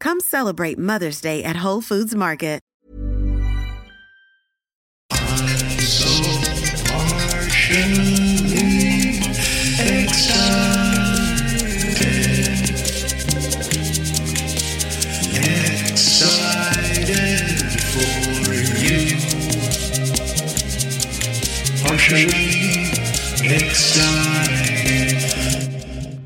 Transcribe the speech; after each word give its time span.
Come 0.00 0.18
celebrate 0.20 0.78
Mother's 0.78 1.20
Day 1.20 1.44
at 1.44 1.64
Whole 1.64 1.82
Foods 1.82 2.14
Market. 2.14 2.60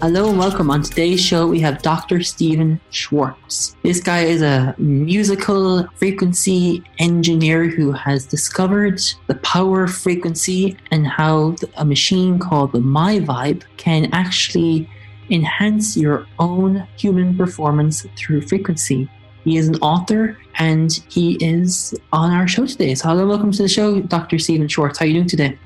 Hello 0.05 0.29
and 0.29 0.39
welcome. 0.39 0.71
On 0.71 0.83
today's 0.83 1.19
show, 1.19 1.47
we 1.47 1.61
have 1.61 1.81
Dr. 1.81 2.23
Stephen 2.23 2.79
Schwartz. 2.91 3.75
This 3.83 4.01
guy 4.01 4.25
is 4.25 4.43
a 4.43 4.75
musical 4.77 5.89
frequency 5.97 6.85
engineer 6.99 7.71
who 7.71 7.91
has 7.91 8.27
discovered 8.27 9.01
the 9.29 9.37
power 9.37 9.85
of 9.85 9.95
frequency 9.95 10.77
and 10.91 11.07
how 11.07 11.57
a 11.79 11.87
machine 11.87 12.39
called 12.39 12.73
the 12.73 12.81
MyVibe 12.81 13.63
can 13.79 14.11
actually 14.13 14.91
enhance 15.31 15.97
your 15.97 16.27
own 16.39 16.87
human 16.99 17.35
performance 17.35 18.07
through 18.15 18.43
frequency. 18.43 19.09
He 19.45 19.57
is 19.57 19.69
an 19.69 19.77
author 19.77 20.37
and 20.57 20.93
he 21.09 21.39
is 21.43 21.99
on 22.13 22.31
our 22.31 22.47
show 22.47 22.67
today. 22.67 22.95
So, 22.95 23.09
hello, 23.09 23.27
welcome 23.27 23.53
to 23.53 23.63
the 23.63 23.71
show, 23.71 24.03
Dr. 24.03 24.39
Stephen 24.39 24.69
Schwartz. 24.69 24.99
How 24.99 25.07
are 25.07 25.09
you 25.09 25.15
doing 25.15 25.29
today? 25.29 25.59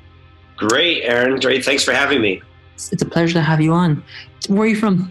Great, 0.56 1.02
Aaron. 1.02 1.40
Great. 1.40 1.64
Thanks 1.64 1.82
for 1.82 1.92
having 1.92 2.20
me. 2.20 2.40
It's, 2.78 2.92
it's 2.92 3.02
a 3.02 3.06
pleasure 3.06 3.34
to 3.34 3.42
have 3.42 3.60
you 3.60 3.72
on. 3.72 4.04
Where 4.46 4.62
are 4.62 4.66
you 4.68 4.76
from? 4.76 5.10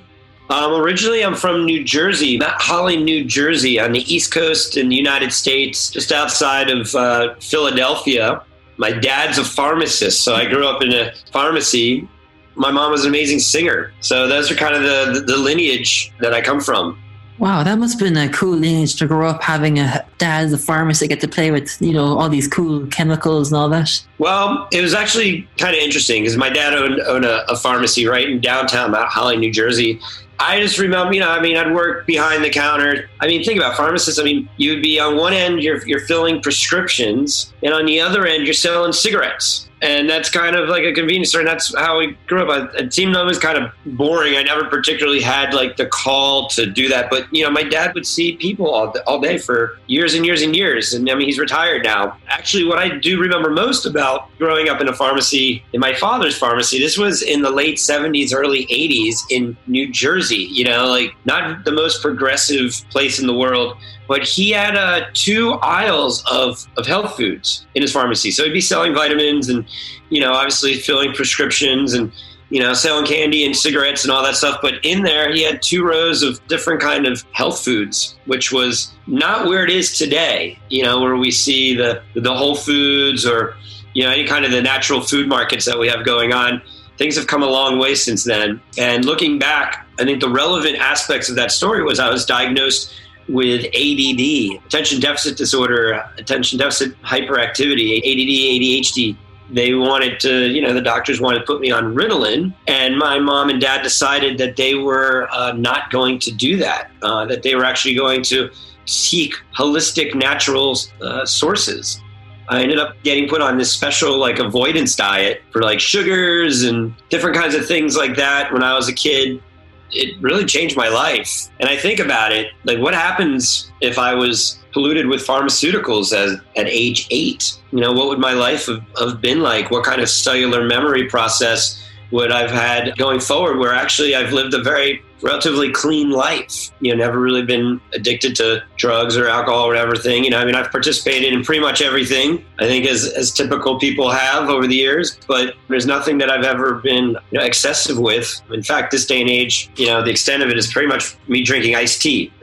Um, 0.50 0.72
originally, 0.82 1.22
I'm 1.26 1.36
from 1.36 1.66
New 1.66 1.84
Jersey, 1.84 2.40
Holly, 2.42 2.96
New 2.96 3.26
Jersey, 3.26 3.78
on 3.78 3.92
the 3.92 4.00
East 4.14 4.32
Coast 4.32 4.78
in 4.78 4.88
the 4.88 4.96
United 4.96 5.34
States, 5.34 5.92
just 5.92 6.14
outside 6.14 6.70
of 6.70 6.96
uh, 6.96 7.36
Philadelphia. 7.42 8.42
My 8.78 8.92
dad's 8.92 9.38
a 9.38 9.44
pharmacist, 9.44 10.24
so 10.24 10.34
I 10.34 10.46
grew 10.46 10.66
up 10.66 10.82
in 10.82 10.94
a 10.94 11.12
pharmacy. 11.34 12.08
My 12.56 12.72
mom 12.72 12.92
was 12.92 13.04
an 13.04 13.10
amazing 13.10 13.40
singer. 13.40 13.92
So 14.00 14.30
those 14.30 14.50
are 14.50 14.56
kind 14.56 14.74
of 14.74 14.84
the, 14.84 15.26
the 15.28 15.36
lineage 15.38 16.14
that 16.22 16.34
I 16.34 16.40
come 16.40 16.62
from. 16.62 16.98
Wow, 17.40 17.64
that 17.64 17.78
must 17.78 18.00
have 18.00 18.08
been 18.08 18.18
a 18.18 18.32
cool 18.32 18.56
lineage 18.56 18.96
to 18.96 19.08
grow 19.08 19.28
up 19.28 19.44
having 19.44 19.78
a 19.78 20.06
dad 20.18 20.46
as 20.46 20.54
a 20.54 20.58
pharmacist, 20.58 21.10
get 21.10 21.22
to 21.22 21.28
play 21.28 21.52
with, 21.52 21.80
you 21.80 21.94
know, 21.94 22.18
all 22.18 22.30
these 22.30 22.48
cool 22.48 22.88
chemicals 22.88 23.52
and 23.52 23.60
all 23.60 23.70
that. 23.70 24.04
Well, 24.18 24.68
it 24.72 24.82
was 24.82 24.94
actually 24.94 25.48
kind 25.58 25.76
of 25.76 25.82
interesting 25.82 26.24
because 26.24 26.38
my 26.38 26.50
dad 26.50 26.74
owned, 26.74 27.00
owned 27.02 27.26
a, 27.26 27.50
a 27.52 27.56
pharmacy 27.56 28.08
right 28.08 28.28
in 28.28 28.42
downtown 28.42 28.92
Mount 28.92 29.10
Holly, 29.10 29.38
New 29.38 29.52
Jersey. 29.52 30.00
I 30.40 30.60
just 30.60 30.78
remember, 30.78 31.14
you 31.14 31.20
know, 31.20 31.30
I 31.30 31.42
mean, 31.42 31.58
I'd 31.58 31.74
work 31.74 32.06
behind 32.06 32.44
the 32.44 32.50
counter. 32.50 33.10
I 33.20 33.28
mean, 33.28 33.44
think 33.44 33.60
about 33.60 33.76
pharmacists. 33.76 34.20
I 34.20 34.24
mean, 34.24 34.48
you'd 34.58 34.84
be 34.84 35.00
on 35.00 35.16
one 35.16 35.34
end, 35.34 35.62
you're, 35.62 35.86
you're 35.88 36.02
filling 36.02 36.42
prescriptions, 36.42 37.54
and 37.64 37.74
on 37.74 37.86
the 37.86 38.00
other 38.00 38.26
end, 38.26 38.46
you're 38.46 38.54
selling 38.54 38.94
cigarettes. 38.94 39.67
And 39.82 40.10
that's 40.10 40.30
kind 40.30 40.56
of 40.56 40.70
like 40.70 40.84
a 40.84 40.94
convenience 40.94 41.30
store. 41.30 41.42
And 41.42 41.48
that's 41.48 41.76
how 41.78 42.00
we 42.00 42.18
grew 42.26 42.50
up. 42.50 42.74
It 42.76 42.94
seemed 42.94 43.16
always 43.16 43.38
kind 43.38 43.58
of 43.58 43.72
boring. 43.86 44.36
I 44.36 44.44
never 44.44 44.66
particularly 44.66 45.22
had 45.22 45.54
like 45.54 45.78
the 45.78 45.86
call 45.86 46.48
to 46.50 46.66
do 46.66 46.90
that. 46.90 47.10
But, 47.10 47.32
you 47.32 47.44
know, 47.44 47.52
my 47.52 47.64
dad 47.64 47.94
would 47.94 48.08
see 48.08 48.38
people 48.38 48.70
all, 48.70 48.94
all 49.06 49.20
day 49.20 49.38
for 49.38 49.80
years 49.88 50.16
and 50.16 50.26
years 50.26 50.42
and 50.42 50.56
years. 50.56 50.94
And 50.94 51.10
I 51.10 51.16
mean, 51.16 51.28
he's 51.28 51.38
retired 51.38 51.84
now. 51.84 52.18
Actually, 52.28 52.66
what 52.66 52.80
I 52.80 52.98
do 52.98 53.20
remember 53.20 53.52
most 53.52 53.86
about 53.86 54.36
growing 54.38 54.68
up 54.68 54.82
in 54.82 54.88
a 54.88 54.94
pharmacy, 54.94 55.64
in 55.74 55.80
my 55.80 55.94
father's 55.94 56.38
pharmacy, 56.38 56.80
this 56.80 56.98
was 56.98 57.22
in 57.22 57.44
the 57.44 57.52
late 57.52 57.78
70s, 57.78 58.34
early 58.34 58.66
80s 58.68 59.20
in 59.30 59.56
New 59.68 59.92
Jersey, 59.92 60.48
you 60.52 60.64
know, 60.64 60.88
like 60.88 61.14
not 61.26 61.66
the 61.66 61.72
most 61.72 62.02
progressive 62.02 62.74
place 62.90 63.20
in 63.20 63.28
the 63.28 63.34
world 63.34 63.78
but 64.08 64.24
he 64.24 64.52
had 64.52 64.76
uh, 64.76 65.06
two 65.14 65.54
aisles 65.62 66.24
of, 66.32 66.66
of 66.78 66.86
health 66.86 67.16
foods 67.16 67.66
in 67.76 67.82
his 67.82 67.92
pharmacy. 67.92 68.32
So 68.32 68.44
he'd 68.44 68.54
be 68.54 68.62
selling 68.62 68.94
vitamins 68.94 69.50
and, 69.50 69.66
you 70.10 70.22
know, 70.22 70.34
obviously 70.34 70.76
filling 70.76 71.14
prescriptions 71.14 71.94
and, 71.94 72.12
you 72.50 72.62
know, 72.62 72.74
selling 72.74 73.06
candy 73.06 73.46
and 73.46 73.56
cigarettes 73.56 74.04
and 74.04 74.12
all 74.12 74.24
that 74.24 74.36
stuff. 74.36 74.60
But 74.62 74.76
in 74.84 75.04
there, 75.04 75.32
he 75.34 75.44
had 75.44 75.62
two 75.62 75.84
rows 75.84 76.24
of 76.24 76.46
different 76.48 76.82
kind 76.82 77.06
of 77.06 77.26
health 77.34 77.64
foods, 77.64 78.16
which 78.26 78.52
was 78.52 78.94
not 79.06 79.48
where 79.48 79.64
it 79.64 79.70
is 79.70 79.98
today, 79.98 80.58
you 80.70 80.84
know, 80.84 81.02
where 81.02 81.18
we 81.18 81.32
see 81.32 81.76
the, 81.76 82.02
the 82.16 82.34
Whole 82.34 82.56
Foods 82.56 83.26
or, 83.26 83.56
you 83.94 84.04
know, 84.04 84.12
any 84.12 84.26
kind 84.26 84.46
of 84.46 84.52
the 84.52 84.62
natural 84.62 85.02
food 85.02 85.28
markets 85.28 85.66
that 85.66 85.78
we 85.78 85.88
have 85.90 86.06
going 86.06 86.32
on. 86.32 86.62
Things 86.98 87.16
have 87.18 87.28
come 87.28 87.44
a 87.44 87.48
long 87.48 87.78
way 87.78 87.94
since 87.94 88.24
then. 88.24 88.62
And 88.78 89.06
looking 89.06 89.38
back, 89.38 89.86
I 90.00 90.04
think 90.04 90.22
the 90.22 90.30
relevant 90.30 90.78
aspects 90.78 91.30
of 91.30 91.36
that 91.36 91.52
story 91.52 91.84
was 91.84 92.00
I 92.00 92.10
was 92.10 92.26
diagnosed 92.26 92.94
with 93.30 93.66
ADD, 93.66 94.64
attention 94.66 95.00
deficit 95.00 95.38
disorder, 95.38 96.04
attention 96.18 96.60
deficit 96.60 97.00
hyperactivity, 97.02 97.98
ADD, 97.98 98.86
ADHD. 98.86 99.18
They 99.50 99.74
wanted 99.74 100.20
to, 100.22 100.50
you 100.50 100.62
know, 100.62 100.74
the 100.74 100.82
doctors 100.82 101.22
wanted 101.22 101.40
to 101.40 101.46
put 101.46 101.62
me 101.62 101.72
on 101.72 101.96
Ritalin, 101.96 102.54
and 102.68 102.98
my 102.98 103.18
mom 103.18 103.50
and 103.50 103.62
dad 103.62 103.82
decided 103.82 104.38
that 104.40 104.58
they 104.58 104.76
were 104.76 105.30
uh, 105.32 105.54
not 105.54 105.90
going 105.90 106.20
to 106.20 106.32
do 106.32 106.58
that, 106.58 106.92
uh, 107.02 107.26
that 107.28 107.44
they 107.44 107.56
were 107.56 107.64
actually 107.64 107.96
going 107.96 108.24
to 108.24 108.50
seek 108.86 109.34
holistic, 109.56 110.16
natural 110.16 110.78
uh, 111.02 111.26
sources. 111.26 112.02
I 112.50 112.62
ended 112.62 112.80
up 112.80 112.96
getting 113.04 113.28
put 113.28 113.42
on 113.42 113.58
this 113.58 113.72
special 113.72 114.18
like 114.18 114.40
avoidance 114.40 114.96
diet 114.96 115.42
for 115.52 115.62
like 115.62 115.80
sugars 115.80 116.64
and 116.64 116.94
different 117.10 117.36
kinds 117.36 117.56
of 117.56 117.66
things 117.66 117.98
like 117.98 118.16
that 118.16 118.54
when 118.54 118.64
I 118.64 118.74
was 118.74 118.88
a 118.88 118.94
kid 118.94 119.44
it 119.92 120.22
really 120.22 120.46
changed 120.46 120.76
my 120.76 120.90
life. 120.90 121.50
And 121.60 121.70
I 121.70 121.78
think 121.78 122.00
about 122.00 122.32
it, 122.32 122.52
like 122.64 122.80
what 122.80 122.94
happens 122.94 123.72
if 123.82 123.98
I 123.98 124.14
was 124.14 124.60
polluted 124.74 125.08
with 125.08 125.26
pharmaceuticals 125.26 126.14
as, 126.14 126.40
at 126.56 126.68
age 126.68 127.08
eight? 127.10 127.58
You 127.72 127.80
know, 127.80 127.92
what 127.92 128.08
would 128.08 128.20
my 128.20 128.34
life 128.34 128.68
have, 128.68 128.84
have 129.00 129.22
been 129.22 129.42
like? 129.42 129.72
What 129.72 129.84
kind 129.84 130.02
of 130.02 130.10
cellular 130.10 130.64
memory 130.66 131.06
process 131.10 131.84
would 132.12 132.32
I've 132.32 132.52
had 132.52 132.98
going 132.98 133.20
forward 133.20 133.58
where 133.58 133.74
actually 133.74 134.16
I've 134.16 134.34
lived 134.34 134.54
a 134.54 134.64
very 134.64 135.04
relatively 135.22 135.72
clean 135.72 136.12
life. 136.12 136.72
You 136.80 136.96
know, 136.96 137.06
never 137.06 137.20
really 137.20 137.44
been 137.44 137.82
addicted 137.94 138.36
to 138.38 138.64
drugs 138.78 139.18
or 139.18 139.28
alcohol 139.28 139.66
or 139.66 139.70
whatever 139.70 139.96
thing. 139.96 140.24
You 140.24 140.30
know, 140.30 140.40
I 140.40 140.46
mean, 140.46 140.56
I've 140.56 140.72
participated 140.72 141.34
in 141.34 141.44
pretty 141.44 141.62
much 141.62 141.82
everything. 141.82 142.46
I 142.60 142.68
think 142.68 142.86
as 142.86 143.06
as 143.14 143.32
typical 143.32 143.80
people 143.80 144.12
have 144.12 144.50
over 144.50 144.68
the 144.68 144.76
years, 144.76 145.18
but 145.28 145.56
there's 145.68 145.86
nothing 145.86 146.18
that 146.20 146.30
I've 146.30 146.46
ever 146.46 146.76
been 146.76 147.18
you 147.32 147.40
know, 147.40 147.44
excessive 147.44 147.98
with. 147.98 148.42
In 148.52 148.64
fact, 148.64 148.92
this 148.92 149.06
day 149.06 149.22
and 149.22 149.30
age, 149.30 149.70
you 149.76 149.88
know, 149.88 150.04
the 150.04 150.12
extent 150.12 150.44
of 150.44 150.50
it 150.50 150.58
is 150.58 150.72
pretty 150.72 150.88
much 150.88 151.16
me 151.28 151.44
drinking 151.44 151.76
iced 151.76 152.02
tea. 152.02 152.32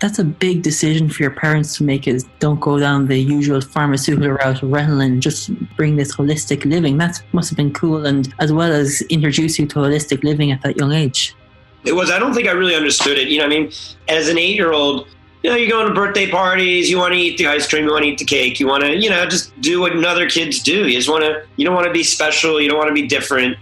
that's 0.00 0.18
a 0.18 0.24
big 0.24 0.62
decision 0.62 1.10
for 1.10 1.22
your 1.22 1.30
parents 1.30 1.76
to 1.76 1.84
make 1.84 2.08
is 2.08 2.24
don't 2.38 2.58
go 2.58 2.78
down 2.78 3.06
the 3.06 3.18
usual 3.18 3.60
pharmaceutical 3.60 4.30
route 4.30 4.62
of 4.62 4.70
Ritalin, 4.70 5.20
just 5.20 5.54
bring 5.76 5.96
this 5.96 6.16
holistic 6.16 6.64
living. 6.64 6.96
That 6.96 7.22
must 7.32 7.50
have 7.50 7.56
been 7.56 7.72
cool 7.72 8.06
and 8.06 8.32
as 8.38 8.52
well 8.52 8.72
as 8.72 9.02
introduce 9.02 9.58
you 9.58 9.66
to 9.66 9.78
holistic 9.78 10.24
living 10.24 10.52
at 10.52 10.62
that 10.62 10.78
young 10.78 10.92
age. 10.92 11.36
It 11.84 11.92
was, 11.92 12.10
I 12.10 12.18
don't 12.18 12.34
think 12.34 12.48
I 12.48 12.52
really 12.52 12.74
understood 12.74 13.18
it. 13.18 13.28
You 13.28 13.38
know, 13.38 13.44
I 13.44 13.48
mean, 13.48 13.70
as 14.08 14.28
an 14.28 14.38
eight 14.38 14.54
year 14.54 14.72
old, 14.72 15.06
you 15.42 15.50
know, 15.50 15.56
you 15.56 15.70
go 15.70 15.86
to 15.86 15.94
birthday 15.94 16.30
parties, 16.30 16.90
you 16.90 16.98
want 16.98 17.12
to 17.14 17.18
eat 17.18 17.38
the 17.38 17.46
ice 17.46 17.68
cream, 17.68 17.84
you 17.84 17.90
want 17.90 18.04
to 18.04 18.10
eat 18.10 18.18
the 18.18 18.24
cake, 18.24 18.58
you 18.58 18.66
want 18.66 18.84
to, 18.84 18.96
you 18.96 19.08
know, 19.08 19.26
just 19.26 19.58
do 19.60 19.80
what 19.80 19.92
other 20.04 20.28
kids 20.28 20.62
do. 20.62 20.88
You 20.88 20.96
just 20.96 21.08
want 21.08 21.24
to, 21.24 21.46
you 21.56 21.64
don't 21.64 21.74
want 21.74 21.86
to 21.86 21.92
be 21.92 22.02
special, 22.02 22.60
you 22.60 22.68
don't 22.68 22.78
want 22.78 22.88
to 22.88 22.94
be 22.94 23.06
different. 23.06 23.56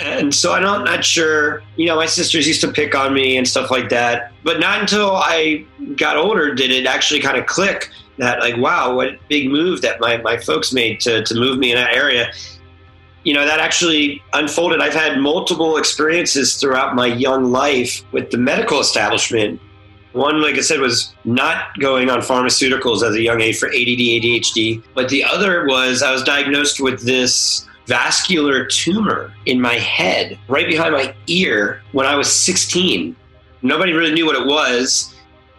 And 0.00 0.34
so 0.34 0.52
I'm 0.52 0.62
not, 0.62 0.84
not 0.84 1.04
sure, 1.04 1.62
you 1.76 1.86
know, 1.86 1.96
my 1.96 2.06
sisters 2.06 2.48
used 2.48 2.60
to 2.62 2.72
pick 2.72 2.94
on 2.94 3.14
me 3.14 3.36
and 3.36 3.46
stuff 3.46 3.70
like 3.70 3.88
that. 3.90 4.32
But 4.42 4.58
not 4.58 4.80
until 4.80 5.14
I 5.14 5.64
got 5.96 6.16
older 6.16 6.54
did 6.54 6.70
it 6.70 6.86
actually 6.86 7.20
kind 7.20 7.36
of 7.36 7.46
click 7.46 7.90
that, 8.18 8.40
like, 8.40 8.56
wow, 8.56 8.94
what 8.94 9.18
big 9.28 9.50
move 9.50 9.82
that 9.82 10.00
my, 10.00 10.16
my 10.18 10.36
folks 10.36 10.72
made 10.72 11.00
to, 11.00 11.22
to 11.24 11.34
move 11.34 11.58
me 11.58 11.70
in 11.70 11.76
that 11.76 11.94
area. 11.94 12.32
You 13.22 13.34
know, 13.34 13.46
that 13.46 13.60
actually 13.60 14.22
unfolded. 14.32 14.80
I've 14.80 14.94
had 14.94 15.18
multiple 15.18 15.76
experiences 15.76 16.56
throughout 16.56 16.94
my 16.94 17.06
young 17.06 17.52
life 17.52 18.04
with 18.12 18.30
the 18.30 18.38
medical 18.38 18.80
establishment. 18.80 19.60
One, 20.12 20.42
like 20.42 20.56
I 20.56 20.60
said, 20.60 20.80
was 20.80 21.14
not 21.24 21.78
going 21.80 22.10
on 22.10 22.20
pharmaceuticals 22.20 23.02
as 23.02 23.14
a 23.14 23.22
young 23.22 23.40
age 23.40 23.58
for 23.58 23.68
ADD, 23.68 23.74
ADHD. 23.74 24.82
But 24.94 25.08
the 25.08 25.24
other 25.24 25.66
was 25.66 26.02
I 26.02 26.12
was 26.12 26.22
diagnosed 26.22 26.80
with 26.80 27.02
this 27.02 27.66
vascular 27.86 28.64
tumor 28.66 29.32
in 29.46 29.60
my 29.60 29.74
head, 29.74 30.38
right 30.48 30.66
behind 30.66 30.92
my 30.92 31.14
ear, 31.26 31.82
when 31.92 32.06
I 32.06 32.16
was 32.16 32.32
16. 32.32 33.14
Nobody 33.62 33.92
really 33.92 34.12
knew 34.12 34.26
what 34.26 34.36
it 34.36 34.46
was. 34.46 35.10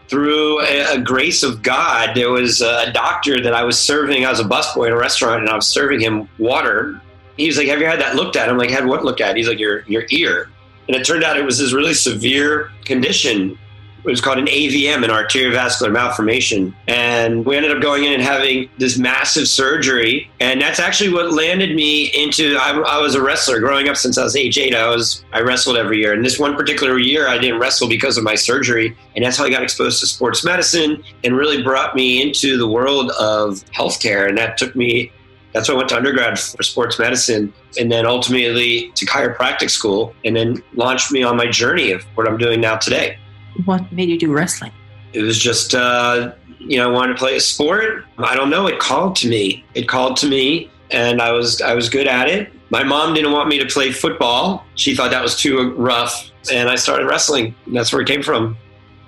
Through 0.07 0.61
a, 0.61 0.95
a 0.95 0.99
grace 0.99 1.41
of 1.41 1.63
God, 1.63 2.15
there 2.15 2.29
was 2.29 2.61
a 2.61 2.91
doctor 2.93 3.41
that 3.41 3.55
I 3.55 3.63
was 3.63 3.79
serving. 3.79 4.23
I 4.23 4.29
was 4.29 4.39
a 4.39 4.43
busboy 4.43 4.87
in 4.87 4.93
a 4.93 4.97
restaurant, 4.97 5.41
and 5.41 5.49
I 5.49 5.55
was 5.55 5.65
serving 5.65 5.99
him 5.99 6.29
water. 6.37 7.01
He 7.37 7.47
was 7.47 7.57
like, 7.57 7.67
"Have 7.67 7.79
you 7.79 7.87
had 7.87 7.99
that 8.01 8.15
looked 8.15 8.35
at?" 8.35 8.47
I'm 8.47 8.57
like, 8.57 8.69
"Had 8.69 8.85
what 8.85 9.03
looked 9.03 9.19
at?" 9.19 9.35
He's 9.35 9.47
like, 9.47 9.57
"Your 9.57 9.83
your 9.87 10.03
ear." 10.11 10.47
And 10.87 10.95
it 10.95 11.03
turned 11.05 11.23
out 11.23 11.37
it 11.37 11.43
was 11.43 11.57
this 11.57 11.73
really 11.73 11.95
severe 11.95 12.69
condition 12.83 13.57
it 14.05 14.11
was 14.11 14.21
called 14.21 14.37
an 14.37 14.45
AVM, 14.45 15.03
an 15.03 15.09
arteriovascular 15.09 15.91
malformation. 15.91 16.75
And 16.87 17.43
we 17.45 17.57
ended 17.57 17.75
up 17.75 17.81
going 17.81 18.03
in 18.03 18.13
and 18.13 18.21
having 18.21 18.69
this 18.77 18.97
massive 18.97 19.47
surgery. 19.47 20.29
And 20.39 20.61
that's 20.61 20.79
actually 20.79 21.11
what 21.11 21.33
landed 21.33 21.75
me 21.75 22.05
into, 22.13 22.55
I, 22.59 22.71
I, 22.71 23.01
was 23.01 23.15
a 23.15 23.21
wrestler 23.21 23.59
growing 23.59 23.89
up 23.89 23.97
since 23.97 24.17
I 24.17 24.23
was 24.23 24.35
age 24.35 24.59
eight. 24.59 24.75
I 24.75 24.87
was, 24.87 25.25
I 25.33 25.41
wrestled 25.41 25.77
every 25.77 25.97
year. 25.97 26.13
And 26.13 26.23
this 26.23 26.37
one 26.37 26.55
particular 26.55 26.99
year, 26.99 27.27
I 27.27 27.39
didn't 27.39 27.59
wrestle 27.59 27.89
because 27.89 28.17
of 28.17 28.23
my 28.23 28.35
surgery. 28.35 28.95
And 29.15 29.25
that's 29.25 29.37
how 29.37 29.45
I 29.45 29.49
got 29.49 29.63
exposed 29.63 29.99
to 30.01 30.07
sports 30.07 30.45
medicine 30.45 31.03
and 31.23 31.35
really 31.35 31.63
brought 31.63 31.95
me 31.95 32.21
into 32.21 32.57
the 32.57 32.67
world 32.67 33.11
of 33.19 33.65
healthcare. 33.71 34.29
And 34.29 34.37
that 34.37 34.57
took 34.57 34.75
me 34.75 35.11
that's 35.55 35.69
why 35.69 35.75
I 35.75 35.77
went 35.77 35.89
to 35.89 35.95
undergrad 35.95 36.37
for 36.37 36.61
sports 36.63 36.99
medicine 36.99 37.53
and 37.79 37.89
then 37.89 38.05
ultimately 38.05 38.91
to 38.95 39.05
chiropractic 39.05 39.69
school 39.69 40.13
and 40.25 40.35
then 40.35 40.61
launched 40.73 41.13
me 41.13 41.23
on 41.23 41.37
my 41.37 41.47
journey 41.47 41.91
of 41.91 42.03
what 42.15 42.27
I'm 42.27 42.37
doing 42.37 42.59
now 42.59 42.75
today. 42.75 43.17
What 43.63 43.89
made 43.91 44.09
you 44.09 44.19
do 44.19 44.31
wrestling? 44.31 44.71
It 45.13 45.21
was 45.21 45.39
just, 45.39 45.73
uh, 45.73 46.33
you 46.59 46.77
know, 46.77 46.89
I 46.89 46.91
wanted 46.91 47.13
to 47.13 47.19
play 47.19 47.37
a 47.37 47.39
sport. 47.39 48.05
I 48.17 48.35
don't 48.35 48.49
know. 48.49 48.67
It 48.67 48.79
called 48.79 49.15
to 49.17 49.29
me. 49.29 49.63
It 49.73 49.87
called 49.87 50.17
to 50.17 50.27
me, 50.27 50.69
and 50.91 51.21
I 51.21 51.31
was 51.31 51.61
I 51.61 51.73
was 51.73 51.89
good 51.89 52.07
at 52.07 52.27
it. 52.27 52.51
My 52.69 52.83
mom 52.83 53.13
didn't 53.13 53.31
want 53.31 53.47
me 53.47 53.59
to 53.59 53.65
play 53.65 53.91
football. 53.91 54.65
She 54.75 54.95
thought 54.95 55.11
that 55.11 55.21
was 55.21 55.39
too 55.39 55.73
rough, 55.75 56.31
and 56.51 56.67
I 56.67 56.75
started 56.75 57.05
wrestling. 57.05 57.55
That's 57.67 57.93
where 57.93 58.01
it 58.01 58.07
came 58.07 58.23
from. 58.23 58.57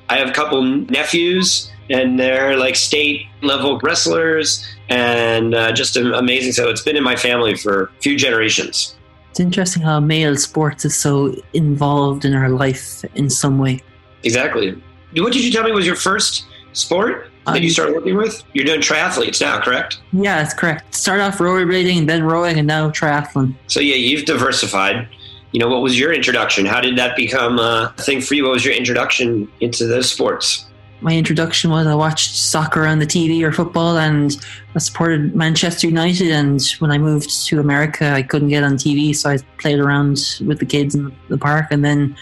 I 0.10 0.18
have 0.18 0.30
a 0.30 0.32
couple 0.32 0.62
nephews, 0.64 1.70
and 1.90 2.20
they're 2.20 2.56
like 2.56 2.76
state 2.76 3.26
level 3.42 3.80
wrestlers, 3.80 4.66
and 4.90 5.54
uh, 5.54 5.72
just 5.74 5.98
amazing. 5.98 6.54
So 6.54 6.70
it's 6.70 6.82
been 6.82 6.96
in 6.96 7.04
my 7.04 7.16
family 7.16 7.56
for 7.56 7.84
a 7.84 8.02
few 8.02 8.18
generations. 8.18 8.96
It's 9.32 9.40
interesting 9.40 9.84
how 9.84 10.00
male 10.00 10.36
sports 10.38 10.86
is 10.86 10.96
so 10.96 11.36
involved 11.54 12.26
in 12.26 12.34
our 12.34 12.50
life 12.50 13.04
in 13.16 13.30
some 13.30 13.60
way. 13.60 13.82
Exactly. 14.24 14.82
What 15.16 15.34
did 15.34 15.44
you 15.44 15.52
tell 15.52 15.64
me 15.64 15.72
was 15.72 15.86
your 15.86 15.96
first 15.96 16.46
sport 16.74 17.30
that 17.46 17.62
you 17.62 17.68
um, 17.68 17.74
started 17.74 17.96
working 17.96 18.16
with? 18.16 18.44
You're 18.54 18.66
doing 18.66 18.82
triathletes 18.82 19.42
now, 19.42 19.60
correct? 19.60 20.00
Yeah, 20.12 20.42
that's 20.42 20.54
correct. 20.54 20.94
Start 20.94 21.22
off 21.22 21.38
rollerblading 21.38 22.00
and 22.00 22.10
then 22.10 22.24
rowing 22.24 22.58
and 22.58 22.68
now 22.68 22.90
triathlon. 22.90 23.56
So 23.68 23.80
yeah, 23.80 23.96
you've 23.96 24.26
diversified. 24.26 25.08
You 25.52 25.62
know, 25.62 25.70
what 25.70 25.82
was 25.82 25.98
your 25.98 26.14
introduction? 26.14 26.66
How 26.66 26.82
did 26.82 26.98
that 26.98 27.16
become 27.16 27.58
a 27.58 27.94
thing 27.98 28.22
for 28.22 28.36
you? 28.36 28.44
What 28.44 28.54
was 28.54 28.66
your 28.66 28.74
introduction 28.74 29.50
into 29.62 29.88
those 29.88 30.12
sports? 30.12 30.66
My 31.00 31.16
introduction 31.16 31.70
was 31.70 31.86
I 31.86 31.94
watched 31.94 32.36
soccer 32.36 32.86
on 32.86 33.00
the 33.00 33.06
TV 33.06 33.44
or 33.44 33.52
football 33.52 33.98
and 33.98 34.36
I 34.76 34.80
supported 34.80 35.36
Manchester 35.36 35.88
United. 35.88 36.32
And 36.32 36.62
when 36.80 36.92
I 36.92 36.98
moved 36.98 37.46
to 37.48 37.60
America, 37.60 38.12
I 38.12 38.24
couldn't 38.24 38.50
get 38.50 38.64
on 38.64 38.74
TV. 38.74 39.16
So 39.16 39.30
I 39.30 39.38
played 39.60 39.80
around 39.80 40.18
with 40.46 40.60
the 40.60 40.66
kids 40.66 40.96
in 40.96 41.16
the 41.30 41.38
park. 41.38 41.68
And 41.70 41.86
then 41.86 42.16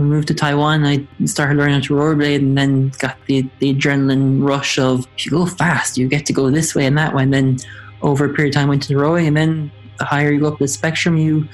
we 0.00 0.06
moved 0.06 0.28
to 0.28 0.34
Taiwan, 0.34 0.84
I 0.84 1.06
started 1.26 1.56
learning 1.56 1.74
how 1.74 1.80
to 1.80 1.94
rollerblade 1.94 2.36
and 2.36 2.56
then 2.56 2.88
got 2.98 3.16
the, 3.26 3.48
the 3.58 3.74
adrenaline 3.74 4.42
rush 4.42 4.78
of 4.78 5.06
if 5.16 5.26
you 5.26 5.32
go 5.32 5.46
fast, 5.46 5.98
you 5.98 6.08
get 6.08 6.26
to 6.26 6.32
go 6.32 6.50
this 6.50 6.74
way 6.74 6.86
and 6.86 6.96
that 6.98 7.14
way. 7.14 7.22
And 7.22 7.32
then 7.32 7.58
over 8.02 8.24
a 8.24 8.34
period 8.34 8.54
of 8.54 8.60
time 8.60 8.68
went 8.68 8.82
to 8.84 8.96
rowing 8.96 9.26
and 9.26 9.36
then 9.36 9.70
the 9.98 10.04
higher 10.04 10.30
you 10.30 10.40
go 10.40 10.48
up 10.48 10.58
the 10.58 10.68
spectrum, 10.68 11.16
you 11.16 11.46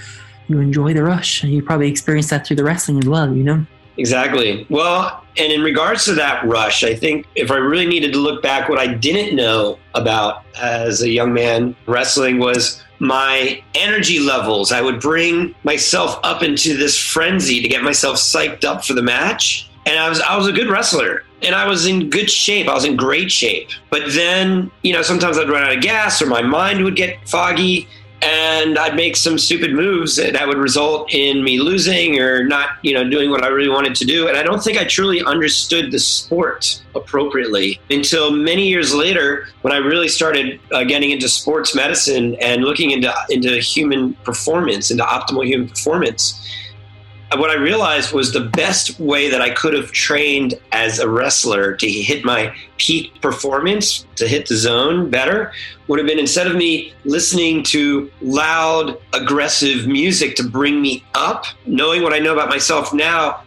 you 0.49 0.61
enjoy 0.61 0.95
the 0.95 1.03
rush. 1.03 1.43
And 1.43 1.53
you 1.53 1.63
probably 1.63 1.89
experience 1.89 2.31
that 2.31 2.47
through 2.47 2.57
the 2.57 2.65
wrestling 2.65 2.99
as 2.99 3.07
well, 3.09 3.35
you 3.35 3.43
know? 3.43 3.67
Exactly. 3.99 4.67
Well, 4.69 5.25
and 5.37 5.53
in 5.53 5.63
regards 5.63 6.05
to 6.05 6.15
that 6.15 6.45
rush, 6.47 6.85
I 6.85 6.95
think 6.95 7.27
if 7.35 7.51
I 7.51 7.57
really 7.57 7.87
needed 7.87 8.13
to 8.13 8.19
look 8.19 8.43
back, 8.43 8.69
what 8.69 8.79
I 8.79 8.87
didn't 8.87 9.35
know 9.35 9.79
about 9.95 10.45
as 10.61 11.03
a 11.03 11.09
young 11.09 11.33
man 11.33 11.75
wrestling 11.87 12.39
was 12.39 12.83
my 12.99 13.63
energy 13.75 14.19
levels. 14.21 14.73
I 14.73 14.81
would 14.81 15.01
bring 15.01 15.55
myself 15.65 16.19
up 16.23 16.43
into 16.43 16.77
this 16.77 16.99
frenzy 16.99 17.61
to 17.61 17.69
get 17.69 17.83
myself 17.83 18.17
psyched 18.17 18.65
up 18.65 18.85
for 18.85 18.95
the 18.95 19.03
match. 19.03 19.69
And 19.85 19.99
I 19.99 20.09
was 20.09 20.21
I 20.21 20.37
was 20.37 20.49
a 20.49 20.53
good 20.53 20.69
wrestler 20.69 21.25
and 21.43 21.55
I 21.55 21.69
was 21.69 21.87
in 21.87 22.11
good 22.11 22.31
shape. 22.31 22.69
I 22.69 22.75
was 22.75 22.85
in 22.85 22.97
great 22.97 23.31
shape. 23.31 23.69
But 23.91 24.13
then, 24.13 24.71
you 24.83 24.93
know, 24.93 25.03
sometimes 25.03 25.39
I'd 25.39 25.49
run 25.49 25.63
out 25.63 25.77
of 25.77 25.83
gas 25.83 26.21
or 26.21 26.27
my 26.27 26.43
mind 26.43 26.83
would 26.83 26.97
get 26.97 27.29
foggy 27.29 27.89
and 28.23 28.79
I'd 28.79 28.97
make 28.97 29.17
some 29.17 29.39
stupid 29.39 29.73
moves 29.73 30.17
that 30.17 30.47
would 30.47 30.57
result 30.57 31.13
in 31.13 31.45
me 31.45 31.61
losing 31.61 32.19
or 32.19 32.45
not, 32.45 32.71
you 32.83 32.95
know, 32.95 33.09
doing 33.09 33.31
what 33.31 33.45
I 33.45 33.49
really 33.49 33.69
wanted 33.69 33.95
to 33.97 34.05
do. 34.05 34.29
And 34.29 34.37
I 34.37 34.43
don't 34.43 34.63
think 34.63 34.79
I 34.79 34.85
truly 34.85 35.23
understood 35.23 35.93
the 35.93 35.99
sport 35.99 36.83
appropriately 36.95 37.81
until 37.91 38.31
many 38.31 38.69
years 38.69 38.95
later 38.95 39.49
when 39.63 39.73
I 39.73 39.79
really 39.79 40.09
started 40.09 40.59
uh, 40.73 40.85
getting 40.85 41.11
into 41.11 41.29
sports 41.29 41.75
medicine 41.75 42.37
and 42.41 42.65
looking 42.65 42.91
into 42.91 43.13
into 43.29 43.59
human 43.59 44.15
performance, 44.25 44.91
into 44.91 45.05
optimal 45.05 45.47
human 45.47 45.69
performance 45.69 46.43
what 47.35 47.51
I 47.51 47.55
realized 47.55 48.13
was 48.13 48.33
the 48.33 48.41
best 48.41 49.01
way 49.01 49.29
that 49.29 49.43
I 49.43 49.51
could 49.51 49.75
have 49.75 49.91
trained 49.91 50.55
as 50.71 51.01
a 51.01 51.09
wrestler 51.09 51.75
to 51.75 51.91
hit 51.91 52.25
my 52.25 52.55
peak 52.79 53.21
performance, 53.21 54.07
to 54.17 54.29
hit 54.29 54.47
the 54.47 54.57
zone 54.57 55.11
better, 55.11 55.53
would 55.89 55.99
have 55.99 56.07
been 56.07 56.21
instead 56.21 56.47
of 56.47 56.55
me 56.55 56.95
listening 57.05 57.65
to 57.65 58.11
loud, 58.23 58.97
aggressive 59.13 59.89
music 59.89 60.37
to 60.37 60.49
bring 60.49 60.81
me 60.81 61.05
up, 61.15 61.47
knowing 61.67 62.03
what 62.03 62.13
I 62.13 62.21
know 62.21 62.33
about 62.33 62.49
myself 62.49 62.95
now, 62.95 63.43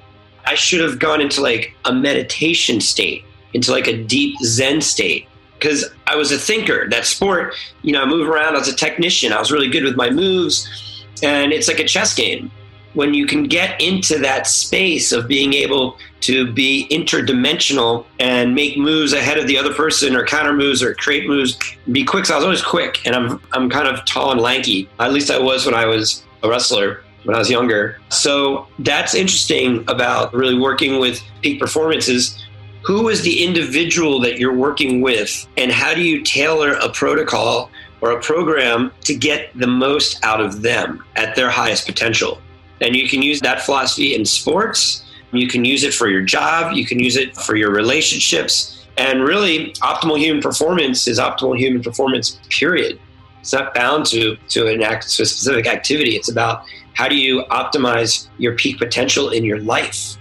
I 0.46 0.56
should 0.56 0.82
have 0.82 1.00
gone 1.00 1.22
into 1.22 1.42
like 1.42 1.74
a 1.86 1.94
meditation 1.94 2.82
state, 2.82 3.24
into 3.54 3.72
like 3.72 3.88
a 3.88 4.04
deep 4.04 4.38
Zen 4.44 4.82
state. 4.82 5.28
Because 5.54 5.86
I 6.08 6.16
was 6.16 6.32
a 6.32 6.38
thinker. 6.38 6.88
That 6.90 7.06
sport, 7.06 7.54
you 7.82 7.92
know, 7.92 8.02
I 8.02 8.06
move 8.06 8.30
around 8.30 8.56
as 8.56 8.70
a 8.70 8.76
technician. 8.76 9.34
I 9.34 9.40
was 9.40 9.52
really 9.52 9.70
good 9.70 9.84
with 9.84 9.98
my 9.98 10.10
moves. 10.10 11.06
And 11.22 11.52
it's 11.52 11.68
like 11.68 11.80
a 11.80 11.84
chess 11.84 12.14
game 12.14 12.50
when 12.94 13.14
you 13.14 13.26
can 13.26 13.44
get 13.44 13.80
into 13.82 14.18
that 14.20 14.48
space 14.48 15.12
of 15.12 15.28
being 15.28 15.54
able 15.54 15.98
to 16.22 16.52
be 16.52 16.88
interdimensional 16.92 18.06
and 18.20 18.54
make 18.54 18.78
moves 18.78 19.14
ahead 19.14 19.38
of 19.38 19.48
the 19.48 19.58
other 19.58 19.74
person 19.74 20.16
or 20.16 20.26
counter 20.26 20.54
moves 20.54 20.82
or 20.82 20.94
create 20.96 21.28
moves, 21.28 21.58
be 21.92 22.04
quick. 22.04 22.26
So 22.26 22.34
I 22.34 22.38
was 22.38 22.46
always 22.46 22.64
quick 22.64 23.06
and 23.06 23.16
I'm, 23.16 23.42
I'm 23.54 23.70
kind 23.70 23.88
of 23.88 24.06
tall 24.06 24.32
and 24.32 24.42
lanky. 24.42 24.90
At 25.00 25.14
least 25.14 25.32
I 25.32 25.40
was 25.40 25.66
when 25.66 25.76
I 25.76 25.86
was 25.86 26.24
a 26.44 26.50
wrestler 26.50 27.04
when 27.24 27.36
I 27.36 27.40
was 27.40 27.50
younger. 27.50 28.00
So 28.10 28.68
that's 28.80 29.14
interesting 29.14 29.84
about 29.88 30.34
really 30.34 30.58
working 30.58 31.00
with 31.00 31.22
peak 31.42 31.60
performances. 31.60 32.46
Who 32.84 33.10
is 33.10 33.22
the 33.22 33.44
individual 33.44 34.20
that 34.22 34.40
you're 34.40 34.56
working 34.56 35.02
with 35.02 35.48
and 35.58 35.72
how 35.72 35.94
do 35.94 36.02
you 36.02 36.24
tailor 36.24 36.74
a 36.74 36.90
protocol 36.90 37.70
or 38.02 38.12
a 38.12 38.22
program 38.22 38.92
to 39.02 39.16
get 39.16 39.52
the 39.60 39.68
most 39.68 40.24
out 40.24 40.40
of 40.40 40.62
them 40.62 41.04
at 41.16 41.36
their 41.36 41.50
highest 41.50 41.86
potential? 41.86 42.42
And 42.82 42.96
you 42.96 43.08
can 43.08 43.22
use 43.22 43.40
that 43.42 43.62
philosophy 43.62 44.16
in 44.16 44.26
sports. 44.26 45.04
You 45.32 45.48
can 45.48 45.66
use 45.66 45.84
it 45.84 45.94
for 45.94 46.10
your 46.10 46.22
job. 46.22 46.74
You 46.74 46.86
can 46.86 47.00
use 47.00 47.16
it 47.16 47.36
for 47.36 47.56
your 47.56 47.72
relationships. 47.72 48.88
And 48.98 49.24
really, 49.24 49.72
optimal 49.76 50.18
human 50.18 50.42
performance 50.42 51.08
is 51.08 51.20
optimal 51.20 51.58
human 51.58 51.82
performance, 51.82 52.40
period. 52.50 53.00
It's 53.40 53.54
not 53.54 53.74
bound 53.74 54.06
to, 54.08 54.36
to, 54.50 54.68
an 54.68 54.84
act, 54.84 55.10
to 55.16 55.24
a 55.24 55.26
specific 55.26 55.68
activity. 55.68 56.16
It's 56.16 56.30
about 56.30 56.66
how 56.94 57.08
do 57.08 57.16
you 57.16 57.44
optimize 57.50 58.28
your 58.38 58.56
peak 58.56 58.78
potential 58.78 59.30
in 59.30 59.46
your 59.46 59.60
life. 59.60 60.18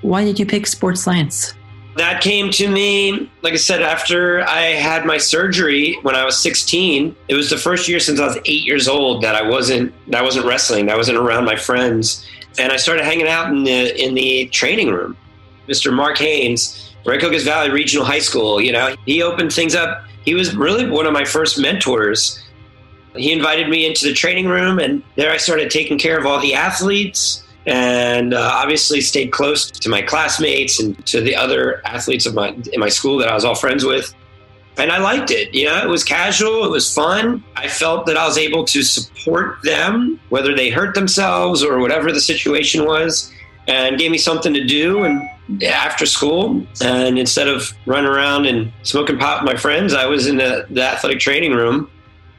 Why 0.00 0.24
did 0.24 0.38
you 0.38 0.46
pick 0.46 0.66
sports 0.66 1.02
science? 1.02 1.54
That 1.96 2.22
came 2.22 2.50
to 2.52 2.68
me, 2.68 3.30
like 3.42 3.52
I 3.52 3.56
said, 3.56 3.82
after 3.82 4.42
I 4.48 4.60
had 4.60 5.04
my 5.04 5.18
surgery 5.18 5.98
when 6.02 6.14
I 6.14 6.24
was 6.24 6.38
16. 6.40 7.14
It 7.28 7.34
was 7.34 7.50
the 7.50 7.58
first 7.58 7.86
year 7.86 8.00
since 8.00 8.18
I 8.18 8.26
was 8.26 8.38
eight 8.46 8.62
years 8.62 8.88
old 8.88 9.22
that 9.22 9.34
I 9.34 9.42
wasn't 9.42 9.92
that 10.10 10.20
I 10.20 10.24
wasn't 10.24 10.46
wrestling. 10.46 10.90
I 10.90 10.96
wasn't 10.96 11.18
around 11.18 11.44
my 11.44 11.56
friends, 11.56 12.26
and 12.58 12.72
I 12.72 12.76
started 12.76 13.04
hanging 13.04 13.28
out 13.28 13.50
in 13.50 13.64
the 13.64 14.02
in 14.02 14.14
the 14.14 14.46
training 14.46 14.90
room. 14.90 15.16
Mr. 15.68 15.92
Mark 15.92 16.18
Haynes, 16.18 16.94
Rancocas 17.04 17.44
Valley 17.44 17.70
Regional 17.70 18.06
High 18.06 18.20
School. 18.20 18.60
You 18.60 18.72
know, 18.72 18.96
he 19.04 19.22
opened 19.22 19.52
things 19.52 19.74
up. 19.74 20.04
He 20.24 20.34
was 20.34 20.56
really 20.56 20.88
one 20.88 21.06
of 21.06 21.12
my 21.12 21.24
first 21.24 21.58
mentors. 21.58 22.42
He 23.14 23.32
invited 23.32 23.68
me 23.68 23.86
into 23.86 24.06
the 24.06 24.14
training 24.14 24.46
room, 24.48 24.78
and 24.78 25.02
there 25.16 25.30
I 25.30 25.36
started 25.36 25.70
taking 25.70 25.98
care 25.98 26.18
of 26.18 26.24
all 26.24 26.40
the 26.40 26.54
athletes 26.54 27.42
and 27.66 28.34
uh, 28.34 28.50
obviously 28.54 29.00
stayed 29.00 29.30
close 29.30 29.70
to 29.70 29.88
my 29.88 30.02
classmates 30.02 30.80
and 30.80 31.04
to 31.06 31.20
the 31.20 31.36
other 31.36 31.80
athletes 31.86 32.26
of 32.26 32.34
my 32.34 32.56
in 32.72 32.80
my 32.80 32.88
school 32.88 33.18
that 33.18 33.28
I 33.28 33.34
was 33.34 33.44
all 33.44 33.54
friends 33.54 33.84
with. 33.84 34.14
And 34.78 34.90
I 34.90 34.98
liked 34.98 35.30
it. 35.30 35.54
You 35.54 35.66
know, 35.66 35.78
it 35.78 35.88
was 35.88 36.02
casual, 36.02 36.64
it 36.64 36.70
was 36.70 36.92
fun. 36.92 37.44
I 37.56 37.68
felt 37.68 38.06
that 38.06 38.16
I 38.16 38.26
was 38.26 38.38
able 38.38 38.64
to 38.64 38.82
support 38.82 39.58
them, 39.62 40.18
whether 40.30 40.54
they 40.54 40.70
hurt 40.70 40.94
themselves 40.94 41.62
or 41.62 41.78
whatever 41.78 42.10
the 42.10 42.20
situation 42.20 42.86
was, 42.86 43.30
and 43.68 43.98
gave 43.98 44.10
me 44.10 44.18
something 44.18 44.54
to 44.54 44.64
do 44.64 45.04
and 45.04 45.28
after 45.62 46.06
school. 46.06 46.66
And 46.80 47.18
instead 47.18 47.48
of 47.48 47.70
running 47.84 48.10
around 48.10 48.46
and 48.46 48.72
smoking 48.82 49.18
pot 49.18 49.42
with 49.42 49.52
my 49.52 49.58
friends, 49.60 49.92
I 49.92 50.06
was 50.06 50.26
in 50.26 50.38
the, 50.38 50.66
the 50.70 50.82
athletic 50.82 51.20
training 51.20 51.52
room 51.52 51.90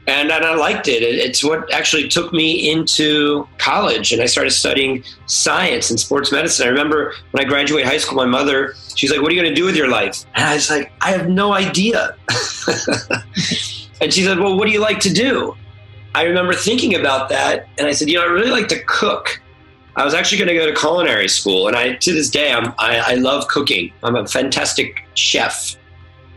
and, 0.06 0.30
and 0.30 0.44
I 0.44 0.54
liked 0.54 0.86
it. 0.86 1.02
It's 1.02 1.42
what 1.42 1.72
actually 1.72 2.08
took 2.08 2.32
me 2.32 2.70
into 2.70 3.48
college, 3.58 4.12
and 4.12 4.20
I 4.20 4.26
started 4.26 4.50
studying 4.50 5.02
science 5.26 5.90
and 5.90 5.98
sports 5.98 6.30
medicine. 6.30 6.66
I 6.66 6.70
remember 6.70 7.14
when 7.30 7.44
I 7.44 7.48
graduated 7.48 7.88
high 7.88 7.96
school, 7.96 8.16
my 8.16 8.26
mother, 8.26 8.74
she's 8.94 9.10
like, 9.10 9.22
"What 9.22 9.30
are 9.32 9.34
you 9.34 9.40
going 9.40 9.54
to 9.54 9.58
do 9.58 9.64
with 9.64 9.76
your 9.76 9.88
life?" 9.88 10.24
And 10.34 10.44
I 10.44 10.54
was 10.54 10.68
like, 10.68 10.92
"I 11.00 11.10
have 11.12 11.28
no 11.28 11.54
idea." 11.54 12.16
and 14.00 14.12
she 14.12 14.22
said, 14.24 14.38
"Well, 14.38 14.58
what 14.58 14.66
do 14.66 14.72
you 14.72 14.80
like 14.80 15.00
to 15.00 15.12
do?" 15.12 15.56
I 16.14 16.24
remember 16.24 16.52
thinking 16.52 16.94
about 16.94 17.30
that, 17.30 17.68
and 17.78 17.86
I 17.86 17.92
said, 17.92 18.08
"You 18.08 18.16
know, 18.16 18.24
I 18.24 18.26
really 18.26 18.50
like 18.50 18.68
to 18.68 18.84
cook." 18.84 19.40
I 19.96 20.04
was 20.04 20.12
actually 20.12 20.38
going 20.38 20.48
to 20.48 20.54
go 20.54 20.66
to 20.66 20.74
culinary 20.74 21.28
school, 21.28 21.66
and 21.68 21.76
I 21.76 21.94
to 21.94 22.12
this 22.12 22.28
day 22.28 22.52
I'm, 22.52 22.74
I, 22.78 22.98
I 22.98 23.14
love 23.14 23.48
cooking. 23.48 23.92
I'm 24.02 24.16
a 24.16 24.26
fantastic 24.26 25.04
chef 25.14 25.76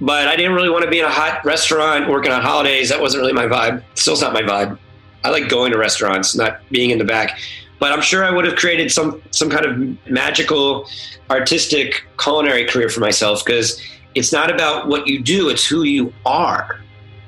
but 0.01 0.27
I 0.27 0.35
didn't 0.35 0.53
really 0.53 0.69
want 0.69 0.83
to 0.83 0.89
be 0.89 0.99
in 0.99 1.05
a 1.05 1.11
hot 1.11 1.43
restaurant 1.43 2.07
working 2.07 2.31
on 2.31 2.41
holidays. 2.41 2.89
That 2.89 3.01
wasn't 3.01 3.21
really 3.21 3.33
my 3.33 3.45
vibe. 3.45 3.83
Still's 3.95 4.21
not 4.21 4.33
my 4.33 4.41
vibe. 4.41 4.77
I 5.23 5.29
like 5.29 5.49
going 5.49 5.71
to 5.71 5.77
restaurants, 5.77 6.35
not 6.35 6.61
being 6.69 6.91
in 6.91 6.97
the 6.97 7.03
back. 7.03 7.39
But 7.79 7.91
I'm 7.91 8.01
sure 8.01 8.23
I 8.23 8.31
would 8.31 8.45
have 8.45 8.55
created 8.55 8.91
some 8.91 9.21
some 9.31 9.49
kind 9.49 9.65
of 9.65 10.09
magical, 10.09 10.87
artistic 11.29 12.05
culinary 12.19 12.65
career 12.65 12.89
for 12.89 13.01
myself 13.01 13.45
because 13.45 13.81
it's 14.15 14.31
not 14.31 14.51
about 14.51 14.87
what 14.87 15.07
you 15.07 15.21
do; 15.21 15.49
it's 15.49 15.65
who 15.65 15.83
you 15.83 16.13
are. 16.25 16.79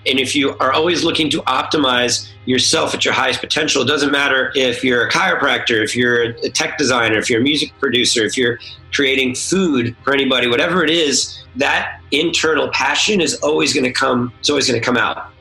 And 0.05 0.19
if 0.19 0.35
you 0.35 0.57
are 0.59 0.71
always 0.71 1.03
looking 1.03 1.29
to 1.31 1.41
optimize 1.41 2.29
yourself 2.45 2.93
at 2.93 3.03
your 3.03 3.13
highest 3.13 3.41
potential, 3.41 3.81
it 3.81 3.85
doesn't 3.85 4.11
matter 4.11 4.51
if 4.55 4.83
you're 4.83 5.07
a 5.07 5.11
chiropractor, 5.11 5.83
if 5.83 5.95
you're 5.95 6.21
a 6.21 6.49
tech 6.49 6.77
designer, 6.77 7.17
if 7.17 7.29
you're 7.29 7.41
a 7.41 7.43
music 7.43 7.71
producer, 7.79 8.23
if 8.23 8.37
you're 8.37 8.59
creating 8.93 9.35
food 9.35 9.95
for 10.03 10.13
anybody, 10.13 10.47
whatever 10.47 10.83
it 10.83 10.89
is, 10.89 11.43
that 11.57 11.99
internal 12.11 12.69
passion 12.69 13.21
is 13.21 13.35
always 13.41 13.73
going 13.73 13.83
to 13.83 13.91
come. 13.91 14.33
It's 14.39 14.49
always 14.49 14.67
going 14.67 14.79
to 14.79 14.85
come 14.85 14.97
out. 14.97 15.31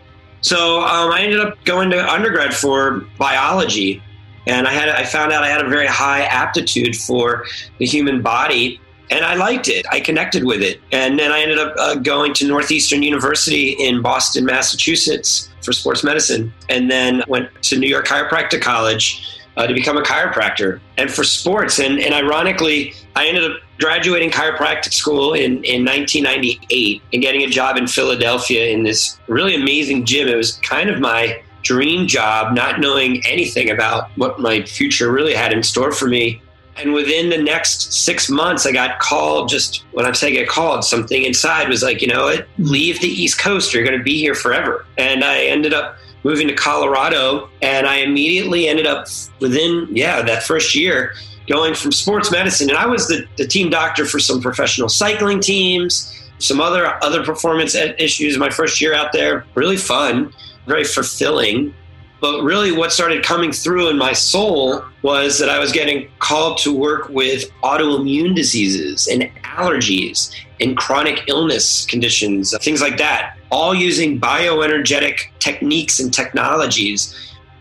So 0.41 0.81
um, 0.83 1.13
I 1.13 1.23
ended 1.23 1.41
up 1.41 1.63
going 1.65 1.91
to 1.91 2.11
undergrad 2.11 2.55
for 2.55 3.05
biology, 3.19 4.03
and 4.47 4.67
I 4.67 4.73
had 4.73 4.89
I 4.89 5.05
found 5.05 5.33
out 5.33 5.43
I 5.43 5.49
had 5.49 5.65
a 5.65 5.69
very 5.69 5.87
high 5.87 6.23
aptitude 6.23 6.97
for 6.97 7.45
the 7.79 7.87
human 7.87 8.23
body 8.23 8.81
and 9.11 9.25
I 9.25 9.35
liked 9.35 9.69
it. 9.69 9.87
I 9.91 10.01
connected 10.01 10.45
with 10.45 10.63
it. 10.63 10.81
And 10.93 11.19
then 11.19 11.33
I 11.33 11.41
ended 11.41 11.59
up 11.59 11.75
uh, 11.79 11.95
going 11.97 12.35
to 12.35 12.47
Northeastern 12.47 13.03
University 13.03 13.71
in 13.73 14.03
Boston, 14.03 14.45
Massachusetts 14.45 15.51
for 15.63 15.73
sports 15.73 16.05
medicine, 16.05 16.53
and 16.69 16.91
then 16.91 17.23
went 17.29 17.51
to 17.63 17.79
New 17.79 17.89
York 17.89 18.07
Chiropractic 18.07 18.61
College. 18.61 19.25
Uh, 19.57 19.67
to 19.67 19.75
become 19.75 19.97
a 19.97 20.03
chiropractor 20.03 20.79
and 20.99 21.11
for 21.11 21.25
sports. 21.25 21.81
And, 21.81 21.99
and 21.99 22.15
ironically, 22.15 22.95
I 23.17 23.27
ended 23.27 23.43
up 23.51 23.59
graduating 23.81 24.31
chiropractic 24.31 24.93
school 24.93 25.35
in, 25.35 25.65
in 25.65 25.85
1998 25.85 27.03
and 27.13 27.21
getting 27.21 27.43
a 27.43 27.49
job 27.49 27.77
in 27.77 27.89
Philadelphia 27.89 28.69
in 28.69 28.85
this 28.85 29.19
really 29.27 29.57
amazing 29.57 30.05
gym. 30.05 30.29
It 30.29 30.37
was 30.37 30.53
kind 30.59 30.89
of 30.89 31.01
my 31.01 31.43
dream 31.63 32.07
job, 32.07 32.55
not 32.55 32.81
knowing 32.81 33.21
anything 33.27 33.71
about 33.71 34.11
what 34.17 34.39
my 34.39 34.63
future 34.63 35.11
really 35.11 35.35
had 35.35 35.53
in 35.53 35.63
store 35.63 35.93
for 35.93 36.07
me. 36.07 36.41
And 36.81 36.93
within 36.93 37.31
the 37.31 37.39
next 37.39 37.93
six 37.93 38.29
months, 38.31 38.67
I 38.67 38.73
got 38.73 38.99
called. 38.99 39.49
Just 39.49 39.85
when 39.93 40.07
I'm 40.07 40.15
saying 40.15 40.35
get 40.35 40.49
called, 40.49 40.85
something 40.85 41.25
inside 41.25 41.69
was 41.69 41.83
like, 41.83 42.01
you 42.01 42.09
know 42.09 42.37
leave 42.59 43.01
the 43.01 43.09
East 43.09 43.39
Coast. 43.39 43.73
You're 43.73 43.85
going 43.85 43.99
to 43.99 44.05
be 44.05 44.19
here 44.19 44.35
forever. 44.35 44.87
And 44.97 45.25
I 45.25 45.45
ended 45.45 45.75
up 45.75 45.97
moving 46.25 46.49
to 46.49 46.55
Colorado, 46.55 47.49
and 47.63 47.87
I 47.87 47.97
immediately 47.97 48.69
ended 48.69 48.87
up 48.87 49.07
within 49.41 49.89
yeah 49.91 50.23
that 50.23 50.43
first 50.43 50.75
year 50.75 51.15
going 51.49 51.75
from 51.75 51.93
sports 51.93 52.31
medicine, 52.31 52.69
and 52.69 52.79
I 52.79 52.87
was 52.87 53.09
the, 53.09 53.27
the 53.37 53.47
team 53.47 53.71
doctor 53.71 54.05
for 54.05 54.19
some 54.19 54.41
professional 54.41 54.89
cycling 54.89 55.41
teams, 55.41 56.15
some 56.39 56.61
other 56.61 57.03
other 57.03 57.25
performance 57.25 57.75
issues. 57.75 58.37
My 58.39 58.51
first 58.51 58.81
year 58.81 58.95
out 58.95 59.13
there, 59.13 59.45
really 59.55 59.77
fun, 59.77 60.33
very 60.67 60.85
fulfilling. 60.85 61.75
But 62.21 62.43
really, 62.43 62.73
what 62.73 62.93
started 62.93 63.25
coming 63.25 63.53
through 63.53 63.89
in 63.91 63.99
my 63.99 64.13
soul 64.13 64.83
was 65.03 65.39
that 65.39 65.49
I 65.49 65.59
was 65.59 65.71
getting 65.71 66.09
called 66.19 66.59
to 66.59 66.77
work 66.77 67.09
with 67.09 67.51
autoimmune 67.63 68.35
diseases 68.35 69.07
and 69.07 69.31
allergies 69.45 70.35
and 70.61 70.77
chronic 70.77 71.25
illness 71.29 71.87
conditions, 71.87 72.57
things 72.61 72.81
like 72.81 72.99
that, 72.99 73.37
all 73.51 73.75
using 73.75 74.21
bioenergetic 74.21 75.29
techniques 75.39 76.01
and 76.01 76.13
technologies. 76.13 77.15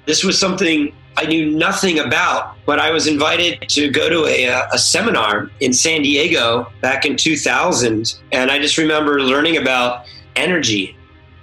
This 0.06 0.24
was 0.24 0.40
something 0.40 0.94
I 1.18 1.26
knew 1.26 1.52
nothing 1.52 2.00
about, 2.00 2.56
but 2.66 2.80
I 2.80 2.92
was 2.92 3.08
invited 3.08 3.68
to 3.70 3.90
go 3.90 4.10
to 4.10 4.26
a, 4.26 4.50
uh, 4.50 4.68
a, 4.74 4.78
seminar 4.78 5.50
in 5.60 5.74
San 5.74 6.04
Diego 6.04 6.72
back 6.82 7.06
in 7.06 7.16
2000. 7.16 8.20
And 8.32 8.52
I 8.52 8.60
just 8.60 8.78
remember 8.78 9.22
learning 9.22 9.58
about 9.58 10.06
energy 10.36 10.97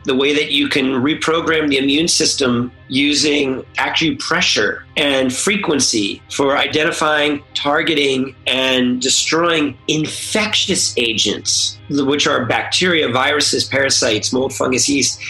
the 0.04 0.14
way 0.14 0.34
that 0.34 0.52
you 0.52 0.68
can 0.68 0.86
reprogram 1.02 1.68
the 1.68 1.78
immune 1.78 2.08
system 2.08 2.70
using 2.88 3.62
acupressure 3.78 4.82
and 4.96 5.34
frequency 5.34 6.22
for 6.30 6.56
identifying, 6.56 7.42
targeting, 7.54 8.36
and 8.46 9.00
destroying 9.00 9.76
infectious 9.88 10.94
agents, 10.96 11.78
which 11.88 12.26
are 12.26 12.44
bacteria, 12.44 13.08
viruses, 13.08 13.64
parasites, 13.64 14.32
mold, 14.32 14.52
fungus, 14.52 14.88
yeast. 14.88 15.20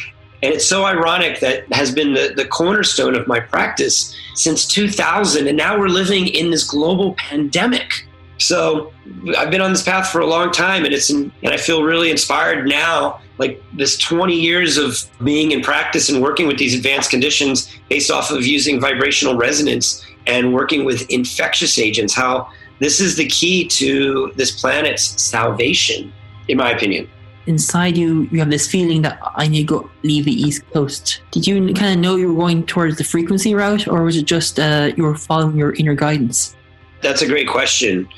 And 0.43 0.53
it's 0.53 0.69
so 0.69 0.85
ironic 0.85 1.41
that 1.41 1.73
has 1.73 1.91
been 1.91 2.13
the, 2.13 2.35
the 2.37 2.45
cornerstone 2.45 3.15
of 3.15 3.27
my 3.27 3.41
practice 3.41 4.15
since 4.35 4.67
2000. 4.67 5.47
And 5.47 5.57
now 5.57 5.79
we're 5.79 5.89
living 5.89 6.27
in 6.27 6.51
this 6.51 6.65
global 6.65 7.15
pandemic. 7.15 8.07
So 8.45 8.93
I've 9.37 9.51
been 9.51 9.61
on 9.61 9.73
this 9.73 9.83
path 9.83 10.09
for 10.09 10.21
a 10.21 10.27
long 10.27 10.53
time, 10.53 10.85
and 10.85 10.93
it's 10.93 11.11
and 11.11 11.33
I 11.45 11.57
feel 11.57 11.83
really 11.83 12.11
inspired 12.11 12.69
now 12.69 13.21
like 13.39 13.63
this 13.73 13.99
20 13.99 14.35
years 14.35 14.77
of 14.77 15.05
being 15.25 15.53
in 15.53 15.63
practice 15.63 16.09
and 16.09 16.23
working 16.23 16.47
with 16.47 16.59
these 16.59 16.75
advanced 16.75 17.11
conditions 17.11 17.75
based 17.89 18.11
off 18.11 18.31
of 18.31 18.47
using 18.47 18.81
vibrational 18.81 19.37
resonance 19.37 20.07
and 20.27 20.55
working 20.55 20.85
with 20.85 21.09
infectious 21.11 21.79
agents 21.79 22.15
how 22.15 22.49
this 22.79 23.01
is 23.01 23.17
the 23.17 23.27
key 23.27 23.67
to 23.67 24.33
this 24.37 24.61
planet's 24.61 25.21
salvation 25.21 26.13
in 26.49 26.59
my 26.59 26.71
opinion. 26.71 27.09
Inside 27.47 27.97
you 27.97 28.29
you 28.31 28.39
have 28.39 28.51
this 28.51 28.67
feeling 28.67 29.03
that 29.03 29.19
i 29.37 29.47
need 29.47 29.69
to 29.69 29.79
go 29.81 29.91
leave 30.03 30.25
the 30.25 30.33
east 30.33 30.63
coast. 30.73 31.21
Did 31.31 31.47
you 31.47 31.75
kind 31.75 31.93
of 31.95 31.99
know 31.99 32.17
you 32.17 32.33
were 32.33 32.41
going 32.41 32.65
towards 32.67 32.97
the 32.97 33.05
frequency 33.05 33.55
route 33.55 33.87
or 33.89 34.03
was 34.03 34.17
it 34.17 34.25
just 34.25 34.59
uh, 34.59 34.93
you 34.97 35.03
were 35.03 35.17
following 35.17 35.57
your 35.59 35.75
inner 35.75 35.95
guidance 35.95 36.57
that's 37.05 37.23
a 37.23 37.27
great 37.27 37.49
question 37.49 38.09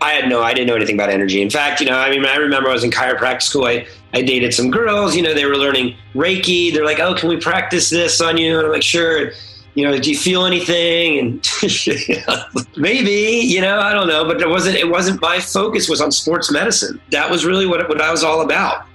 I 0.00 0.12
had 0.12 0.28
no, 0.30 0.42
I 0.42 0.54
didn't 0.54 0.66
know 0.66 0.76
anything 0.76 0.94
about 0.94 1.10
energy. 1.10 1.42
In 1.42 1.50
fact, 1.50 1.80
you 1.80 1.86
know, 1.86 1.98
I 1.98 2.10
mean, 2.10 2.24
I 2.24 2.36
remember 2.36 2.70
I 2.70 2.72
was 2.72 2.84
in 2.84 2.90
chiropractic 2.90 3.42
school. 3.42 3.66
I, 3.66 3.86
I 4.14 4.22
dated 4.22 4.54
some 4.54 4.70
girls, 4.70 5.14
you 5.14 5.22
know, 5.22 5.34
they 5.34 5.44
were 5.44 5.56
learning 5.56 5.94
Reiki. 6.14 6.72
They're 6.72 6.84
like, 6.84 7.00
oh, 7.00 7.14
can 7.14 7.28
we 7.28 7.36
practice 7.36 7.90
this 7.90 8.20
on 8.20 8.38
you? 8.38 8.56
And 8.56 8.66
I'm 8.66 8.72
like, 8.72 8.82
sure. 8.82 9.32
You 9.74 9.84
know, 9.84 9.98
do 9.98 10.10
you 10.10 10.16
feel 10.16 10.46
anything? 10.46 11.18
And 11.18 11.48
maybe, 12.76 13.10
you 13.46 13.60
know, 13.60 13.78
I 13.78 13.92
don't 13.92 14.08
know, 14.08 14.24
but 14.24 14.40
it 14.40 14.48
wasn't, 14.48 14.76
it 14.76 14.88
wasn't, 14.88 15.20
my 15.20 15.38
focus 15.38 15.88
was 15.88 16.00
on 16.00 16.10
sports 16.10 16.50
medicine. 16.50 17.00
That 17.10 17.30
was 17.30 17.44
really 17.44 17.66
what, 17.66 17.86
what 17.88 18.00
I 18.00 18.10
was 18.10 18.24
all 18.24 18.40
about. 18.40 18.86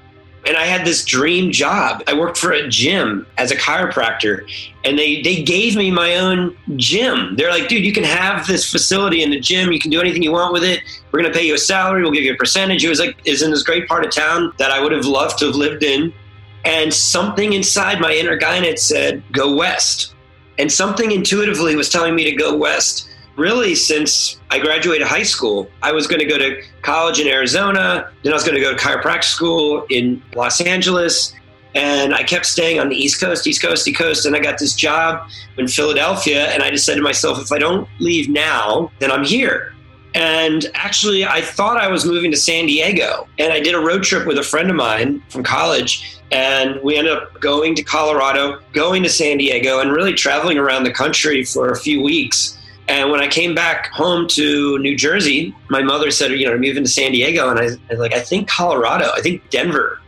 And 0.46 0.56
I 0.56 0.66
had 0.66 0.86
this 0.86 1.04
dream 1.04 1.52
job. 1.52 2.04
I 2.08 2.14
worked 2.14 2.38
for 2.38 2.52
a 2.52 2.68
gym 2.68 3.26
as 3.38 3.50
a 3.52 3.56
chiropractor, 3.56 4.48
and 4.84 4.98
they 4.98 5.22
they 5.22 5.42
gave 5.42 5.76
me 5.76 5.90
my 5.90 6.16
own 6.18 6.56
gym. 6.76 7.36
They're 7.36 7.50
like, 7.50 7.68
dude, 7.68 7.84
you 7.84 7.94
can 7.94 8.04
have 8.04 8.46
this 8.46 8.70
facility 8.70 9.24
in 9.24 9.32
the 9.32 9.40
gym. 9.40 9.72
You 9.72 9.80
can 9.80 9.90
do 9.90 10.00
anything 10.00 10.22
you 10.22 10.32
want 10.32 10.54
with 10.54 10.64
it. 10.64 10.82
We're 11.12 11.22
gonna 11.22 11.34
pay 11.34 11.48
you 11.48 11.56
a 11.56 11.58
salary. 11.58 12.04
We'll 12.04 12.12
give 12.12 12.24
you 12.24 12.34
a 12.34 12.38
percentage. 12.38 12.86
It 12.86 12.90
was 12.90 13.00
like 13.00 13.18
is 13.26 13.42
in 13.42 13.50
this 13.50 13.64
great 13.64 13.88
part 13.88 14.06
of 14.06 14.12
town 14.14 14.54
that 14.60 14.72
I 14.72 14.82
would 14.82 14.92
have 14.92 15.06
loved 15.06 15.40
to 15.40 15.48
have 15.48 15.56
lived 15.56 15.84
in. 15.84 16.14
And 16.64 16.94
something 16.94 17.54
inside 17.54 18.02
my 18.02 18.12
inner 18.12 18.38
guidance 18.38 18.82
said, 18.82 19.24
go 19.32 19.56
west. 19.56 20.16
And 20.58 20.72
something 20.72 21.12
intuitively 21.12 21.76
was 21.76 21.90
telling 21.90 22.16
me 22.16 22.24
to 22.24 22.32
go 22.32 22.58
west 22.58 23.08
really 23.36 23.76
since 23.76 24.40
I 24.50 24.60
graduated 24.60 25.08
high 25.08 25.24
school. 25.24 25.70
I 25.84 25.92
was 25.92 26.08
going 26.08 26.20
to 26.20 26.26
go 26.26 26.38
to 26.38 26.62
college 26.82 27.20
in 27.20 27.28
Arizona, 27.28 28.12
then 28.24 28.34
I 28.34 28.36
was 28.36 28.44
going 28.44 28.56
to 28.56 28.62
go 28.62 28.76
to 28.76 28.82
chiropractic 28.82 29.24
school 29.24 29.86
in 29.90 30.22
Los 30.36 30.62
Angeles. 30.62 31.34
And 31.74 32.16
I 32.16 32.24
kept 32.24 32.46
staying 32.46 32.80
on 32.80 32.88
the 32.88 32.96
East 32.96 33.20
Coast, 33.20 33.46
East 33.46 33.62
Coast, 33.62 33.86
East 33.86 34.00
Coast. 34.00 34.26
And 34.26 34.34
I 34.34 34.40
got 34.40 34.58
this 34.58 34.74
job 34.74 35.30
in 35.58 35.68
Philadelphia. 35.68 36.48
And 36.52 36.64
I 36.64 36.72
just 36.72 36.86
said 36.86 36.96
to 36.96 37.02
myself, 37.02 37.38
if 37.38 37.52
I 37.52 37.60
don't 37.60 37.88
leave 38.00 38.30
now, 38.30 38.92
then 39.00 39.12
I'm 39.12 39.26
here. 39.26 39.76
And 40.14 40.66
actually, 40.74 41.26
I 41.26 41.42
thought 41.42 41.76
I 41.76 41.90
was 41.90 42.06
moving 42.06 42.32
to 42.32 42.38
San 42.38 42.68
Diego. 42.68 43.28
And 43.38 43.52
I 43.52 43.60
did 43.60 43.76
a 43.76 43.80
road 43.80 44.04
trip 44.04 44.26
with 44.26 44.38
a 44.38 44.44
friend 44.44 44.70
of 44.70 44.78
mine 44.78 45.22
from 45.28 45.44
college. 45.44 46.18
And 46.32 46.82
we 46.82 46.96
ended 46.96 47.12
up 47.12 47.42
going 47.42 47.76
to 47.76 47.84
Colorado, 47.84 48.62
going 48.72 49.04
to 49.04 49.10
San 49.10 49.38
Diego, 49.38 49.82
and 49.82 49.92
really 49.92 50.14
traveling 50.14 50.58
around 50.58 50.86
the 50.86 50.94
country 50.94 51.44
for 51.44 51.72
a 51.72 51.78
few 51.78 52.02
weeks. 52.02 52.55
And 52.88 53.10
when 53.12 53.20
I 53.20 53.28
came 53.28 53.56
back 53.56 53.92
home 53.92 54.28
to 54.30 54.78
New 54.80 54.96
Jersey, 54.96 55.56
my 55.70 55.82
mother 55.82 56.12
said, 56.12 56.32
you 56.32 56.46
know, 56.46 56.54
I'm 56.54 56.62
moving 56.62 56.84
to 56.84 56.90
San 56.90 57.12
Diego. 57.12 57.50
And 57.50 57.60
I, 57.60 57.64
was 57.64 58.00
like, 58.00 58.14
I 58.14 58.20
think 58.20 58.48
Colorado, 58.48 59.10
I 59.16 59.22
think 59.22 59.50
Denver. 59.50 60.00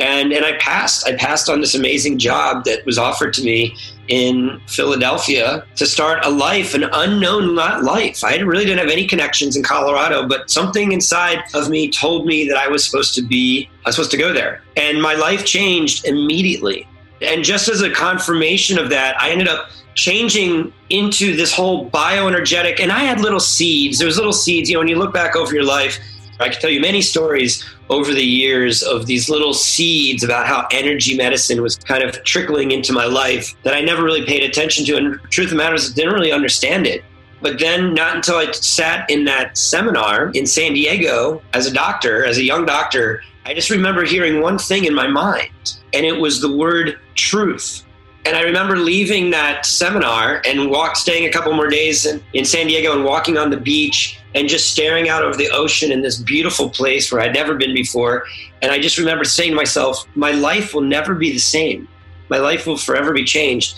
And, 0.00 0.32
and 0.32 0.44
I 0.44 0.58
passed. 0.58 1.06
I 1.06 1.14
passed 1.14 1.48
on 1.48 1.60
this 1.60 1.74
amazing 1.74 2.18
job 2.18 2.64
that 2.64 2.84
was 2.84 2.98
offered 2.98 3.32
to 3.34 3.44
me 3.44 3.76
in 4.08 4.60
Philadelphia 4.66 5.64
to 5.76 5.86
start 5.86 6.24
a 6.24 6.28
life, 6.28 6.74
an 6.74 6.84
unknown 6.92 7.54
life. 7.54 8.24
I 8.24 8.36
really 8.38 8.64
didn't 8.64 8.80
have 8.80 8.90
any 8.90 9.06
connections 9.06 9.56
in 9.56 9.62
Colorado, 9.62 10.26
but 10.26 10.50
something 10.50 10.90
inside 10.90 11.44
of 11.54 11.70
me 11.70 11.90
told 11.90 12.26
me 12.26 12.46
that 12.48 12.56
I 12.56 12.68
was 12.68 12.84
supposed 12.84 13.14
to 13.14 13.22
be, 13.22 13.70
I 13.84 13.88
was 13.88 13.94
supposed 13.94 14.10
to 14.10 14.16
go 14.16 14.32
there. 14.32 14.62
And 14.76 15.00
my 15.00 15.14
life 15.14 15.44
changed 15.44 16.06
immediately. 16.06 16.88
And 17.22 17.44
just 17.44 17.68
as 17.68 17.80
a 17.80 17.90
confirmation 17.90 18.78
of 18.78 18.90
that, 18.90 19.20
I 19.22 19.30
ended 19.30 19.48
up 19.48 19.70
changing 19.94 20.72
into 20.90 21.36
this 21.36 21.52
whole 21.52 21.90
bioenergetic. 21.90 22.80
And 22.80 22.92
I 22.92 23.00
had 23.00 23.20
little 23.20 23.40
seeds. 23.40 23.98
There 23.98 24.06
was 24.06 24.16
little 24.16 24.32
seeds, 24.32 24.68
you 24.68 24.74
know, 24.74 24.80
when 24.80 24.88
you 24.88 24.96
look 24.96 25.14
back 25.14 25.36
over 25.36 25.54
your 25.54 25.64
life, 25.64 25.98
I 26.40 26.48
can 26.48 26.60
tell 26.60 26.70
you 26.70 26.80
many 26.80 27.00
stories 27.00 27.64
over 27.90 28.12
the 28.12 28.24
years 28.24 28.82
of 28.82 29.06
these 29.06 29.28
little 29.28 29.54
seeds 29.54 30.24
about 30.24 30.46
how 30.46 30.66
energy 30.72 31.16
medicine 31.16 31.62
was 31.62 31.76
kind 31.76 32.02
of 32.02 32.22
trickling 32.24 32.72
into 32.72 32.92
my 32.92 33.04
life 33.04 33.54
that 33.62 33.74
I 33.74 33.82
never 33.82 34.02
really 34.02 34.26
paid 34.26 34.42
attention 34.42 34.84
to. 34.86 34.96
And 34.96 35.20
truth 35.30 35.46
of 35.46 35.50
the 35.50 35.56
matter 35.56 35.74
is, 35.74 35.92
I 35.92 35.94
didn't 35.94 36.14
really 36.14 36.32
understand 36.32 36.86
it. 36.86 37.04
But 37.40 37.58
then, 37.58 37.92
not 37.92 38.16
until 38.16 38.36
I 38.36 38.50
sat 38.52 39.08
in 39.10 39.24
that 39.26 39.58
seminar 39.58 40.30
in 40.30 40.46
San 40.46 40.72
Diego 40.72 41.42
as 41.52 41.66
a 41.66 41.72
doctor, 41.72 42.24
as 42.24 42.38
a 42.38 42.42
young 42.42 42.64
doctor, 42.64 43.22
I 43.44 43.52
just 43.52 43.68
remember 43.68 44.04
hearing 44.04 44.40
one 44.40 44.56
thing 44.56 44.86
in 44.86 44.94
my 44.94 45.06
mind, 45.06 45.78
and 45.92 46.06
it 46.06 46.18
was 46.18 46.40
the 46.40 46.56
word 46.56 46.98
truth. 47.14 47.84
And 48.26 48.36
I 48.36 48.42
remember 48.42 48.78
leaving 48.78 49.30
that 49.30 49.66
seminar 49.66 50.40
and 50.46 50.70
walk, 50.70 50.96
staying 50.96 51.26
a 51.26 51.30
couple 51.30 51.52
more 51.52 51.68
days 51.68 52.06
in, 52.06 52.22
in 52.32 52.44
San 52.44 52.66
Diego 52.66 52.94
and 52.94 53.04
walking 53.04 53.36
on 53.36 53.50
the 53.50 53.56
beach 53.58 54.18
and 54.34 54.48
just 54.48 54.70
staring 54.70 55.10
out 55.10 55.22
over 55.22 55.36
the 55.36 55.50
ocean 55.50 55.92
in 55.92 56.00
this 56.00 56.18
beautiful 56.18 56.70
place 56.70 57.12
where 57.12 57.20
I'd 57.20 57.34
never 57.34 57.54
been 57.54 57.74
before. 57.74 58.24
And 58.62 58.72
I 58.72 58.78
just 58.78 58.96
remember 58.96 59.24
saying 59.24 59.50
to 59.50 59.56
myself, 59.56 60.06
my 60.14 60.30
life 60.30 60.72
will 60.72 60.80
never 60.80 61.14
be 61.14 61.32
the 61.32 61.38
same. 61.38 61.86
My 62.30 62.38
life 62.38 62.66
will 62.66 62.78
forever 62.78 63.12
be 63.12 63.24
changed. 63.24 63.76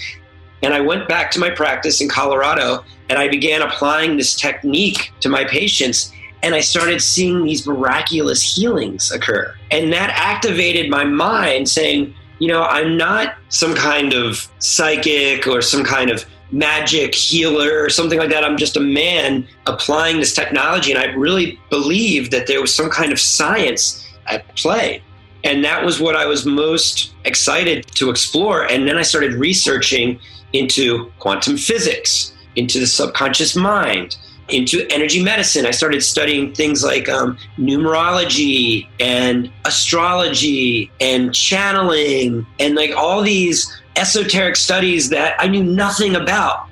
And 0.62 0.72
I 0.72 0.80
went 0.80 1.08
back 1.08 1.32
to 1.32 1.40
my 1.40 1.50
practice 1.50 2.00
in 2.00 2.08
Colorado 2.08 2.84
and 3.10 3.18
I 3.18 3.28
began 3.28 3.62
applying 3.62 4.16
this 4.16 4.36
technique 4.36 5.12
to 5.20 5.28
my 5.28 5.44
patients. 5.44 6.12
And 6.42 6.54
I 6.54 6.60
started 6.60 7.02
seeing 7.02 7.44
these 7.44 7.66
miraculous 7.66 8.42
healings 8.42 9.10
occur. 9.10 9.54
And 9.72 9.92
that 9.92 10.10
activated 10.10 10.88
my 10.88 11.04
mind 11.04 11.68
saying, 11.68 12.14
you 12.38 12.49
know, 12.49 12.62
I'm 12.64 12.97
not 12.97 13.37
some 13.49 13.75
kind 13.75 14.12
of 14.12 14.49
psychic 14.59 15.47
or 15.47 15.62
some 15.62 15.85
kind 15.85 16.11
of 16.11 16.25
magic 16.52 17.14
healer 17.14 17.83
or 17.83 17.90
something 17.90 18.19
like 18.19 18.31
that. 18.31 18.45
I'm 18.45 18.57
just 18.57 18.76
a 18.76 18.81
man 18.81 19.47
applying 19.66 20.19
this 20.19 20.35
technology. 20.35 20.93
And 20.93 21.00
I 21.00 21.07
really 21.14 21.59
believed 21.71 22.31
that 22.33 22.47
there 22.47 22.61
was 22.61 22.75
some 22.75 22.90
kind 22.90 23.12
of 23.12 23.19
science 23.19 24.07
at 24.26 24.55
play. 24.57 25.02
And 25.45 25.64
that 25.64 25.85
was 25.85 26.00
what 26.00 26.16
I 26.16 26.26
was 26.26 26.45
most 26.45 27.14
excited 27.25 27.87
to 27.95 28.11
explore. 28.11 28.64
And 28.66 28.88
then 28.88 28.97
I 28.97 29.02
started 29.02 29.35
researching 29.35 30.18
into 30.53 31.11
quantum 31.18 31.57
physics, 31.57 32.35
into 32.57 32.81
the 32.81 32.87
subconscious 32.87 33.55
mind, 33.55 34.16
into 34.48 34.87
energy 34.90 35.22
medicine. 35.22 35.66
I 35.66 35.70
started 35.70 36.02
studying 36.02 36.54
things 36.54 36.85
like 36.85 37.09
um, 37.09 37.38
numerology 37.59 38.88
and 39.00 39.50
astrology 39.64 40.90
and 41.00 41.35
channeling 41.35 42.46
and 42.59 42.74
like 42.74 42.92
all 42.96 43.22
these 43.22 43.82
esoteric 43.96 44.56
studies 44.56 45.09
that 45.11 45.35
I 45.38 45.48
knew 45.48 45.64
nothing 45.64 46.14
about. 46.14 46.68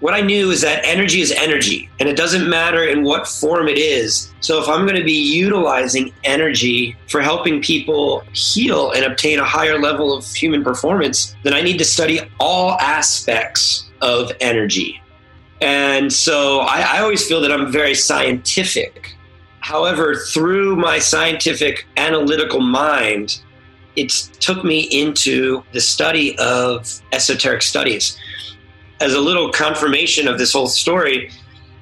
What 0.00 0.12
I 0.12 0.20
knew 0.20 0.50
is 0.50 0.60
that 0.60 0.84
energy 0.84 1.22
is 1.22 1.32
energy 1.32 1.88
and 1.98 2.08
it 2.08 2.16
doesn't 2.16 2.50
matter 2.50 2.84
in 2.84 3.04
what 3.04 3.26
form 3.26 3.68
it 3.68 3.78
is. 3.78 4.34
So 4.40 4.60
if 4.60 4.68
I'm 4.68 4.84
going 4.84 4.98
to 4.98 5.04
be 5.04 5.34
utilizing 5.34 6.12
energy 6.24 6.94
for 7.08 7.22
helping 7.22 7.62
people 7.62 8.22
heal 8.34 8.90
and 8.90 9.06
obtain 9.06 9.38
a 9.38 9.44
higher 9.44 9.78
level 9.78 10.14
of 10.14 10.26
human 10.26 10.62
performance, 10.62 11.34
then 11.42 11.54
I 11.54 11.62
need 11.62 11.78
to 11.78 11.86
study 11.86 12.20
all 12.38 12.72
aspects 12.80 13.88
of 14.02 14.30
energy 14.42 15.00
and 15.60 16.12
so 16.12 16.60
I, 16.60 16.96
I 16.96 17.00
always 17.00 17.26
feel 17.26 17.40
that 17.40 17.52
I'm 17.52 17.70
very 17.70 17.94
scientific. 17.94 19.14
However, 19.60 20.14
through 20.14 20.76
my 20.76 20.98
scientific 20.98 21.86
analytical 21.96 22.60
mind, 22.60 23.40
it 23.96 24.10
took 24.40 24.64
me 24.64 24.80
into 24.80 25.62
the 25.72 25.80
study 25.80 26.36
of 26.38 27.00
esoteric 27.12 27.62
studies. 27.62 28.18
As 29.00 29.14
a 29.14 29.20
little 29.20 29.50
confirmation 29.50 30.28
of 30.28 30.38
this 30.38 30.52
whole 30.52 30.66
story, 30.66 31.30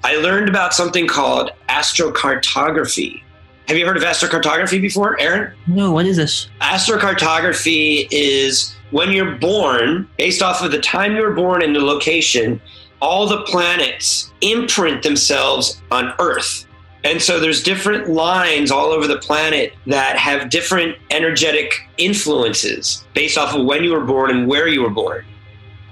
I 0.05 0.17
learned 0.17 0.49
about 0.49 0.75
something 0.75 1.07
called 1.07 1.51
astrocartography. 1.69 3.23
Have 3.69 3.77
you 3.77 3.87
heard 3.87 3.97
of 3.97 4.03
astrocartography 4.03 4.81
before, 4.81 5.19
Aaron? 5.21 5.55
No, 5.67 5.93
what 5.93 6.07
is 6.07 6.17
this? 6.17 6.49
Astrocartography 6.61 8.09
is 8.11 8.75
when 8.91 9.13
you're 9.13 9.37
born, 9.37 10.09
based 10.19 10.43
off 10.43 10.63
of 10.63 10.73
the 10.73 10.81
time 10.81 11.17
you 11.17 11.23
were 11.23 11.33
born 11.35 11.63
and 11.63 11.75
the 11.75 11.81
location, 11.81 12.61
all 13.03 13.27
the 13.27 13.43
planets 13.43 14.33
imprint 14.41 15.03
themselves 15.03 15.83
on 15.91 16.15
Earth. 16.21 16.67
And 17.05 17.21
so 17.21 17.41
there's 17.41 17.63
different 17.63 18.09
lines 18.09 18.71
all 18.71 18.87
over 18.87 19.09
the 19.09 19.19
planet 19.19 19.75
that 19.89 20.17
have 20.17 20.51
different 20.51 20.97
energetic 21.11 21.75
influences 21.99 23.05
based 23.13 23.37
off 23.37 23.55
of 23.55 23.67
when 23.67 23.83
you 23.83 23.93
were 23.93 24.05
born 24.05 24.31
and 24.31 24.47
where 24.47 24.69
you 24.69 24.83
were 24.83 24.91
born. 24.91 25.25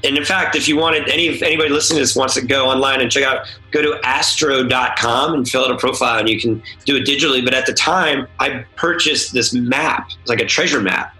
And 0.05 0.17
in 0.17 0.25
fact, 0.25 0.55
if 0.55 0.69
you 0.69 0.77
wanted 0.77 1.09
any 1.09 1.29
anybody 1.43 1.69
listening 1.69 1.97
to 1.97 2.03
this 2.03 2.17
wants 2.17 2.35
to 2.35 2.47
go 2.47 2.67
online 2.67 3.01
and 3.01 3.11
check 3.11 3.25
out, 3.25 3.47
go 3.73 3.83
to 3.83 4.01
astro.com 4.05 5.35
and 5.35 5.47
fill 5.47 5.65
out 5.65 5.73
a 5.73 5.77
profile 5.77 6.21
and 6.21 6.29
you 6.29 6.41
can 6.41 6.63
do 6.87 6.97
it 6.97 7.07
digitally. 7.07 7.45
But 7.45 7.55
at 7.55 7.67
the 7.67 7.75
time, 7.75 8.27
I 8.39 8.65
purchased 8.77 9.35
this 9.35 9.53
map. 9.53 10.09
It's 10.21 10.31
like 10.31 10.41
a 10.41 10.47
treasure 10.47 10.81
map. 10.81 11.15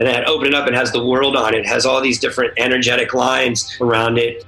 And 0.00 0.08
I 0.08 0.12
had 0.12 0.24
opened 0.24 0.48
it 0.48 0.54
up, 0.54 0.66
it 0.68 0.74
has 0.74 0.90
the 0.90 1.04
world 1.04 1.36
on 1.36 1.54
it, 1.54 1.58
it 1.58 1.66
has 1.66 1.84
all 1.84 2.00
these 2.00 2.18
different 2.18 2.54
energetic 2.56 3.14
lines 3.14 3.76
around 3.80 4.16
it. 4.16 4.44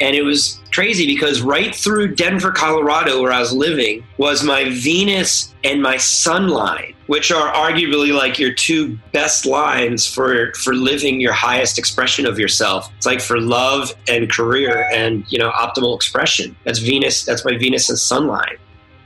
And 0.00 0.14
it 0.14 0.22
was 0.22 0.60
crazy 0.72 1.06
because 1.06 1.40
right 1.40 1.74
through 1.74 2.14
Denver, 2.16 2.52
Colorado, 2.52 3.22
where 3.22 3.32
I 3.32 3.40
was 3.40 3.52
living, 3.52 4.04
was 4.18 4.42
my 4.42 4.68
Venus 4.68 5.54
and 5.64 5.80
my 5.80 5.96
Sun 5.96 6.48
line, 6.48 6.94
which 7.06 7.32
are 7.32 7.52
arguably 7.54 8.14
like 8.14 8.38
your 8.38 8.52
two 8.52 8.98
best 9.12 9.46
lines 9.46 10.06
for 10.06 10.52
for 10.54 10.74
living 10.74 11.20
your 11.20 11.32
highest 11.32 11.78
expression 11.78 12.26
of 12.26 12.38
yourself. 12.38 12.92
It's 12.96 13.06
like 13.06 13.22
for 13.22 13.40
love 13.40 13.94
and 14.08 14.30
career 14.30 14.86
and 14.92 15.24
you 15.32 15.38
know 15.38 15.50
optimal 15.50 15.96
expression. 15.96 16.54
That's 16.64 16.78
Venus. 16.78 17.24
That's 17.24 17.44
my 17.44 17.56
Venus 17.56 17.88
and 17.88 17.98
Sun 17.98 18.26
line. 18.26 18.56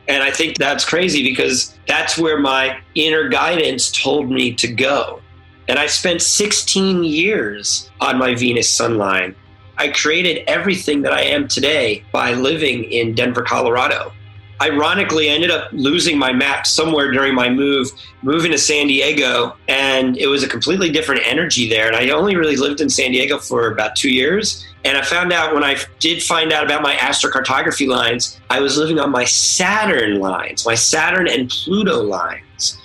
And 0.09 0.25
I 0.25 0.33
think 0.33 0.59
that's 0.59 0.85
crazy 0.85 1.23
because 1.23 1.79
that's 1.87 2.19
where 2.19 2.41
my 2.41 2.81
inner 2.97 3.29
guidance 3.29 3.93
told 3.93 4.29
me 4.29 4.53
to 4.55 4.67
go. 4.67 5.21
And 5.69 5.79
I 5.79 5.87
spent 5.87 6.21
16 6.21 7.05
years 7.05 7.89
on 8.01 8.19
my 8.19 8.35
Venus 8.35 8.69
Sun 8.69 8.99
line 8.99 9.37
I 9.81 9.89
created 9.89 10.45
everything 10.47 11.01
that 11.03 11.15
I 11.15 11.23
am 11.23 11.49
today 11.49 12.05
by 12.13 12.35
living 12.35 12.85
in 12.85 13.15
Denver, 13.15 13.41
Colorado. 13.41 14.13
Ironically, 14.61 15.31
I 15.31 15.33
ended 15.33 15.51
up 15.51 15.71
losing 15.73 16.19
my 16.19 16.35
map 16.35 16.67
somewhere 16.67 17.11
during 17.11 17.35
my 17.35 17.49
move, 17.49 17.89
moving 18.21 18.51
to 18.51 18.59
San 18.59 18.89
Diego, 18.89 19.57
and 19.69 20.19
it 20.19 20.27
was 20.27 20.43
a 20.43 20.49
completely 20.49 20.91
different 20.91 21.23
energy 21.25 21.67
there. 21.67 21.87
And 21.87 21.97
I 21.97 22.11
only 22.11 22.37
really 22.37 22.57
lived 22.57 22.83
in 22.83 22.91
San 22.91 23.13
Diego 23.13 23.39
for 23.39 23.73
about 23.73 23.97
two 23.97 24.11
years. 24.11 24.67
And 24.85 24.99
I 24.99 25.03
found 25.03 25.33
out 25.33 25.55
when 25.55 25.65
I 25.65 25.79
did 25.99 26.23
find 26.23 26.53
out 26.53 26.67
about 26.67 26.83
my 26.83 26.97
astrocartography 26.97 27.89
lines, 27.89 28.39
I 28.51 28.61
was 28.61 28.77
living 28.77 29.01
on 29.01 29.11
my 29.11 29.25
Saturn 29.25 30.21
lines, 30.21 30.67
my 30.67 30.75
Saturn 30.75 31.27
and 31.27 31.49
Pluto 31.49 32.03
lines, 32.03 32.79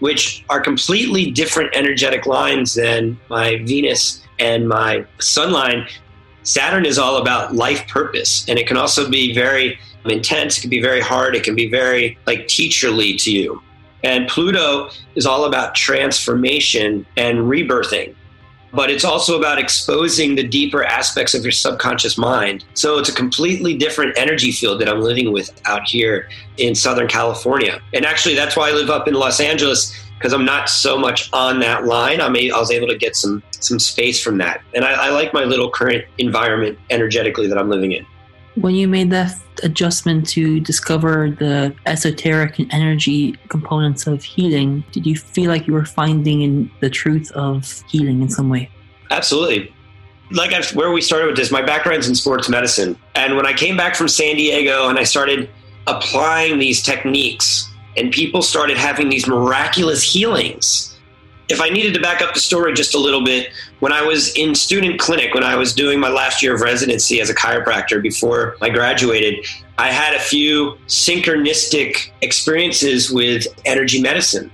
which 0.00 0.44
are 0.48 0.60
completely 0.60 1.30
different 1.30 1.70
energetic 1.76 2.26
lines 2.26 2.74
than 2.74 3.16
my 3.28 3.58
Venus 3.58 4.22
and 4.40 4.68
my 4.68 5.06
Sun 5.20 5.52
line. 5.52 5.86
Saturn 6.44 6.84
is 6.86 6.98
all 6.98 7.16
about 7.18 7.54
life 7.54 7.86
purpose, 7.88 8.44
and 8.48 8.58
it 8.58 8.66
can 8.66 8.76
also 8.76 9.08
be 9.08 9.34
very 9.34 9.78
intense. 10.04 10.58
It 10.58 10.62
can 10.62 10.70
be 10.70 10.82
very 10.82 11.00
hard. 11.00 11.36
It 11.36 11.44
can 11.44 11.54
be 11.54 11.68
very 11.70 12.18
like 12.26 12.46
teacherly 12.46 13.16
to 13.22 13.30
you. 13.30 13.62
And 14.04 14.28
Pluto 14.28 14.90
is 15.14 15.26
all 15.26 15.44
about 15.44 15.76
transformation 15.76 17.06
and 17.16 17.38
rebirthing. 17.38 18.14
but 18.72 18.90
it's 18.90 19.04
also 19.04 19.38
about 19.38 19.58
exposing 19.58 20.34
the 20.34 20.42
deeper 20.42 20.82
aspects 20.82 21.34
of 21.34 21.42
your 21.42 21.52
subconscious 21.52 22.16
mind. 22.16 22.64
So 22.74 22.98
it's 22.98 23.08
a 23.08 23.14
completely 23.14 23.76
different 23.76 24.16
energy 24.16 24.50
field 24.50 24.80
that 24.80 24.88
I'm 24.88 25.00
living 25.00 25.32
with 25.32 25.50
out 25.66 25.86
here 25.86 26.28
in 26.56 26.74
Southern 26.74 27.06
California. 27.06 27.80
And 27.92 28.06
actually, 28.06 28.34
that's 28.34 28.56
why 28.56 28.70
I 28.70 28.72
live 28.72 28.90
up 28.90 29.06
in 29.06 29.14
Los 29.14 29.40
Angeles 29.40 29.94
because 30.22 30.32
I'm 30.32 30.44
not 30.44 30.68
so 30.68 30.96
much 30.96 31.28
on 31.32 31.58
that 31.60 31.84
line. 31.84 32.20
I'm 32.20 32.36
a, 32.36 32.50
I 32.52 32.58
was 32.58 32.70
able 32.70 32.86
to 32.86 32.96
get 32.96 33.16
some 33.16 33.42
some 33.58 33.80
space 33.80 34.22
from 34.22 34.38
that, 34.38 34.62
and 34.72 34.84
I, 34.84 35.08
I 35.08 35.10
like 35.10 35.34
my 35.34 35.42
little 35.42 35.68
current 35.68 36.04
environment 36.18 36.78
energetically 36.90 37.48
that 37.48 37.58
I'm 37.58 37.68
living 37.68 37.90
in. 37.90 38.06
When 38.54 38.74
you 38.74 38.86
made 38.86 39.10
that 39.10 39.34
adjustment 39.64 40.28
to 40.30 40.60
discover 40.60 41.30
the 41.30 41.74
esoteric 41.86 42.58
and 42.58 42.72
energy 42.72 43.32
components 43.48 44.06
of 44.06 44.22
healing, 44.22 44.84
did 44.92 45.06
you 45.06 45.16
feel 45.16 45.50
like 45.50 45.66
you 45.66 45.72
were 45.72 45.86
finding 45.86 46.42
in 46.42 46.70
the 46.80 46.90
truth 46.90 47.32
of 47.32 47.82
healing 47.88 48.22
in 48.22 48.28
some 48.28 48.48
way? 48.48 48.70
Absolutely. 49.10 49.74
Like 50.30 50.52
I've, 50.52 50.68
where 50.76 50.92
we 50.92 51.00
started 51.00 51.28
with 51.28 51.36
this, 51.36 51.50
my 51.50 51.62
background's 51.62 52.08
in 52.08 52.14
sports 52.14 52.48
medicine. 52.48 52.98
And 53.14 53.36
when 53.36 53.46
I 53.46 53.54
came 53.54 53.76
back 53.76 53.96
from 53.96 54.08
San 54.08 54.36
Diego 54.36 54.88
and 54.88 54.98
I 54.98 55.04
started 55.04 55.48
applying 55.86 56.58
these 56.58 56.82
techniques, 56.82 57.71
and 57.96 58.10
people 58.12 58.42
started 58.42 58.76
having 58.76 59.08
these 59.08 59.26
miraculous 59.26 60.02
healings, 60.02 60.92
if 61.48 61.60
I 61.60 61.68
needed 61.68 61.92
to 61.94 62.00
back 62.00 62.22
up 62.22 62.34
the 62.34 62.40
story 62.40 62.72
just 62.72 62.94
a 62.94 62.98
little 62.98 63.24
bit, 63.24 63.52
when 63.80 63.92
I 63.92 64.02
was 64.02 64.34
in 64.36 64.54
student 64.54 64.98
clinic, 64.98 65.34
when 65.34 65.44
I 65.44 65.56
was 65.56 65.74
doing 65.74 66.00
my 66.00 66.08
last 66.08 66.42
year 66.42 66.54
of 66.54 66.60
residency 66.60 67.20
as 67.20 67.28
a 67.28 67.34
chiropractor 67.34 68.00
before 68.00 68.56
I 68.62 68.70
graduated, 68.70 69.44
I 69.76 69.90
had 69.90 70.14
a 70.14 70.20
few 70.20 70.78
synchronistic 70.86 72.10
experiences 72.22 73.10
with 73.10 73.46
energy 73.66 74.00
medicine. 74.00 74.50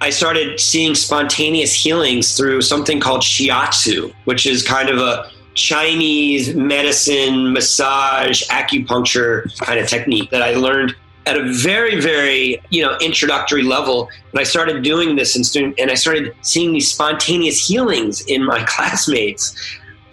I 0.00 0.10
started 0.10 0.60
seeing 0.60 0.94
spontaneous 0.94 1.72
healings 1.72 2.36
through 2.36 2.62
something 2.62 3.00
called 3.00 3.22
shiatsu, 3.22 4.12
which 4.24 4.46
is 4.46 4.62
kind 4.62 4.90
of 4.90 4.98
a 4.98 5.30
Chinese 5.54 6.54
medicine, 6.54 7.52
massage, 7.52 8.44
acupuncture 8.44 9.58
kind 9.58 9.80
of 9.80 9.88
technique 9.88 10.30
that 10.30 10.40
I 10.40 10.54
learned 10.54 10.94
at 11.28 11.36
a 11.36 11.52
very, 11.52 12.00
very, 12.00 12.60
you 12.70 12.82
know, 12.82 12.96
introductory 12.98 13.62
level. 13.62 14.08
And 14.32 14.40
I 14.40 14.44
started 14.44 14.82
doing 14.82 15.16
this 15.16 15.36
in 15.36 15.44
student, 15.44 15.78
and 15.78 15.90
I 15.90 15.94
started 15.94 16.34
seeing 16.40 16.72
these 16.72 16.90
spontaneous 16.90 17.64
healings 17.66 18.22
in 18.22 18.44
my 18.44 18.64
classmates. 18.66 19.54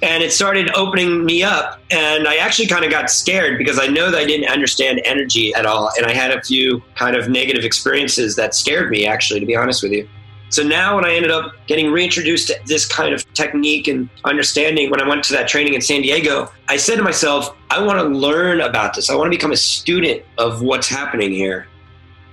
And 0.01 0.21
it 0.21 0.33
started 0.33 0.69
opening 0.75 1.23
me 1.23 1.41
up. 1.41 1.81
And 1.89 2.27
I 2.27 2.35
actually 2.35 2.67
kind 2.67 2.83
of 2.83 2.91
got 2.91 3.09
scared 3.09 3.57
because 3.57 3.79
I 3.79 3.87
know 3.87 4.11
that 4.11 4.19
I 4.19 4.25
didn't 4.25 4.49
understand 4.49 5.01
energy 5.05 5.53
at 5.55 5.65
all. 5.65 5.89
And 5.97 6.05
I 6.05 6.13
had 6.13 6.31
a 6.31 6.41
few 6.41 6.83
kind 6.95 7.15
of 7.15 7.29
negative 7.29 7.63
experiences 7.63 8.35
that 8.35 8.53
scared 8.53 8.91
me, 8.91 9.07
actually, 9.07 9.39
to 9.39 9.45
be 9.45 9.55
honest 9.55 9.81
with 9.81 9.93
you. 9.93 10.07
So 10.55 10.63
now, 10.63 10.95
when 10.95 11.03
I 11.03 11.13
ended 11.13 11.31
up 11.31 11.51
getting 11.67 11.91
reintroduced 11.91 12.47
to 12.47 12.57
this 12.65 12.85
kind 12.85 13.13
of 13.13 13.25
technique 13.33 13.89
and 13.89 14.07
understanding 14.23 14.89
when 14.89 15.01
I 15.01 15.05
went 15.05 15.21
to 15.25 15.33
that 15.33 15.49
training 15.49 15.73
in 15.73 15.81
San 15.81 16.01
Diego, 16.01 16.49
I 16.69 16.77
said 16.77 16.95
to 16.95 17.03
myself, 17.03 17.53
I 17.69 17.83
want 17.83 17.99
to 17.99 18.05
learn 18.05 18.61
about 18.61 18.93
this. 18.93 19.09
I 19.09 19.15
want 19.15 19.27
to 19.27 19.37
become 19.37 19.51
a 19.51 19.57
student 19.57 20.23
of 20.37 20.61
what's 20.61 20.87
happening 20.87 21.31
here. 21.31 21.67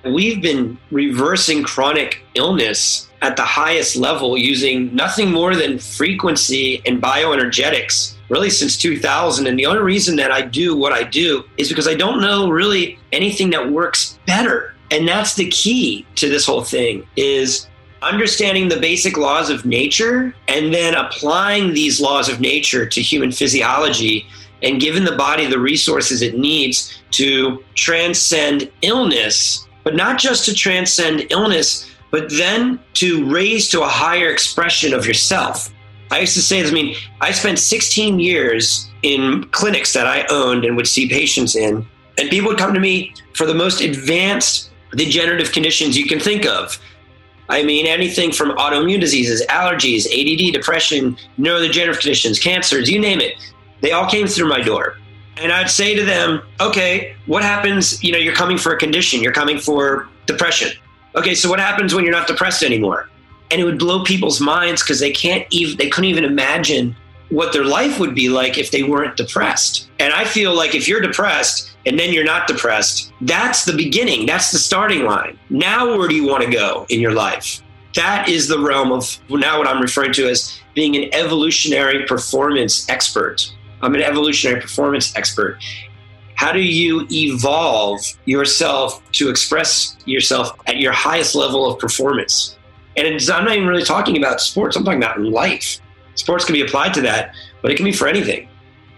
We've 0.05 0.41
been 0.41 0.79
reversing 0.93 1.65
chronic 1.65 2.25
illness 2.37 3.11
at 3.23 3.37
the 3.37 3.43
highest 3.43 3.97
level 3.97 4.39
using 4.39 4.95
nothing 4.95 5.33
more 5.33 5.57
than 5.57 5.81
frequency 5.81 6.81
and 6.87 7.03
bioenergetics 7.03 8.15
really 8.29 8.51
since 8.51 8.77
2000 8.77 9.49
and 9.49 9.59
the 9.59 9.67
only 9.67 9.83
reason 9.83 10.17
that 10.17 10.31
I 10.31 10.43
do 10.43 10.77
what 10.77 10.93
I 10.93 11.03
do 11.03 11.45
is 11.59 11.69
because 11.69 11.87
I 11.87 11.95
don't 11.95 12.21
know 12.21 12.49
really 12.49 12.99
anything 13.13 13.51
that 13.51 13.71
works 13.71 14.19
better 14.27 14.75
and 14.91 15.07
that's 15.07 15.35
the 15.35 15.49
key 15.49 16.07
to 16.17 16.29
this 16.29 16.47
whole 16.47 16.65
thing 16.65 17.07
is 17.17 17.69
understanding 18.03 18.69
the 18.69 18.81
basic 18.81 19.17
laws 19.17 19.51
of 19.51 19.65
nature 19.65 20.35
and 20.49 20.75
then 20.75 20.95
applying 20.95 21.73
these 21.73 22.01
laws 22.01 22.29
of 22.29 22.41
nature 22.41 22.87
to 22.87 23.01
human 23.01 23.33
physiology 23.33 24.27
and 24.63 24.81
giving 24.81 25.05
the 25.05 25.17
body 25.17 25.47
the 25.47 25.59
resources 25.59 26.23
it 26.23 26.39
needs 26.39 27.03
to 27.13 27.63
transcend 27.75 28.71
illness, 28.83 29.67
but 29.85 29.95
not 29.95 30.19
just 30.19 30.45
to 30.45 30.55
transcend 30.55 31.27
illness, 31.31 31.91
but 32.11 32.31
then 32.31 32.79
to 32.95 33.29
raise 33.33 33.71
to 33.71 33.83
a 33.83 33.89
higher 33.89 34.31
expression 34.31 34.93
of 34.93 35.07
yourself. 35.07 35.73
I 36.11 36.21
used 36.21 36.35
to 36.35 36.43
say 36.43 36.61
this, 36.61 36.71
I 36.71 36.75
mean, 36.75 36.95
I 37.21 37.33
spent 37.33 37.59
16 37.59 38.21
years 38.21 38.91
in 39.03 39.45
clinics 39.51 39.93
that 39.95 40.07
I 40.07 40.27
owned 40.29 40.65
and 40.65 40.77
would 40.77 40.87
see 40.87 41.09
patients 41.09 41.57
in, 41.57 41.87
and 42.19 42.31
people 42.31 42.49
would 42.49 42.59
come 42.59 42.75
to 42.75 42.81
me 42.81 43.15
for 43.35 43.47
the 43.47 43.55
most 43.55 43.81
advanced 43.81 44.71
degenerative 44.95 45.53
conditions 45.53 45.97
you 45.97 46.07
can 46.07 46.21
think 46.21 46.45
of 46.45 46.79
I 47.53 47.63
mean, 47.63 47.87
anything 47.87 48.33
from 48.33 48.53
autoimmune 48.57 48.99
diseases, 48.99 49.45
allergies, 49.51 50.07
ADD, 50.07 50.55
depression, 50.55 51.19
neurodegenerative 51.39 52.01
conditions, 52.01 52.39
cancers, 52.39 52.89
you 52.89 52.99
name 52.99 53.21
it. 53.21 53.35
They 53.83 53.93
all 53.93 54.09
came 54.09 54.27
through 54.27 54.49
my 54.49 54.63
door. 54.63 54.97
And 55.37 55.53
I'd 55.53 55.69
say 55.69 55.95
to 55.95 56.03
them, 56.03 56.41
okay, 56.63 57.15
what 57.27 57.43
happens? 57.43 58.03
You 58.03 58.13
know, 58.13 58.19
you're 58.19 58.35
coming 58.35 58.57
for 58.57 58.73
a 58.73 58.79
condition, 58.79 59.23
you're 59.23 59.35
coming 59.35 59.59
for 59.59 60.09
depression. 60.25 60.73
Okay, 61.15 61.35
so 61.35 61.51
what 61.51 61.61
happens 61.61 61.95
when 61.95 62.05
you're 62.05 62.13
not 62.13 62.27
depressed 62.27 62.63
anymore? 62.63 63.11
And 63.51 63.61
it 63.61 63.65
would 63.65 63.79
blow 63.79 64.03
people's 64.03 64.41
minds 64.41 64.83
because 64.83 64.99
they 64.99 65.11
can't 65.11 65.47
even, 65.51 65.77
they 65.77 65.91
couldn't 65.91 66.09
even 66.09 66.25
imagine 66.25 66.97
what 67.33 67.53
their 67.55 67.65
life 67.65 67.99
would 67.99 68.15
be 68.15 68.29
like 68.29 68.59
if 68.59 68.71
they 68.71 68.83
weren't 68.83 69.17
depressed. 69.17 69.89
And 69.99 70.13
I 70.13 70.25
feel 70.25 70.55
like 70.55 70.75
if 70.75 70.87
you're 70.87 71.01
depressed 71.01 71.75
and 71.87 71.99
then 71.99 72.13
you're 72.13 72.25
not 72.25 72.47
depressed, 72.47 73.11
that's 73.23 73.65
the 73.65 73.73
beginning, 73.73 74.27
that's 74.27 74.53
the 74.53 74.59
starting 74.59 75.05
line. 75.05 75.39
Now, 75.49 75.97
where 75.97 76.09
do 76.09 76.15
you 76.15 76.27
want 76.27 76.45
to 76.45 76.51
go 76.51 76.85
in 76.91 77.01
your 77.01 77.13
life? 77.13 77.63
That 77.95 78.29
is 78.29 78.49
the 78.49 78.59
realm 78.59 78.93
of 78.93 79.19
now 79.31 79.59
what 79.59 79.67
I'm 79.67 79.81
referring 79.81 80.13
to 80.15 80.29
as 80.29 80.61
being 80.75 80.95
an 80.95 81.09
evolutionary 81.15 82.05
performance 82.05 82.87
expert. 82.91 83.51
I'm 83.81 83.95
an 83.95 84.03
evolutionary 84.03 84.61
performance 84.61 85.17
expert. 85.17 85.59
How 86.35 86.53
do 86.53 86.61
you 86.61 87.07
evolve 87.11 88.01
yourself 88.27 89.03
to 89.13 89.31
express 89.31 89.97
yourself 90.05 90.59
at 90.67 90.79
your 90.79 90.93
highest 90.93 91.35
level 91.35 91.71
of 91.71 91.79
performance? 91.79 92.59
And 92.97 93.07
I'm 93.07 93.45
not 93.45 93.57
even 93.57 93.69
really 93.69 93.85
talking 93.85 94.19
about 94.19 94.43
sports, 94.43 94.77
I'm 94.77 94.85
talking 94.85 95.03
about 95.03 95.19
life. 95.21 95.81
Sports 96.15 96.45
can 96.45 96.53
be 96.53 96.63
applied 96.63 96.95
to 96.95 97.01
that, 97.03 97.35
but 97.63 97.71
it 97.71 97.77
can 97.77 97.85
be 97.85 97.93
for 97.93 98.09
anything. 98.09 98.49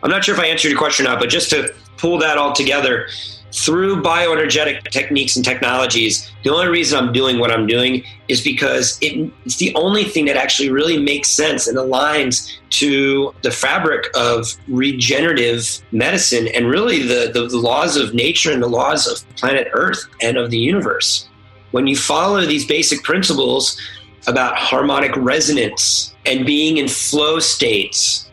I'm 0.02 0.10
not 0.10 0.24
sure 0.24 0.34
if 0.34 0.40
I 0.40 0.46
answered 0.46 0.68
your 0.68 0.78
question 0.78 1.06
or 1.06 1.10
not, 1.10 1.20
but 1.20 1.30
just 1.30 1.50
to 1.50 1.74
pull 1.96 2.18
that 2.18 2.36
all 2.36 2.52
together 2.52 3.08
through 3.54 4.02
bioenergetic 4.02 4.90
techniques 4.90 5.36
and 5.36 5.44
technologies, 5.44 6.30
the 6.42 6.50
only 6.50 6.66
reason 6.66 6.98
I'm 6.98 7.12
doing 7.12 7.38
what 7.38 7.52
I'm 7.52 7.66
doing 7.66 8.02
is 8.26 8.42
because 8.42 8.98
it, 9.00 9.30
it's 9.44 9.56
the 9.58 9.72
only 9.76 10.04
thing 10.04 10.24
that 10.24 10.36
actually 10.36 10.70
really 10.70 10.98
makes 10.98 11.28
sense 11.28 11.68
and 11.68 11.78
aligns 11.78 12.50
to 12.70 13.32
the 13.42 13.52
fabric 13.52 14.08
of 14.16 14.48
regenerative 14.66 15.80
medicine 15.92 16.48
and 16.48 16.68
really 16.68 17.02
the, 17.02 17.30
the, 17.32 17.46
the 17.46 17.56
laws 17.56 17.96
of 17.96 18.12
nature 18.12 18.50
and 18.50 18.62
the 18.62 18.68
laws 18.68 19.06
of 19.06 19.24
planet 19.36 19.68
Earth 19.72 20.04
and 20.20 20.36
of 20.36 20.50
the 20.50 20.58
universe. 20.58 21.28
When 21.70 21.86
you 21.86 21.96
follow 21.96 22.40
these 22.40 22.66
basic 22.66 23.04
principles 23.04 23.80
about 24.26 24.56
harmonic 24.56 25.14
resonance, 25.16 26.14
and 26.26 26.46
being 26.46 26.78
in 26.78 26.88
flow 26.88 27.38
states, 27.38 28.30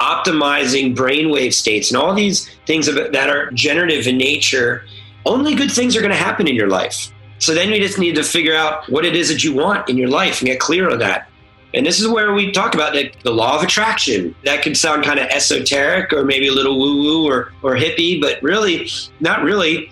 optimizing 0.00 0.94
brainwave 0.94 1.54
states, 1.54 1.90
and 1.90 2.00
all 2.00 2.14
these 2.14 2.48
things 2.66 2.86
that 2.86 3.30
are 3.30 3.50
generative 3.52 4.06
in 4.06 4.18
nature, 4.18 4.84
only 5.24 5.54
good 5.54 5.70
things 5.70 5.96
are 5.96 6.00
going 6.00 6.10
to 6.10 6.16
happen 6.16 6.46
in 6.46 6.54
your 6.54 6.68
life. 6.68 7.10
So 7.38 7.54
then 7.54 7.70
you 7.70 7.80
just 7.80 7.98
need 7.98 8.14
to 8.16 8.22
figure 8.22 8.54
out 8.54 8.88
what 8.90 9.04
it 9.04 9.16
is 9.16 9.28
that 9.28 9.42
you 9.42 9.54
want 9.54 9.88
in 9.88 9.96
your 9.96 10.08
life 10.08 10.40
and 10.40 10.48
get 10.48 10.60
clear 10.60 10.90
on 10.90 10.98
that. 10.98 11.28
And 11.74 11.84
this 11.84 12.00
is 12.00 12.06
where 12.06 12.32
we 12.32 12.52
talk 12.52 12.74
about 12.74 12.92
the, 12.92 13.10
the 13.24 13.32
law 13.32 13.56
of 13.56 13.64
attraction. 13.64 14.34
That 14.44 14.62
could 14.62 14.76
sound 14.76 15.04
kind 15.04 15.18
of 15.18 15.26
esoteric 15.26 16.12
or 16.12 16.24
maybe 16.24 16.46
a 16.46 16.52
little 16.52 16.78
woo 16.78 17.02
woo 17.02 17.28
or, 17.28 17.52
or 17.62 17.74
hippie, 17.74 18.20
but 18.20 18.40
really, 18.42 18.88
not 19.20 19.42
really. 19.42 19.90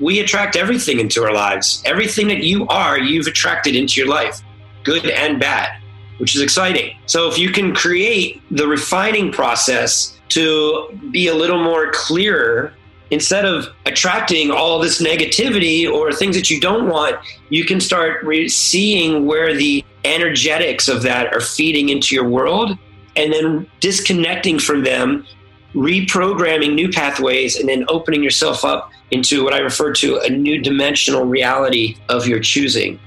We 0.00 0.18
attract 0.18 0.56
everything 0.56 0.98
into 0.98 1.22
our 1.22 1.32
lives. 1.32 1.82
Everything 1.86 2.26
that 2.28 2.42
you 2.42 2.66
are, 2.66 2.98
you've 2.98 3.28
attracted 3.28 3.76
into 3.76 4.00
your 4.00 4.08
life, 4.08 4.42
good 4.84 5.08
and 5.10 5.40
bad 5.40 5.80
which 6.18 6.34
is 6.34 6.42
exciting. 6.42 6.96
So 7.06 7.28
if 7.28 7.38
you 7.38 7.50
can 7.50 7.74
create 7.74 8.42
the 8.50 8.66
refining 8.66 9.32
process 9.32 10.18
to 10.30 10.88
be 11.10 11.28
a 11.28 11.34
little 11.34 11.62
more 11.62 11.90
clearer 11.92 12.74
instead 13.10 13.44
of 13.44 13.68
attracting 13.86 14.50
all 14.50 14.78
this 14.78 15.00
negativity 15.00 15.90
or 15.90 16.12
things 16.12 16.36
that 16.36 16.50
you 16.50 16.60
don't 16.60 16.88
want, 16.88 17.16
you 17.50 17.64
can 17.64 17.80
start 17.80 18.24
re- 18.24 18.48
seeing 18.48 19.26
where 19.26 19.54
the 19.54 19.84
energetics 20.04 20.88
of 20.88 21.02
that 21.02 21.32
are 21.32 21.40
feeding 21.40 21.88
into 21.88 22.14
your 22.14 22.28
world 22.28 22.76
and 23.16 23.32
then 23.32 23.66
disconnecting 23.80 24.58
from 24.58 24.82
them, 24.82 25.26
reprogramming 25.74 26.74
new 26.74 26.88
pathways, 26.88 27.56
and 27.56 27.68
then 27.68 27.84
opening 27.88 28.22
yourself 28.22 28.64
up 28.64 28.90
into 29.10 29.44
what 29.44 29.52
I 29.52 29.58
refer 29.58 29.92
to 29.92 30.18
a 30.20 30.28
new 30.28 30.60
dimensional 30.60 31.24
reality 31.24 31.96
of 32.08 32.26
your 32.26 32.40
choosing 32.40 32.98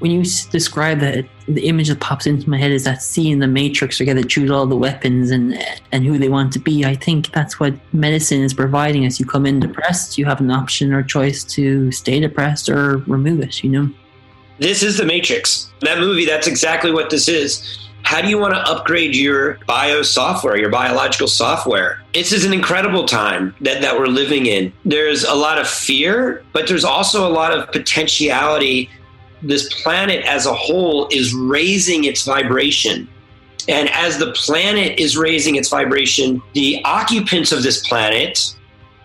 when 0.00 0.10
you 0.10 0.22
describe 0.50 1.00
that, 1.00 1.26
the 1.46 1.66
image 1.66 1.88
that 1.88 2.00
pops 2.00 2.26
into 2.26 2.48
my 2.50 2.58
head 2.58 2.70
is 2.70 2.84
that 2.84 3.02
scene 3.02 3.32
in 3.34 3.38
the 3.38 3.46
Matrix 3.46 4.00
where 4.00 4.14
they 4.14 4.22
choose 4.22 4.50
all 4.50 4.66
the 4.66 4.76
weapons 4.76 5.30
and 5.30 5.56
and 5.92 6.04
who 6.04 6.18
they 6.18 6.28
want 6.28 6.52
to 6.54 6.58
be. 6.58 6.84
I 6.84 6.94
think 6.94 7.30
that's 7.32 7.60
what 7.60 7.74
medicine 7.92 8.42
is 8.42 8.52
providing 8.54 9.06
us. 9.06 9.20
You 9.20 9.26
come 9.26 9.46
in 9.46 9.60
depressed, 9.60 10.18
you 10.18 10.24
have 10.26 10.40
an 10.40 10.50
option 10.50 10.92
or 10.92 11.02
choice 11.02 11.44
to 11.44 11.92
stay 11.92 12.20
depressed 12.20 12.68
or 12.68 12.98
remove 13.06 13.40
it. 13.40 13.62
You 13.62 13.70
know. 13.70 13.90
This 14.58 14.82
is 14.82 14.98
the 14.98 15.04
Matrix. 15.04 15.72
That 15.80 15.98
movie. 15.98 16.24
That's 16.24 16.46
exactly 16.46 16.92
what 16.92 17.10
this 17.10 17.28
is. 17.28 17.88
how 18.04 18.20
do 18.20 18.28
you 18.28 18.38
want 18.38 18.54
to 18.54 18.60
upgrade 18.60 19.16
your 19.16 19.58
bio 19.66 20.02
software, 20.02 20.56
your 20.56 20.70
biological 20.70 21.26
software? 21.26 22.02
This 22.12 22.32
is 22.32 22.44
an 22.44 22.52
incredible 22.52 23.06
time 23.06 23.54
that, 23.62 23.80
that 23.80 23.98
we're 23.98 24.06
living 24.06 24.46
in. 24.46 24.72
There's 24.84 25.24
a 25.24 25.34
lot 25.34 25.58
of 25.58 25.66
fear, 25.66 26.44
but 26.52 26.68
there's 26.68 26.84
also 26.84 27.26
a 27.26 27.32
lot 27.32 27.52
of 27.52 27.72
potentiality. 27.72 28.90
This 29.44 29.82
planet 29.82 30.24
as 30.24 30.46
a 30.46 30.54
whole 30.54 31.08
is 31.10 31.34
raising 31.34 32.04
its 32.04 32.24
vibration. 32.24 33.08
And 33.68 33.90
as 33.90 34.18
the 34.18 34.32
planet 34.32 34.98
is 34.98 35.16
raising 35.16 35.56
its 35.56 35.68
vibration, 35.68 36.42
the 36.54 36.82
occupants 36.84 37.52
of 37.52 37.62
this 37.62 37.86
planet, 37.86 38.54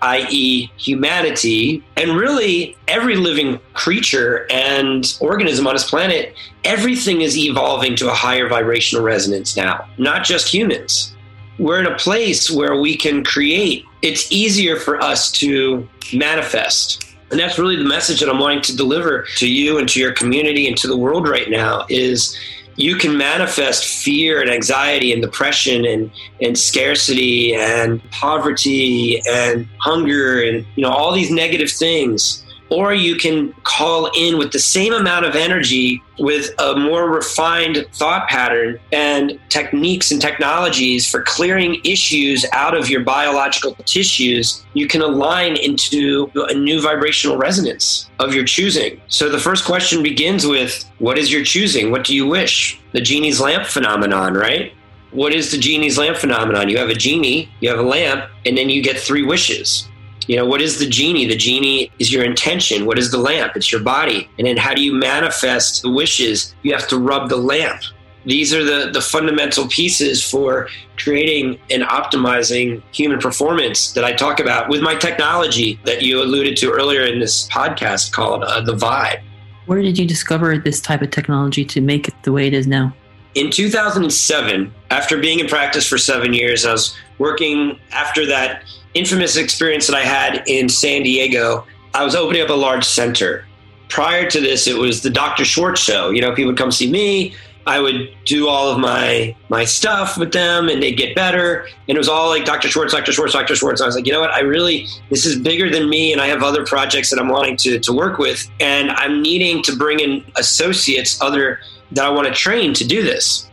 i.e., 0.02 0.71
humanity, 0.78 1.84
and 1.97 2.15
really 2.15 2.78
every 2.88 3.15
living 3.15 3.60
creature 3.73 4.47
and 4.49 5.17
organism 5.19 5.67
on 5.67 5.75
this 5.75 5.89
planet, 5.89 6.34
everything 6.63 7.21
is 7.21 7.38
evolving 7.38 7.95
to 7.97 8.10
a 8.10 8.13
higher 8.13 8.47
vibrational 8.47 9.04
resonance 9.04 9.58
now, 9.58 9.88
not 9.97 10.23
just 10.23 10.47
humans. 10.47 11.13
We're 11.58 11.80
in 11.80 11.88
a 11.88 11.97
place 11.97 12.49
where 12.49 12.80
we 12.80 12.95
can 12.95 13.25
create. 13.25 13.84
It's 14.02 14.32
easier 14.32 14.78
for 14.78 15.02
us 15.02 15.32
to 15.34 15.88
manifest. 16.13 17.09
And 17.31 17.39
that's 17.39 17.59
really 17.59 17.75
the 17.75 17.83
message 17.83 18.19
that 18.21 18.29
I'm 18.29 18.39
wanting 18.39 18.61
to 18.63 18.75
deliver 18.75 19.23
to 19.37 19.49
you 19.49 19.77
and 19.77 19.87
to 19.89 19.99
your 19.99 20.13
community 20.13 20.67
and 20.67 20.75
to 20.77 20.87
the 20.87 20.97
world 20.97 21.27
right 21.27 21.49
now 21.49 21.85
is 21.89 22.37
you 22.75 22.95
can 22.95 23.17
manifest 23.17 23.85
fear 24.03 24.41
and 24.41 24.49
anxiety 24.49 25.11
and 25.11 25.21
depression 25.21 25.85
and, 25.85 26.09
and 26.41 26.57
scarcity 26.57 27.53
and 27.53 28.01
poverty 28.11 29.21
and 29.29 29.67
hunger 29.79 30.41
and 30.41 30.65
you 30.75 30.83
know 30.83 30.89
all 30.89 31.13
these 31.13 31.29
negative 31.29 31.69
things 31.69 32.43
or 32.69 32.93
you 32.93 33.15
can 33.15 33.53
call 33.63 34.12
in 34.17 34.38
with 34.38 34.51
the 34.51 34.60
same 34.60 34.93
amount 34.93 35.25
of 35.25 35.36
energy 35.36 36.01
with 36.19 36.51
a 36.60 36.75
more 36.75 37.10
refined 37.10 37.86
thought 37.93 38.27
pattern 38.27 38.79
and 38.91 39.39
techniques 39.49 40.12
and 40.12 40.21
technologies 40.21 41.10
for 41.10 41.21
clearing 41.23 41.79
issues 41.84 42.45
out 42.51 42.75
of 42.75 42.89
your 42.89 43.01
biological 43.01 43.73
tissues, 43.86 44.63
you 44.73 44.88
can 44.88 45.01
align 45.01 45.55
into 45.55 46.29
a 46.36 46.53
new 46.53 46.82
vibrational 46.82 47.38
resonance 47.38 48.10
of 48.19 48.34
your 48.34 48.43
choosing. 48.43 48.99
So 49.08 49.29
the 49.29 49.39
first 49.39 49.65
question 49.65 50.03
begins 50.03 50.45
with 50.45 50.89
what 50.99 51.17
is 51.17 51.32
your 51.32 51.43
choosing? 51.43 51.91
What 51.91 52.03
do 52.03 52.15
you 52.15 52.27
wish? 52.27 52.79
The 52.91 53.01
genie's 53.01 53.39
lamp 53.39 53.65
phenomenon, 53.65 54.34
right? 54.34 54.73
What 55.12 55.34
is 55.34 55.51
the 55.51 55.58
genie's 55.58 55.97
lamp 55.97 56.17
phenomenon? 56.17 56.69
You 56.69 56.77
have 56.77 56.89
a 56.89 56.95
genie, 56.95 57.49
you 57.62 57.69
have 57.69 57.79
a 57.79 57.84
lamp, 57.84 58.29
and 58.45 58.58
then 58.58 58.69
you 58.69 58.84
get 58.84 58.99
three 58.99 59.23
wishes. 59.23 59.88
You 60.29 60.35
know, 60.35 60.45
what 60.45 60.61
is 60.61 60.77
the 60.77 60.85
genie? 60.85 61.25
The 61.25 61.35
genie 61.35 61.91
is 61.97 62.13
your 62.13 62.23
intention. 62.23 62.85
What 62.85 62.99
is 62.99 63.09
the 63.09 63.17
lamp? 63.17 63.53
It's 63.55 63.71
your 63.71 63.81
body. 63.81 64.29
And 64.37 64.45
then 64.45 64.57
how 64.57 64.75
do 64.75 64.81
you 64.83 64.93
manifest 64.93 65.81
the 65.81 65.89
wishes? 65.89 66.53
You 66.61 66.71
have 66.71 66.87
to 66.89 66.99
rub 66.99 67.29
the 67.29 67.35
lamp. 67.35 67.81
These 68.25 68.53
are 68.53 68.63
the, 68.63 68.91
the 68.91 69.01
fundamental 69.01 69.67
pieces 69.69 70.23
for 70.23 70.69
creating 70.97 71.59
and 71.71 71.81
optimizing 71.81 72.83
human 72.91 73.17
performance 73.17 73.91
that 73.93 74.03
I 74.03 74.13
talk 74.13 74.39
about 74.39 74.69
with 74.69 74.83
my 74.83 74.93
technology 74.93 75.79
that 75.85 76.03
you 76.03 76.21
alluded 76.21 76.57
to 76.57 76.69
earlier 76.69 77.05
in 77.05 77.17
this 77.17 77.49
podcast 77.49 78.11
called 78.11 78.43
uh, 78.43 78.61
The 78.61 78.75
Vibe. 78.75 79.23
Where 79.65 79.81
did 79.81 79.97
you 79.97 80.05
discover 80.05 80.59
this 80.59 80.79
type 80.79 81.01
of 81.01 81.09
technology 81.09 81.65
to 81.65 81.81
make 81.81 82.07
it 82.07 82.13
the 82.21 82.31
way 82.31 82.45
it 82.45 82.53
is 82.53 82.67
now? 82.67 82.93
In 83.33 83.49
2007, 83.49 84.71
after 84.91 85.17
being 85.17 85.39
in 85.39 85.47
practice 85.47 85.87
for 85.87 85.97
seven 85.97 86.33
years, 86.35 86.67
I 86.67 86.73
was 86.73 86.95
working 87.17 87.79
after 87.91 88.27
that 88.27 88.63
infamous 88.93 89.38
experience 89.38 89.88
that 89.88 89.95
I 89.95 90.04
had 90.04 90.43
in 90.47 90.69
San 90.69 91.04
Diego, 91.04 91.65
I 91.93 92.04
was 92.04 92.15
opening 92.15 92.41
up 92.41 92.49
a 92.49 92.54
large 92.54 92.86
center. 92.86 93.45
Prior 93.89 94.30
to 94.30 94.39
this, 94.39 94.67
it 94.67 94.78
was 94.78 95.02
the 95.02 95.10
Dr. 95.10 95.45
Schwartz 95.45 95.82
show. 95.82 96.12
You 96.12 96.21
know, 96.21 96.34
people 96.34 96.52
would 96.52 96.58
come 96.58 96.71
see 96.71 96.89
me. 96.89 97.36
I 97.65 97.80
would 97.80 98.10
do 98.25 98.47
all 98.47 98.71
of 98.71 98.80
my 98.80 99.36
my 99.49 99.63
stuff 99.63 100.17
with 100.17 100.32
them, 100.32 100.69
and 100.69 100.82
they'd 100.82 100.97
get 100.97 101.15
better. 101.15 101.67
And 101.88 101.95
it 101.95 101.97
was 101.97 102.10
all 102.10 102.30
like 102.30 102.45
Dr. 102.45 102.67
Schwartz, 102.67 102.93
Dr. 102.93 103.12
Schwartz, 103.12 103.34
Dr. 103.34 103.56
Schwartz. 103.56 103.80
And 103.80 103.86
I 103.86 103.88
was 103.89 103.95
like, 103.95 104.08
you 104.08 104.13
know 104.13 104.21
what? 104.21 104.32
I 104.32 104.39
really 104.39 104.88
this 105.10 105.25
is 105.25 105.38
bigger 105.38 105.69
than 105.69 105.89
me, 105.89 106.12
and 106.12 106.21
I 106.21 106.28
have 106.28 106.41
other 106.41 106.65
projects 106.65 107.10
that 107.12 107.19
I'm 107.19 107.28
wanting 107.28 107.58
to 107.58 107.80
to 107.80 107.93
work 107.93 108.17
with, 108.17 108.49
and 108.60 108.91
I'm 108.91 109.21
needing 109.21 109.62
to 109.63 109.75
bring 109.75 109.99
in 109.99 110.23
associates, 110.36 111.21
other 111.21 111.60
that 111.91 112.06
I 112.06 112.10
want 112.10 112.28
to 112.28 112.34
train 112.34 112.73
to 112.75 112.86
do 112.86 113.04
this. 113.04 113.48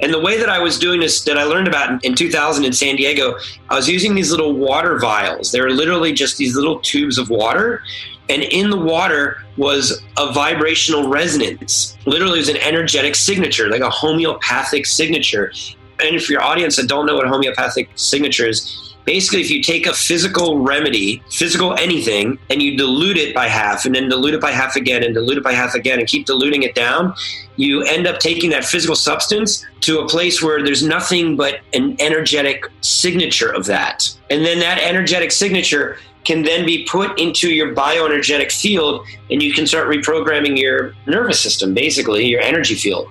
And 0.00 0.12
the 0.12 0.20
way 0.20 0.38
that 0.38 0.48
I 0.48 0.58
was 0.58 0.78
doing 0.78 1.00
this, 1.00 1.22
that 1.24 1.36
I 1.36 1.44
learned 1.44 1.68
about 1.68 2.04
in 2.04 2.14
2000 2.14 2.64
in 2.64 2.72
San 2.72 2.96
Diego, 2.96 3.36
I 3.68 3.74
was 3.74 3.88
using 3.88 4.14
these 4.14 4.30
little 4.30 4.52
water 4.52 4.98
vials. 4.98 5.52
They 5.52 5.60
were 5.60 5.70
literally 5.70 6.12
just 6.12 6.36
these 6.36 6.54
little 6.54 6.80
tubes 6.80 7.18
of 7.18 7.30
water. 7.30 7.82
And 8.28 8.42
in 8.42 8.70
the 8.70 8.76
water 8.76 9.42
was 9.56 10.02
a 10.16 10.32
vibrational 10.32 11.08
resonance. 11.08 11.96
Literally, 12.06 12.38
it 12.38 12.42
was 12.42 12.48
an 12.48 12.58
energetic 12.58 13.14
signature, 13.14 13.68
like 13.68 13.80
a 13.80 13.90
homeopathic 13.90 14.86
signature. 14.86 15.52
And 16.00 16.22
for 16.22 16.32
your 16.32 16.42
audience 16.42 16.76
that 16.76 16.88
don't 16.88 17.06
know 17.06 17.16
what 17.16 17.26
homeopathic 17.26 17.90
signature 17.96 18.46
is, 18.46 18.87
basically 19.08 19.40
if 19.40 19.50
you 19.50 19.62
take 19.62 19.86
a 19.86 19.94
physical 19.94 20.58
remedy 20.58 21.22
physical 21.30 21.74
anything 21.78 22.38
and 22.50 22.60
you 22.60 22.76
dilute 22.76 23.16
it 23.16 23.34
by 23.34 23.48
half 23.48 23.86
and 23.86 23.94
then 23.94 24.06
dilute 24.06 24.34
it 24.34 24.40
by 24.40 24.50
half 24.50 24.76
again 24.76 25.02
and 25.02 25.14
dilute 25.14 25.38
it 25.38 25.42
by 25.42 25.52
half 25.52 25.74
again 25.74 25.98
and 25.98 26.06
keep 26.06 26.26
diluting 26.26 26.62
it 26.62 26.74
down 26.74 27.14
you 27.58 27.82
end 27.84 28.06
up 28.06 28.20
taking 28.20 28.50
that 28.50 28.64
physical 28.64 28.94
substance 28.94 29.66
to 29.80 29.98
a 29.98 30.08
place 30.08 30.42
where 30.42 30.62
there's 30.62 30.82
nothing 30.82 31.36
but 31.36 31.60
an 31.72 31.96
energetic 31.98 32.64
signature 32.82 33.50
of 33.50 33.66
that. 33.66 34.08
And 34.30 34.44
then 34.44 34.60
that 34.60 34.78
energetic 34.78 35.32
signature 35.32 35.98
can 36.24 36.42
then 36.42 36.64
be 36.64 36.84
put 36.84 37.18
into 37.18 37.50
your 37.50 37.74
bioenergetic 37.74 38.52
field 38.52 39.04
and 39.30 39.42
you 39.42 39.52
can 39.52 39.66
start 39.66 39.88
reprogramming 39.88 40.56
your 40.56 40.94
nervous 41.06 41.40
system 41.40 41.74
basically 41.74 42.26
your 42.26 42.40
energy 42.40 42.76
field. 42.76 43.10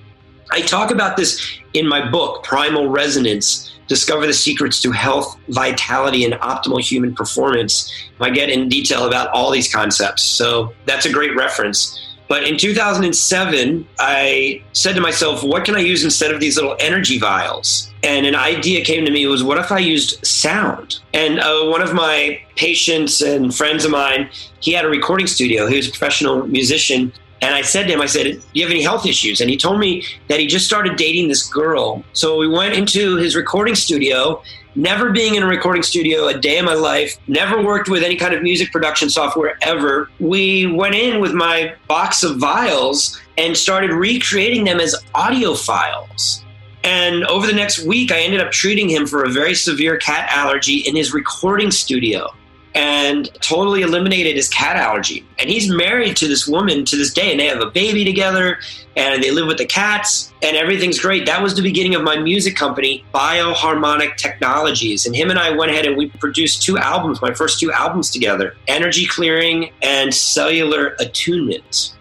I 0.49 0.62
talk 0.62 0.91
about 0.91 1.17
this 1.17 1.60
in 1.73 1.86
my 1.86 2.10
book 2.10 2.43
primal 2.43 2.88
resonance 2.88 3.76
discover 3.88 4.28
the 4.28 4.34
secrets 4.34 4.82
to 4.82 4.91
health, 4.91 5.38
vitality, 5.50 6.26
and 6.26 6.34
optimal 6.36 6.82
human 6.82 7.15
performance. 7.15 7.91
I 8.19 8.30
get 8.30 8.50
in 8.50 8.69
detail 8.69 9.08
about 9.08 9.30
all 9.30 9.52
these 9.52 9.71
concepts. 9.73 10.23
So 10.23 10.73
that's 10.86 11.06
a 11.06 11.12
great 11.12 11.36
reference. 11.36 12.04
But 12.28 12.43
in 12.43 12.58
2007, 12.58 13.88
I 14.00 14.62
said 14.73 14.95
to 14.95 15.02
myself, 15.02 15.43
what 15.43 15.63
can 15.63 15.76
I 15.76 15.80
use 15.80 16.04
instead 16.04 16.34
of 16.34 16.39
these 16.39 16.58
little 16.58 16.76
energy 16.80 17.19
vials? 17.19 17.89
And 18.04 18.26
an 18.26 18.36
idea 18.36 18.84
came 18.84 19.06
to 19.06 19.12
me 19.12 19.26
was, 19.28 19.43
what 19.43 19.58
if 19.58 19.71
I 19.71 19.80
used 19.80 20.26
sound? 20.26 21.00
And 21.13 21.39
uh, 21.39 21.65
one 21.65 21.82
of 21.82 21.93
my 21.93 22.41
patients 22.56 23.21
and 23.21 23.56
friends 23.56 23.86
of 23.86 23.91
mine, 23.91 24.30
he 24.60 24.73
had 24.73 24.84
a 24.84 24.89
recording 24.89 25.28
studio. 25.28 25.67
He 25.67 25.78
was 25.78 25.88
a 25.88 25.91
professional 25.91 26.45
musician. 26.47 27.13
And 27.41 27.54
I 27.54 27.62
said 27.62 27.84
to 27.84 27.93
him, 27.93 28.02
I 28.02 28.08
said, 28.08 28.23
Do 28.23 28.41
you 28.54 28.63
have 28.63 28.71
any 28.71 28.82
health 28.82 29.06
issues? 29.06 29.41
And 29.41 29.50
he 29.50 29.58
told 29.58 29.80
me 29.80 30.04
that 30.28 30.39
he 30.39 30.47
just 30.47 30.65
started 30.65 30.97
dating 30.97 31.28
this 31.28 31.47
girl. 31.47 32.04
So 32.13 32.38
we 32.38 32.47
went 32.47 32.73
into 32.73 33.15
his 33.17 33.36
recording 33.36 33.76
studio, 33.76 34.41
never 34.76 35.12
being 35.12 35.36
in 35.36 35.43
a 35.43 35.47
recording 35.47 35.84
studio 35.84 36.28
a 36.28 36.38
day 36.38 36.58
in 36.58 36.65
my 36.65 36.73
life, 36.73 37.17
never 37.28 37.62
worked 37.62 37.89
with 37.89 38.04
any 38.04 38.15
kind 38.15 38.34
of 38.34 38.41
music 38.41 38.71
production 38.71 39.10
software 39.10 39.58
ever. 39.62 40.10
We 40.19 40.65
went 40.65 40.95
in 40.95 41.19
with 41.19 41.34
my 41.34 41.76
box 41.88 42.23
of 42.23 42.38
vials 42.38 43.19
and 43.38 43.56
started 43.56 43.91
recreating 43.91 44.63
them 44.63 44.80
as 44.80 44.95
audio 45.13 45.54
files. 45.54 46.43
And 46.84 47.26
over 47.26 47.45
the 47.45 47.54
next 47.54 47.86
week, 47.86 48.12
I 48.12 48.19
ended 48.19 48.39
up 48.39 48.52
treating 48.52 48.89
him 48.89 49.06
for 49.06 49.26
a 49.26 49.30
very 49.30 49.54
severe 49.54 49.97
cat 49.97 50.30
allergy 50.32 50.78
in 50.78 50.95
his 50.95 51.13
recording 51.13 51.69
studio 51.69 52.34
and 52.77 53.33
totally 53.41 53.81
eliminated 53.81 54.35
his 54.35 54.47
cat 54.49 54.75
allergy. 54.75 55.25
And 55.39 55.49
he's 55.49 55.67
married 55.67 56.15
to 56.17 56.27
this 56.27 56.47
woman 56.47 56.85
to 56.85 56.95
this 56.95 57.11
day, 57.11 57.31
and 57.31 57.39
they 57.39 57.47
have 57.47 57.59
a 57.59 57.71
baby 57.71 58.05
together, 58.05 58.59
and 58.95 59.21
they 59.21 59.31
live 59.31 59.47
with 59.47 59.57
the 59.57 59.65
cats, 59.65 60.31
and 60.43 60.55
everything's 60.55 60.99
great. 60.99 61.25
That 61.25 61.41
was 61.41 61.55
the 61.55 61.63
beginning 61.63 61.95
of 61.95 62.03
my 62.03 62.17
music 62.17 62.55
company, 62.55 63.03
Bioharmonic 63.15 64.17
Technologies. 64.17 65.07
And 65.07 65.15
him 65.15 65.31
and 65.31 65.39
I 65.39 65.49
went 65.49 65.71
ahead 65.71 65.87
and 65.87 65.97
we 65.97 66.09
produced 66.09 66.61
two 66.61 66.77
albums, 66.77 67.19
my 67.19 67.33
first 67.33 67.59
two 67.59 67.71
albums 67.71 68.11
together 68.11 68.55
Energy 68.67 69.07
Clearing 69.07 69.71
and 69.81 70.13
Cellular 70.13 70.95
Attunement 70.99 71.96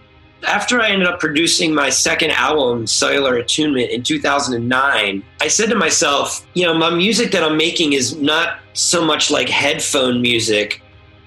after 0.47 0.81
I 0.81 0.91
ended 0.91 1.09
up 1.09 1.21
producing 1.21 1.75
my 1.75 1.91
second 1.91 2.31
album, 2.31 2.87
Cellular 2.87 3.37
Attunement, 3.37 3.91
in 3.91 4.03
2009, 4.03 5.23
I 5.41 5.49
said 5.49 5.69
to 5.71 5.75
myself, 5.75 6.47
you 6.55 6.65
know, 6.65 6.75
my 6.75 6.91
music 6.91 7.33
that 7.33 7.43
I'm 7.43 7.57
making 7.57 7.93
is 7.93 8.17
not 8.17 8.59
so 8.73 9.05
much 9.05 9.31
like 9.31 9.49
headphone 9.49 10.23
music. 10.23 10.83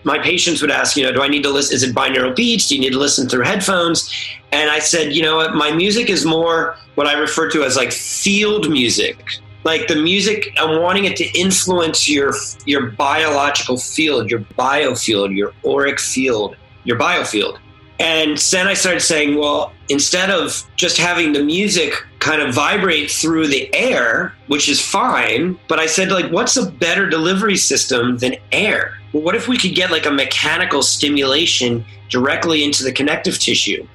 My 0.05 0.17
patients 0.17 0.62
would 0.62 0.71
ask, 0.71 0.95
you 0.95 1.03
know, 1.03 1.12
do 1.12 1.21
I 1.21 1.27
need 1.27 1.43
to 1.43 1.49
listen? 1.49 1.75
Is 1.75 1.84
it 1.84 1.93
binaural 1.93 2.36
beats? 2.36 2.69
Do 2.69 2.75
you 2.75 2.82
need 2.82 2.93
to 2.93 2.99
listen 2.99 3.27
through 3.27 3.43
headphones? 3.43 4.10
And 4.53 4.69
I 4.69 4.79
said, 4.79 5.13
you 5.13 5.21
know 5.21 5.36
what? 5.36 5.53
My 5.53 5.71
music 5.71 6.10
is 6.10 6.25
more 6.25 6.77
what 6.95 7.05
I 7.05 7.13
refer 7.13 7.49
to 7.51 7.63
as 7.63 7.75
like 7.75 7.91
field 7.91 8.69
music. 8.69 9.23
Like 9.65 9.89
the 9.89 9.95
music, 9.97 10.53
I'm 10.58 10.82
wanting 10.82 11.03
it 11.03 11.17
to 11.17 11.25
influence 11.38 12.10
your 12.10 12.34
your 12.65 12.91
biological 12.91 13.77
field, 13.77 14.32
your 14.32 14.39
biofield, 14.39 15.36
your 15.36 15.53
auric 15.65 15.99
field, 15.99 16.55
your 16.86 16.97
biofield. 16.97 17.60
And 17.99 18.38
then 18.38 18.67
I 18.67 18.75
started 18.75 19.01
saying, 19.01 19.38
well, 19.38 19.73
instead 19.89 20.29
of 20.29 20.65
just 20.77 20.97
having 20.97 21.33
the 21.33 21.43
music 21.43 21.93
kind 22.19 22.41
of 22.41 22.55
vibrate 22.55 23.12
through 23.12 23.47
the 23.47 23.73
air, 23.75 24.33
which 24.47 24.69
is 24.69 24.79
fine, 24.79 25.59
but 25.67 25.79
I 25.79 25.85
said, 25.85 26.09
like, 26.09 26.31
what's 26.31 26.55
a 26.55 26.71
better 26.71 27.09
delivery 27.09 27.57
system 27.57 28.17
than 28.17 28.35
air? 28.53 28.97
Well, 29.12 29.23
what 29.23 29.35
if 29.35 29.47
we 29.47 29.57
could 29.57 29.75
get 29.75 29.91
like 29.91 30.05
a 30.05 30.12
mechanical 30.12 30.81
stimulation 30.81 31.83
directly 32.09 32.63
into 32.63 32.83
the 32.83 32.93
connective 32.93 33.38
tissue? 33.38 33.85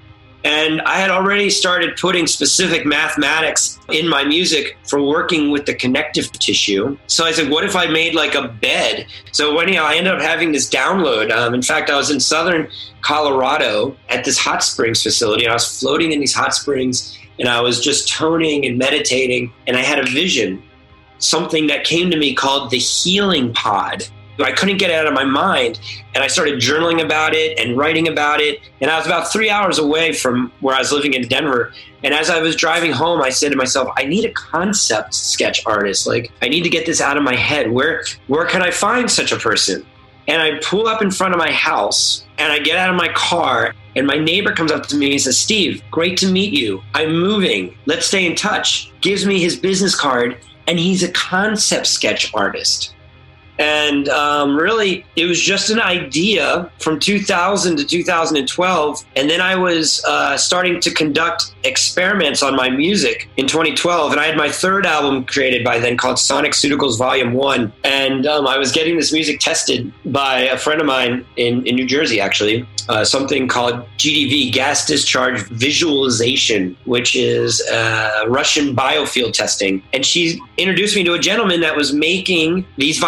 And 0.44 0.82
I 0.82 0.98
had 0.98 1.10
already 1.10 1.48
started 1.48 1.96
putting 1.96 2.26
specific 2.26 2.84
mathematics 2.84 3.78
in 3.88 4.06
my 4.06 4.24
music 4.24 4.76
for 4.84 5.02
working 5.02 5.50
with 5.50 5.64
the 5.64 5.74
connective 5.74 6.30
tissue. 6.32 6.98
So 7.06 7.24
I 7.24 7.32
said, 7.32 7.50
what 7.50 7.64
if 7.64 7.74
I 7.74 7.86
made 7.86 8.14
like 8.14 8.34
a 8.34 8.48
bed? 8.48 9.06
So 9.32 9.58
anyhow, 9.58 9.84
I 9.84 9.96
ended 9.96 10.12
up 10.12 10.20
having 10.20 10.52
this 10.52 10.68
download. 10.68 11.32
Um, 11.32 11.54
in 11.54 11.62
fact, 11.62 11.88
I 11.88 11.96
was 11.96 12.10
in 12.10 12.20
southern 12.20 12.68
Colorado 13.00 13.96
at 14.10 14.24
this 14.24 14.38
hot 14.38 14.62
springs 14.62 15.02
facility, 15.02 15.44
and 15.44 15.50
I 15.50 15.54
was 15.54 15.80
floating 15.80 16.12
in 16.12 16.20
these 16.20 16.34
hot 16.34 16.54
springs, 16.54 17.18
and 17.38 17.48
I 17.48 17.62
was 17.62 17.82
just 17.82 18.08
toning 18.08 18.66
and 18.66 18.76
meditating, 18.76 19.50
and 19.66 19.78
I 19.78 19.80
had 19.80 19.98
a 19.98 20.04
vision, 20.04 20.62
something 21.18 21.68
that 21.68 21.84
came 21.84 22.10
to 22.10 22.18
me 22.18 22.34
called 22.34 22.70
the 22.70 22.78
healing 22.78 23.54
pod. 23.54 24.06
I 24.42 24.52
couldn't 24.52 24.78
get 24.78 24.90
it 24.90 24.94
out 24.94 25.06
of 25.06 25.12
my 25.12 25.24
mind. 25.24 25.78
And 26.14 26.24
I 26.24 26.26
started 26.26 26.58
journaling 26.58 27.04
about 27.04 27.34
it 27.34 27.58
and 27.60 27.76
writing 27.76 28.08
about 28.08 28.40
it. 28.40 28.60
And 28.80 28.90
I 28.90 28.98
was 28.98 29.06
about 29.06 29.30
three 29.30 29.50
hours 29.50 29.78
away 29.78 30.12
from 30.12 30.50
where 30.60 30.74
I 30.74 30.80
was 30.80 30.90
living 30.90 31.14
in 31.14 31.28
Denver. 31.28 31.72
And 32.02 32.12
as 32.12 32.30
I 32.30 32.40
was 32.40 32.56
driving 32.56 32.90
home, 32.90 33.22
I 33.22 33.30
said 33.30 33.50
to 33.52 33.56
myself, 33.56 33.88
I 33.96 34.04
need 34.04 34.24
a 34.24 34.32
concept 34.32 35.14
sketch 35.14 35.64
artist. 35.66 36.06
Like, 36.06 36.32
I 36.42 36.48
need 36.48 36.62
to 36.62 36.70
get 36.70 36.86
this 36.86 37.00
out 37.00 37.16
of 37.16 37.22
my 37.22 37.36
head. 37.36 37.70
Where, 37.70 38.02
where 38.26 38.46
can 38.46 38.62
I 38.62 38.70
find 38.70 39.10
such 39.10 39.30
a 39.30 39.36
person? 39.36 39.86
And 40.26 40.40
I 40.40 40.58
pull 40.60 40.88
up 40.88 41.02
in 41.02 41.10
front 41.10 41.34
of 41.34 41.38
my 41.38 41.50
house 41.50 42.24
and 42.38 42.52
I 42.52 42.58
get 42.58 42.76
out 42.76 42.90
of 42.90 42.96
my 42.96 43.08
car. 43.08 43.74
And 43.96 44.06
my 44.06 44.16
neighbor 44.16 44.52
comes 44.52 44.72
up 44.72 44.86
to 44.88 44.96
me 44.96 45.12
and 45.12 45.20
says, 45.20 45.38
Steve, 45.38 45.82
great 45.90 46.16
to 46.18 46.30
meet 46.30 46.52
you. 46.52 46.82
I'm 46.94 47.12
moving. 47.12 47.76
Let's 47.86 48.06
stay 48.06 48.26
in 48.26 48.34
touch. 48.34 48.92
Gives 49.00 49.24
me 49.24 49.40
his 49.40 49.56
business 49.56 49.94
card. 49.94 50.38
And 50.66 50.78
he's 50.78 51.02
a 51.02 51.12
concept 51.12 51.86
sketch 51.86 52.32
artist. 52.34 52.93
And 53.58 54.08
um, 54.08 54.56
really, 54.56 55.04
it 55.16 55.26
was 55.26 55.40
just 55.40 55.70
an 55.70 55.80
idea 55.80 56.70
from 56.78 56.98
2000 56.98 57.76
to 57.76 57.84
2012. 57.84 59.04
And 59.16 59.30
then 59.30 59.40
I 59.40 59.54
was 59.54 60.02
uh, 60.06 60.36
starting 60.36 60.80
to 60.80 60.90
conduct 60.92 61.54
experiments 61.64 62.42
on 62.42 62.56
my 62.56 62.68
music 62.68 63.28
in 63.36 63.46
2012. 63.46 64.12
And 64.12 64.20
I 64.20 64.26
had 64.26 64.36
my 64.36 64.50
third 64.50 64.86
album 64.86 65.24
created 65.24 65.64
by 65.64 65.78
then 65.78 65.96
called 65.96 66.18
Sonic 66.18 66.52
Suticals 66.52 66.98
Volume 66.98 67.32
1. 67.32 67.72
And 67.84 68.26
um, 68.26 68.46
I 68.46 68.58
was 68.58 68.72
getting 68.72 68.96
this 68.96 69.12
music 69.12 69.40
tested 69.40 69.92
by 70.06 70.40
a 70.40 70.58
friend 70.58 70.80
of 70.80 70.86
mine 70.86 71.24
in, 71.36 71.66
in 71.66 71.76
New 71.76 71.86
Jersey, 71.86 72.20
actually. 72.20 72.66
Uh, 72.86 73.02
something 73.02 73.48
called 73.48 73.76
GDV, 73.96 74.52
gas 74.52 74.86
discharge 74.86 75.40
visualization, 75.48 76.76
which 76.84 77.16
is 77.16 77.62
uh, 77.72 78.26
Russian 78.28 78.76
biofield 78.76 79.32
testing. 79.32 79.82
And 79.94 80.04
she 80.04 80.38
introduced 80.58 80.94
me 80.94 81.02
to 81.04 81.14
a 81.14 81.18
gentleman 81.18 81.62
that 81.62 81.76
was 81.76 81.94
making 81.94 82.66
these 82.76 82.98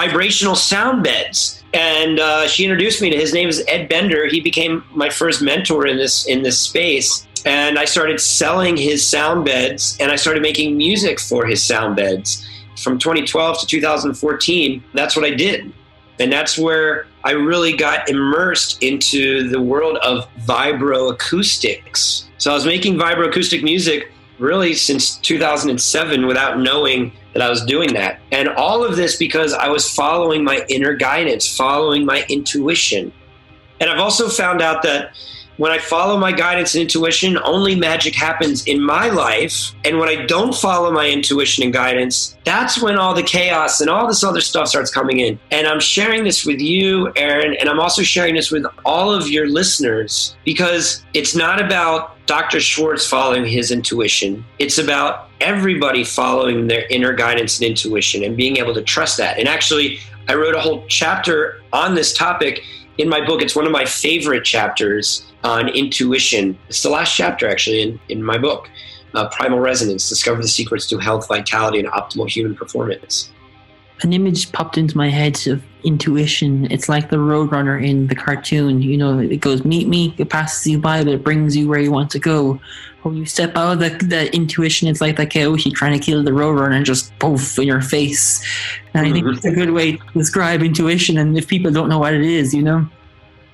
sound 0.56 1.02
beds. 1.04 1.62
And 1.74 2.20
uh, 2.20 2.46
she 2.48 2.64
introduced 2.64 3.02
me 3.02 3.10
to 3.10 3.16
his 3.16 3.34
name 3.34 3.48
is 3.48 3.64
Ed 3.68 3.88
Bender. 3.88 4.26
He 4.26 4.40
became 4.40 4.84
my 4.92 5.10
first 5.10 5.42
mentor 5.42 5.86
in 5.86 5.96
this 5.96 6.26
in 6.26 6.42
this 6.42 6.58
space. 6.58 7.26
And 7.44 7.78
I 7.78 7.84
started 7.84 8.20
selling 8.20 8.76
his 8.76 9.06
sound 9.06 9.44
beds, 9.44 9.96
and 10.00 10.10
I 10.10 10.16
started 10.16 10.42
making 10.42 10.76
music 10.76 11.20
for 11.20 11.46
his 11.46 11.62
sound 11.62 11.94
beds. 11.94 12.44
From 12.82 12.98
2012 12.98 13.60
to 13.60 13.66
2014, 13.66 14.84
that's 14.94 15.14
what 15.14 15.24
I 15.24 15.30
did. 15.30 15.72
And 16.18 16.32
that's 16.32 16.58
where 16.58 17.06
I 17.24 17.32
really 17.32 17.76
got 17.76 18.08
immersed 18.08 18.82
into 18.82 19.48
the 19.48 19.60
world 19.60 19.98
of 19.98 20.28
vibroacoustics. 20.40 22.24
So 22.38 22.50
I 22.50 22.54
was 22.54 22.66
making 22.66 22.96
vibroacoustic 22.96 23.62
music 23.62 24.12
really 24.38 24.74
since 24.74 25.16
2007 25.18 26.26
without 26.26 26.58
knowing 26.60 27.12
that 27.36 27.44
I 27.44 27.50
was 27.50 27.62
doing 27.64 27.92
that. 27.92 28.18
And 28.32 28.48
all 28.48 28.82
of 28.82 28.96
this 28.96 29.16
because 29.16 29.52
I 29.52 29.68
was 29.68 29.92
following 29.92 30.42
my 30.42 30.64
inner 30.70 30.94
guidance, 30.94 31.54
following 31.54 32.06
my 32.06 32.24
intuition. 32.30 33.12
And 33.78 33.90
I've 33.90 34.00
also 34.00 34.30
found 34.30 34.62
out 34.62 34.82
that 34.84 35.14
when 35.58 35.70
I 35.70 35.78
follow 35.78 36.18
my 36.18 36.32
guidance 36.32 36.74
and 36.74 36.82
intuition, 36.82 37.38
only 37.44 37.74
magic 37.74 38.14
happens 38.14 38.66
in 38.66 38.82
my 38.82 39.10
life. 39.10 39.74
And 39.84 39.98
when 39.98 40.08
I 40.08 40.24
don't 40.24 40.54
follow 40.54 40.90
my 40.90 41.10
intuition 41.10 41.64
and 41.64 41.72
guidance, 41.74 42.36
that's 42.44 42.80
when 42.80 42.96
all 42.96 43.12
the 43.12 43.22
chaos 43.22 43.82
and 43.82 43.90
all 43.90 44.06
this 44.06 44.24
other 44.24 44.40
stuff 44.40 44.68
starts 44.68 44.90
coming 44.90 45.20
in. 45.20 45.38
And 45.50 45.66
I'm 45.66 45.80
sharing 45.80 46.24
this 46.24 46.46
with 46.46 46.60
you, 46.60 47.12
Aaron, 47.16 47.54
and 47.60 47.68
I'm 47.68 47.80
also 47.80 48.02
sharing 48.02 48.34
this 48.34 48.50
with 48.50 48.64
all 48.84 49.12
of 49.12 49.28
your 49.28 49.46
listeners 49.46 50.36
because 50.44 51.04
it's 51.12 51.34
not 51.34 51.60
about 51.62 52.15
Dr. 52.26 52.60
Schwartz 52.60 53.06
following 53.06 53.46
his 53.46 53.70
intuition. 53.70 54.44
It's 54.58 54.78
about 54.78 55.30
everybody 55.40 56.04
following 56.04 56.66
their 56.66 56.86
inner 56.88 57.12
guidance 57.12 57.58
and 57.58 57.68
intuition 57.68 58.24
and 58.24 58.36
being 58.36 58.56
able 58.56 58.74
to 58.74 58.82
trust 58.82 59.16
that. 59.18 59.38
And 59.38 59.48
actually, 59.48 60.00
I 60.28 60.34
wrote 60.34 60.54
a 60.54 60.60
whole 60.60 60.84
chapter 60.88 61.62
on 61.72 61.94
this 61.94 62.12
topic 62.12 62.62
in 62.98 63.08
my 63.08 63.24
book. 63.24 63.42
It's 63.42 63.54
one 63.54 63.66
of 63.66 63.72
my 63.72 63.84
favorite 63.84 64.44
chapters 64.44 65.24
on 65.44 65.68
intuition. 65.68 66.58
It's 66.68 66.82
the 66.82 66.90
last 66.90 67.14
chapter, 67.14 67.48
actually, 67.48 67.82
in, 67.82 68.00
in 68.08 68.22
my 68.22 68.38
book. 68.38 68.68
Uh, 69.14 69.28
Primal 69.28 69.60
Resonance 69.60 70.08
Discover 70.08 70.42
the 70.42 70.48
Secrets 70.48 70.86
to 70.88 70.98
Health, 70.98 71.28
Vitality, 71.28 71.78
and 71.78 71.88
Optimal 71.88 72.28
Human 72.28 72.54
Performance. 72.54 73.30
An 74.02 74.12
image 74.12 74.52
popped 74.52 74.76
into 74.76 74.96
my 74.96 75.08
head 75.08 75.46
of 75.46 75.62
intuition. 75.86 76.70
It's 76.70 76.88
like 76.88 77.10
the 77.10 77.16
Roadrunner 77.16 77.82
in 77.82 78.08
the 78.08 78.14
cartoon. 78.14 78.82
You 78.82 78.96
know, 78.96 79.18
it 79.18 79.40
goes, 79.40 79.64
meet 79.64 79.88
me, 79.88 80.14
it 80.18 80.28
passes 80.28 80.66
you 80.66 80.78
by, 80.78 81.04
but 81.04 81.14
it 81.14 81.24
brings 81.24 81.56
you 81.56 81.68
where 81.68 81.78
you 81.78 81.92
want 81.92 82.10
to 82.10 82.18
go. 82.18 82.60
When 83.02 83.16
you 83.16 83.24
step 83.24 83.56
out 83.56 83.74
of 83.74 83.78
the, 83.78 84.04
the 84.04 84.34
intuition, 84.34 84.88
it's 84.88 85.00
like 85.00 85.16
the 85.16 85.22
oh, 85.22 85.26
Coyote 85.26 85.70
trying 85.70 85.98
to 85.98 86.04
kill 86.04 86.24
the 86.24 86.32
Roadrunner 86.32 86.74
and 86.74 86.84
just 86.84 87.16
poof 87.20 87.56
in 87.58 87.66
your 87.66 87.80
face. 87.80 88.44
And 88.94 89.06
I 89.06 89.12
think 89.12 89.24
mm-hmm. 89.24 89.36
it's 89.36 89.44
a 89.44 89.52
good 89.52 89.70
way 89.70 89.92
to 89.92 90.12
describe 90.12 90.62
intuition. 90.62 91.16
And 91.16 91.38
if 91.38 91.46
people 91.46 91.70
don't 91.70 91.88
know 91.88 92.00
what 92.00 92.14
it 92.14 92.22
is, 92.22 92.52
you 92.52 92.62
know? 92.62 92.86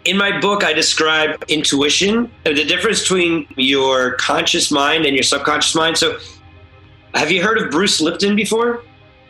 In 0.07 0.17
my 0.17 0.41
book, 0.41 0.65
I 0.65 0.73
describe 0.73 1.45
intuition, 1.49 2.31
uh, 2.47 2.55
the 2.55 2.65
difference 2.65 3.03
between 3.03 3.47
your 3.57 4.13
conscious 4.13 4.73
mind 4.73 5.05
and 5.05 5.15
your 5.15 5.23
subconscious 5.23 5.75
mind. 5.75 5.99
So, 5.99 6.19
have 7.15 7.31
you 7.31 7.43
heard 7.43 7.59
of 7.59 7.71
Bruce 7.71 8.01
Lipton 8.01 8.35
before? 8.35 8.83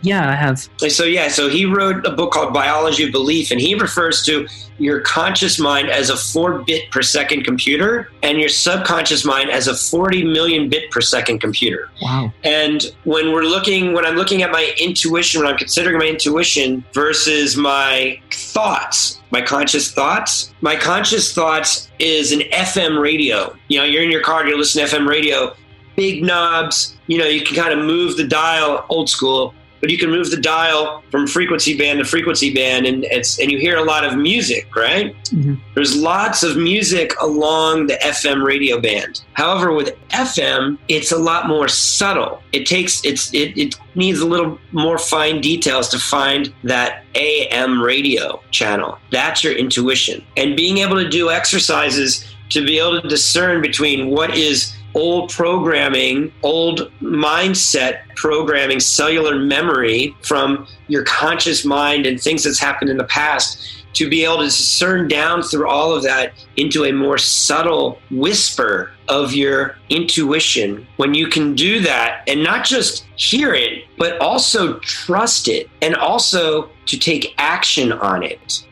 Yeah, 0.02 0.28
I 0.28 0.34
have. 0.34 0.68
So, 0.88 1.04
yeah, 1.04 1.28
so 1.28 1.48
he 1.48 1.64
wrote 1.64 2.04
a 2.04 2.10
book 2.10 2.32
called 2.32 2.52
Biology 2.52 3.04
of 3.04 3.12
Belief, 3.12 3.50
and 3.50 3.60
he 3.60 3.74
refers 3.74 4.24
to 4.26 4.46
your 4.78 5.00
conscious 5.00 5.60
mind 5.60 5.90
as 5.90 6.10
a 6.10 6.16
four 6.16 6.64
bit 6.64 6.90
per 6.90 7.02
second 7.02 7.44
computer 7.44 8.10
and 8.22 8.38
your 8.38 8.48
subconscious 8.48 9.24
mind 9.24 9.50
as 9.50 9.68
a 9.68 9.76
40 9.76 10.24
million 10.24 10.68
bit 10.68 10.90
per 10.90 11.00
second 11.00 11.40
computer. 11.40 11.88
Wow. 12.02 12.32
And 12.42 12.82
when 13.04 13.32
we're 13.32 13.44
looking, 13.44 13.92
when 13.92 14.04
I'm 14.04 14.16
looking 14.16 14.42
at 14.42 14.50
my 14.50 14.74
intuition, 14.78 15.42
when 15.42 15.50
I'm 15.50 15.58
considering 15.58 15.98
my 15.98 16.06
intuition 16.06 16.84
versus 16.92 17.56
my 17.56 18.20
thoughts, 18.32 19.20
my 19.30 19.40
conscious 19.40 19.92
thoughts, 19.92 20.52
my 20.60 20.74
conscious 20.74 21.32
thoughts 21.32 21.90
is 22.00 22.32
an 22.32 22.40
FM 22.52 23.00
radio. 23.00 23.56
You 23.68 23.78
know, 23.78 23.84
you're 23.84 24.02
in 24.02 24.10
your 24.10 24.22
car, 24.22 24.46
you're 24.46 24.58
listening 24.58 24.86
to 24.88 24.96
FM 24.96 25.08
radio, 25.08 25.54
big 25.94 26.24
knobs, 26.24 26.96
you 27.06 27.18
know, 27.18 27.26
you 27.26 27.42
can 27.42 27.54
kind 27.54 27.78
of 27.78 27.84
move 27.84 28.16
the 28.16 28.26
dial 28.26 28.84
old 28.88 29.08
school 29.08 29.54
but 29.82 29.90
you 29.90 29.98
can 29.98 30.10
move 30.10 30.30
the 30.30 30.38
dial 30.38 31.02
from 31.10 31.26
frequency 31.26 31.76
band 31.76 31.98
to 31.98 32.04
frequency 32.04 32.54
band 32.54 32.86
and 32.86 33.04
it's 33.04 33.38
and 33.38 33.50
you 33.50 33.58
hear 33.58 33.76
a 33.76 33.82
lot 33.84 34.04
of 34.04 34.16
music 34.16 34.74
right? 34.74 35.14
Mm-hmm. 35.24 35.54
there's 35.74 35.94
lots 35.94 36.42
of 36.42 36.56
music 36.56 37.12
along 37.20 37.88
the 37.88 37.94
fm 37.94 38.42
radio 38.42 38.80
band. 38.80 39.22
However 39.34 39.72
with 39.72 39.94
fm 40.08 40.78
it's 40.88 41.12
a 41.12 41.18
lot 41.18 41.48
more 41.48 41.68
subtle. 41.68 42.40
It 42.52 42.64
takes 42.64 43.04
it's 43.04 43.34
it, 43.34 43.58
it 43.58 43.74
needs 43.94 44.20
a 44.20 44.26
little 44.26 44.58
more 44.70 44.96
fine 44.96 45.40
details 45.40 45.88
to 45.90 45.98
find 45.98 46.54
that 46.62 47.04
am 47.14 47.82
radio 47.82 48.40
channel. 48.52 48.98
That's 49.10 49.42
your 49.42 49.54
intuition. 49.54 50.24
And 50.36 50.56
being 50.56 50.78
able 50.78 50.96
to 50.96 51.08
do 51.08 51.30
exercises 51.30 52.24
to 52.50 52.64
be 52.64 52.78
able 52.78 53.00
to 53.00 53.08
discern 53.08 53.62
between 53.62 54.10
what 54.10 54.36
is 54.36 54.74
old 54.94 55.30
programming, 55.30 56.32
old 56.42 56.92
mindset 57.00 58.00
programming, 58.16 58.80
cellular 58.80 59.38
memory 59.38 60.14
from 60.22 60.66
your 60.88 61.04
conscious 61.04 61.64
mind 61.64 62.06
and 62.06 62.20
things 62.20 62.44
that's 62.44 62.58
happened 62.58 62.90
in 62.90 62.96
the 62.96 63.04
past 63.04 63.82
to 63.94 64.08
be 64.08 64.24
able 64.24 64.38
to 64.38 64.44
discern 64.44 65.06
down 65.06 65.42
through 65.42 65.68
all 65.68 65.92
of 65.92 66.02
that 66.02 66.32
into 66.56 66.84
a 66.84 66.92
more 66.92 67.18
subtle 67.18 67.98
whisper 68.10 68.90
of 69.08 69.34
your 69.34 69.76
intuition. 69.90 70.86
When 70.96 71.14
you 71.14 71.28
can 71.28 71.54
do 71.54 71.80
that 71.80 72.22
and 72.26 72.42
not 72.42 72.64
just 72.64 73.04
hear 73.16 73.54
it, 73.54 73.84
but 73.98 74.18
also 74.20 74.78
trust 74.80 75.48
it 75.48 75.68
and 75.82 75.94
also 75.94 76.70
to 76.86 76.98
take 76.98 77.34
action 77.38 77.92
on 77.92 78.22
it. 78.22 78.66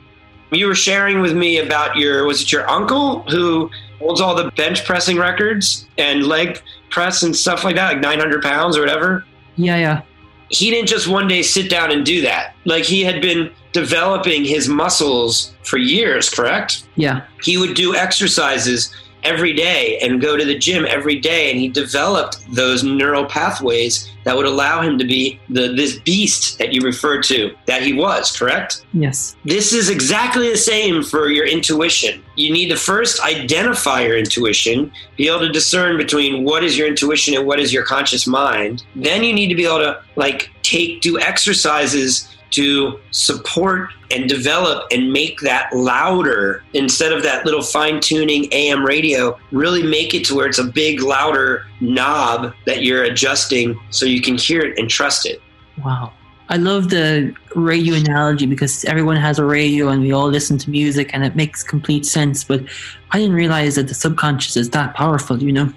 You 0.52 0.66
were 0.66 0.74
sharing 0.74 1.20
with 1.20 1.36
me 1.36 1.58
about 1.58 1.96
your, 1.96 2.24
was 2.26 2.42
it 2.42 2.50
your 2.50 2.68
uncle 2.68 3.20
who 3.24 3.70
holds 4.00 4.20
all 4.20 4.34
the 4.34 4.50
bench 4.52 4.84
pressing 4.84 5.16
records 5.16 5.86
and 5.98 6.24
leg 6.26 6.60
press 6.90 7.22
and 7.22 7.34
stuff 7.36 7.62
like 7.62 7.76
that, 7.76 7.92
like 7.92 8.00
900 8.00 8.42
pounds 8.42 8.76
or 8.76 8.80
whatever. 8.80 9.24
Yeah, 9.56 9.76
yeah. 9.76 10.02
He 10.48 10.70
didn't 10.70 10.88
just 10.88 11.06
one 11.06 11.28
day 11.28 11.42
sit 11.42 11.70
down 11.70 11.92
and 11.92 12.04
do 12.04 12.22
that. 12.22 12.54
Like 12.64 12.84
he 12.84 13.04
had 13.04 13.22
been 13.22 13.52
developing 13.72 14.44
his 14.44 14.68
muscles 14.68 15.54
for 15.62 15.76
years, 15.76 16.28
correct? 16.28 16.88
Yeah. 16.96 17.24
He 17.42 17.56
would 17.56 17.76
do 17.76 17.94
exercises 17.94 18.92
every 19.24 19.52
day 19.52 19.98
and 19.98 20.20
go 20.20 20.36
to 20.36 20.44
the 20.44 20.56
gym 20.56 20.86
every 20.88 21.18
day. 21.18 21.50
And 21.50 21.60
he 21.60 21.68
developed 21.68 22.38
those 22.54 22.82
neural 22.82 23.24
pathways 23.24 24.10
that 24.24 24.36
would 24.36 24.46
allow 24.46 24.82
him 24.82 24.98
to 24.98 25.04
be 25.04 25.40
the, 25.48 25.68
this 25.68 25.98
beast 26.00 26.58
that 26.58 26.72
you 26.72 26.82
referred 26.82 27.22
to 27.24 27.54
that 27.66 27.82
he 27.82 27.92
was, 27.92 28.36
correct? 28.36 28.84
Yes. 28.92 29.36
This 29.44 29.72
is 29.72 29.88
exactly 29.88 30.50
the 30.50 30.56
same 30.56 31.02
for 31.02 31.28
your 31.28 31.46
intuition. 31.46 32.22
You 32.36 32.52
need 32.52 32.68
to 32.68 32.76
first 32.76 33.22
identify 33.24 34.02
your 34.02 34.18
intuition, 34.18 34.92
be 35.16 35.28
able 35.28 35.40
to 35.40 35.48
discern 35.48 35.96
between 35.96 36.44
what 36.44 36.64
is 36.64 36.76
your 36.76 36.88
intuition 36.88 37.34
and 37.34 37.46
what 37.46 37.60
is 37.60 37.72
your 37.72 37.84
conscious 37.84 38.26
mind. 38.26 38.84
Then 38.94 39.24
you 39.24 39.32
need 39.32 39.48
to 39.48 39.54
be 39.54 39.64
able 39.64 39.78
to 39.78 40.02
like 40.16 40.50
take 40.62 41.00
do 41.00 41.18
exercises 41.18 42.28
to 42.50 42.98
support 43.10 43.90
and 44.10 44.28
develop 44.28 44.86
and 44.90 45.12
make 45.12 45.40
that 45.40 45.72
louder 45.72 46.64
instead 46.74 47.12
of 47.12 47.22
that 47.22 47.44
little 47.44 47.62
fine 47.62 48.00
tuning 48.00 48.48
AM 48.52 48.84
radio. 48.84 49.38
Really 49.52 49.82
make 49.82 50.14
it 50.14 50.24
to 50.26 50.34
where 50.34 50.46
it's 50.46 50.58
a 50.58 50.64
big, 50.64 51.02
louder 51.02 51.66
knob 51.80 52.54
that 52.66 52.82
you're 52.82 53.04
adjusting 53.04 53.78
so 53.90 54.06
you 54.06 54.20
can 54.20 54.36
hear 54.36 54.62
it 54.62 54.78
and 54.78 54.90
trust 54.90 55.26
it. 55.26 55.40
Wow. 55.84 56.12
I 56.48 56.56
love 56.56 56.90
the 56.90 57.32
radio 57.54 57.94
analogy 57.94 58.44
because 58.44 58.84
everyone 58.84 59.14
has 59.14 59.38
a 59.38 59.44
radio 59.44 59.88
and 59.88 60.02
we 60.02 60.10
all 60.10 60.28
listen 60.28 60.58
to 60.58 60.70
music 60.70 61.10
and 61.14 61.24
it 61.24 61.36
makes 61.36 61.62
complete 61.62 62.04
sense. 62.04 62.42
But 62.42 62.64
I 63.12 63.18
didn't 63.18 63.36
realize 63.36 63.76
that 63.76 63.86
the 63.86 63.94
subconscious 63.94 64.56
is 64.56 64.70
that 64.70 64.94
powerful, 64.94 65.40
you 65.40 65.52
know? 65.52 65.72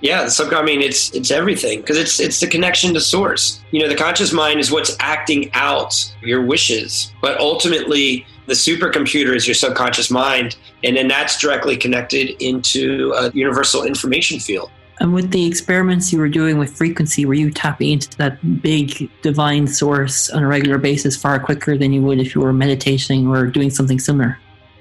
Yeah, 0.00 0.24
the 0.24 0.30
sub. 0.30 0.52
I 0.52 0.62
mean, 0.62 0.80
it's 0.80 1.12
it's 1.14 1.30
everything 1.30 1.80
because 1.80 1.98
it's 1.98 2.20
it's 2.20 2.40
the 2.40 2.46
connection 2.46 2.94
to 2.94 3.00
source. 3.00 3.60
You 3.72 3.80
know, 3.80 3.88
the 3.88 3.96
conscious 3.96 4.32
mind 4.32 4.60
is 4.60 4.70
what's 4.70 4.96
acting 5.00 5.50
out 5.54 6.14
your 6.22 6.44
wishes, 6.44 7.12
but 7.20 7.38
ultimately, 7.40 8.24
the 8.46 8.54
supercomputer 8.54 9.34
is 9.34 9.46
your 9.46 9.54
subconscious 9.54 10.10
mind, 10.10 10.56
and 10.84 10.96
then 10.96 11.08
that's 11.08 11.40
directly 11.40 11.76
connected 11.76 12.40
into 12.42 13.12
a 13.16 13.30
universal 13.32 13.82
information 13.82 14.38
field. 14.38 14.70
And 15.00 15.14
with 15.14 15.30
the 15.30 15.46
experiments 15.46 16.12
you 16.12 16.18
were 16.18 16.28
doing 16.28 16.58
with 16.58 16.76
frequency, 16.76 17.24
were 17.24 17.34
you 17.34 17.50
tapping 17.50 17.92
into 17.92 18.16
that 18.18 18.62
big 18.62 19.08
divine 19.22 19.66
source 19.68 20.28
on 20.30 20.42
a 20.42 20.46
regular 20.46 20.78
basis 20.78 21.16
far 21.16 21.38
quicker 21.38 21.78
than 21.78 21.92
you 21.92 22.02
would 22.02 22.18
if 22.18 22.34
you 22.34 22.40
were 22.40 22.52
meditating 22.52 23.28
or 23.28 23.46
doing 23.46 23.70
something 23.70 24.00
similar? 24.00 24.38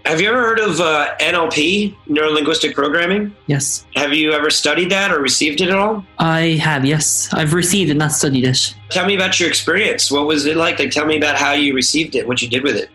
Have 0.08 0.22
you 0.22 0.30
ever 0.30 0.39
heard 0.39 0.60
of 0.60 0.80
uh, 0.80 1.14
NLP, 1.20 1.93
neuro 2.08 2.30
linguistic 2.30 2.74
programming? 2.74 3.36
Yes. 3.47 3.86
Have 3.97 4.14
you 4.14 4.32
ever 4.32 4.49
studied 4.49 4.89
that 4.89 5.12
or 5.12 5.20
received 5.20 5.60
it 5.60 5.68
at 5.68 5.78
all? 5.78 6.05
I 6.18 6.58
have, 6.64 6.86
yes. 6.86 7.28
I've 7.34 7.53
received 7.53 7.91
it, 7.91 7.95
not 7.95 8.14
studied 8.14 8.45
it. 8.45 8.74
Tell 8.89 9.05
me 9.05 9.16
about 9.16 9.38
your 9.38 9.49
experience. 9.49 10.10
What 10.10 10.26
was 10.26 10.45
it 10.45 10.55
like? 10.55 10.80
Like, 10.80 10.91
tell 10.91 11.05
me 11.05 11.18
about 11.18 11.36
how 11.36 11.51
you 11.51 11.74
received 11.74 12.16
it, 12.16 12.26
what 12.26 12.41
you 12.41 12.47
did 12.47 12.64
with 12.64 12.78
it. 12.78 12.89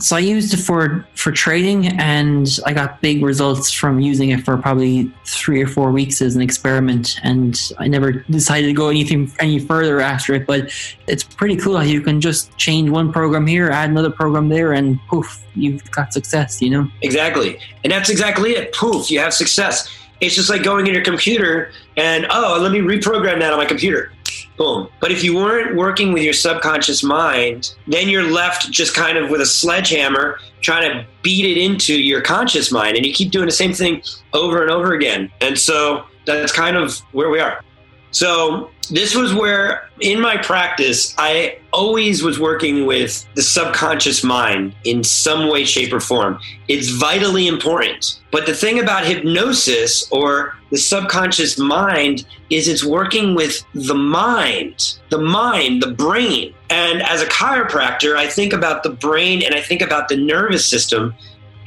So 0.00 0.14
I 0.14 0.20
used 0.20 0.54
it 0.54 0.58
for 0.58 1.06
for 1.14 1.32
trading, 1.32 1.88
and 1.98 2.48
I 2.64 2.72
got 2.72 3.00
big 3.00 3.22
results 3.22 3.72
from 3.72 3.98
using 3.98 4.30
it 4.30 4.44
for 4.44 4.56
probably 4.56 5.12
three 5.24 5.60
or 5.60 5.66
four 5.66 5.90
weeks 5.90 6.22
as 6.22 6.36
an 6.36 6.42
experiment. 6.42 7.18
And 7.24 7.60
I 7.78 7.88
never 7.88 8.12
decided 8.12 8.68
to 8.68 8.72
go 8.72 8.88
anything 8.88 9.30
any 9.40 9.58
further 9.58 10.00
after 10.00 10.34
it. 10.34 10.46
But 10.46 10.72
it's 11.08 11.24
pretty 11.24 11.56
cool 11.56 11.76
how 11.76 11.82
you 11.82 12.00
can 12.00 12.20
just 12.20 12.56
change 12.58 12.90
one 12.90 13.12
program 13.12 13.46
here, 13.46 13.70
add 13.70 13.90
another 13.90 14.10
program 14.10 14.48
there, 14.48 14.72
and 14.72 15.00
poof, 15.08 15.44
you've 15.54 15.90
got 15.90 16.12
success. 16.12 16.62
You 16.62 16.70
know 16.70 16.90
exactly, 17.02 17.58
and 17.82 17.92
that's 17.92 18.08
exactly 18.08 18.52
it. 18.52 18.72
Poof, 18.72 19.10
you 19.10 19.18
have 19.18 19.34
success. 19.34 19.92
It's 20.20 20.34
just 20.34 20.50
like 20.50 20.64
going 20.64 20.88
in 20.88 20.94
your 20.94 21.04
computer 21.04 21.70
and 21.96 22.26
oh, 22.30 22.58
let 22.60 22.72
me 22.72 22.80
reprogram 22.80 23.38
that 23.38 23.52
on 23.52 23.58
my 23.58 23.64
computer 23.64 24.10
Boom. 24.58 24.88
But 25.00 25.12
if 25.12 25.22
you 25.22 25.36
weren't 25.36 25.76
working 25.76 26.12
with 26.12 26.24
your 26.24 26.32
subconscious 26.32 27.04
mind, 27.04 27.74
then 27.86 28.08
you're 28.08 28.28
left 28.28 28.70
just 28.72 28.92
kind 28.94 29.16
of 29.16 29.30
with 29.30 29.40
a 29.40 29.46
sledgehammer 29.46 30.40
trying 30.60 30.90
to 30.90 31.06
beat 31.22 31.44
it 31.44 31.56
into 31.56 31.94
your 31.94 32.20
conscious 32.20 32.72
mind. 32.72 32.96
And 32.96 33.06
you 33.06 33.12
keep 33.12 33.30
doing 33.30 33.46
the 33.46 33.52
same 33.52 33.72
thing 33.72 34.02
over 34.32 34.60
and 34.60 34.70
over 34.70 34.94
again. 34.94 35.30
And 35.40 35.56
so 35.56 36.04
that's 36.26 36.50
kind 36.50 36.76
of 36.76 36.98
where 37.12 37.30
we 37.30 37.38
are. 37.38 37.62
So 38.10 38.70
this 38.90 39.14
was 39.14 39.34
where 39.34 39.88
in 40.00 40.20
my 40.20 40.36
practice 40.36 41.14
i 41.18 41.58
always 41.72 42.22
was 42.22 42.40
working 42.40 42.86
with 42.86 43.26
the 43.34 43.42
subconscious 43.42 44.24
mind 44.24 44.74
in 44.84 45.04
some 45.04 45.48
way 45.50 45.64
shape 45.64 45.92
or 45.92 46.00
form. 46.00 46.38
It's 46.66 46.88
vitally 46.88 47.46
important. 47.46 48.20
But 48.30 48.46
the 48.46 48.54
thing 48.54 48.78
about 48.78 49.06
hypnosis 49.06 50.10
or 50.10 50.56
the 50.70 50.78
subconscious 50.78 51.58
mind 51.58 52.26
is 52.50 52.68
it's 52.68 52.84
working 52.84 53.34
with 53.34 53.64
the 53.74 53.94
mind 53.94 54.98
the 55.10 55.18
mind 55.18 55.82
the 55.82 55.92
brain. 55.92 56.54
And 56.70 57.02
as 57.02 57.22
a 57.22 57.26
chiropractor 57.26 58.16
i 58.16 58.26
think 58.26 58.52
about 58.52 58.82
the 58.82 58.90
brain 58.90 59.42
and 59.42 59.54
i 59.54 59.60
think 59.60 59.82
about 59.82 60.08
the 60.08 60.16
nervous 60.16 60.64
system 60.66 61.14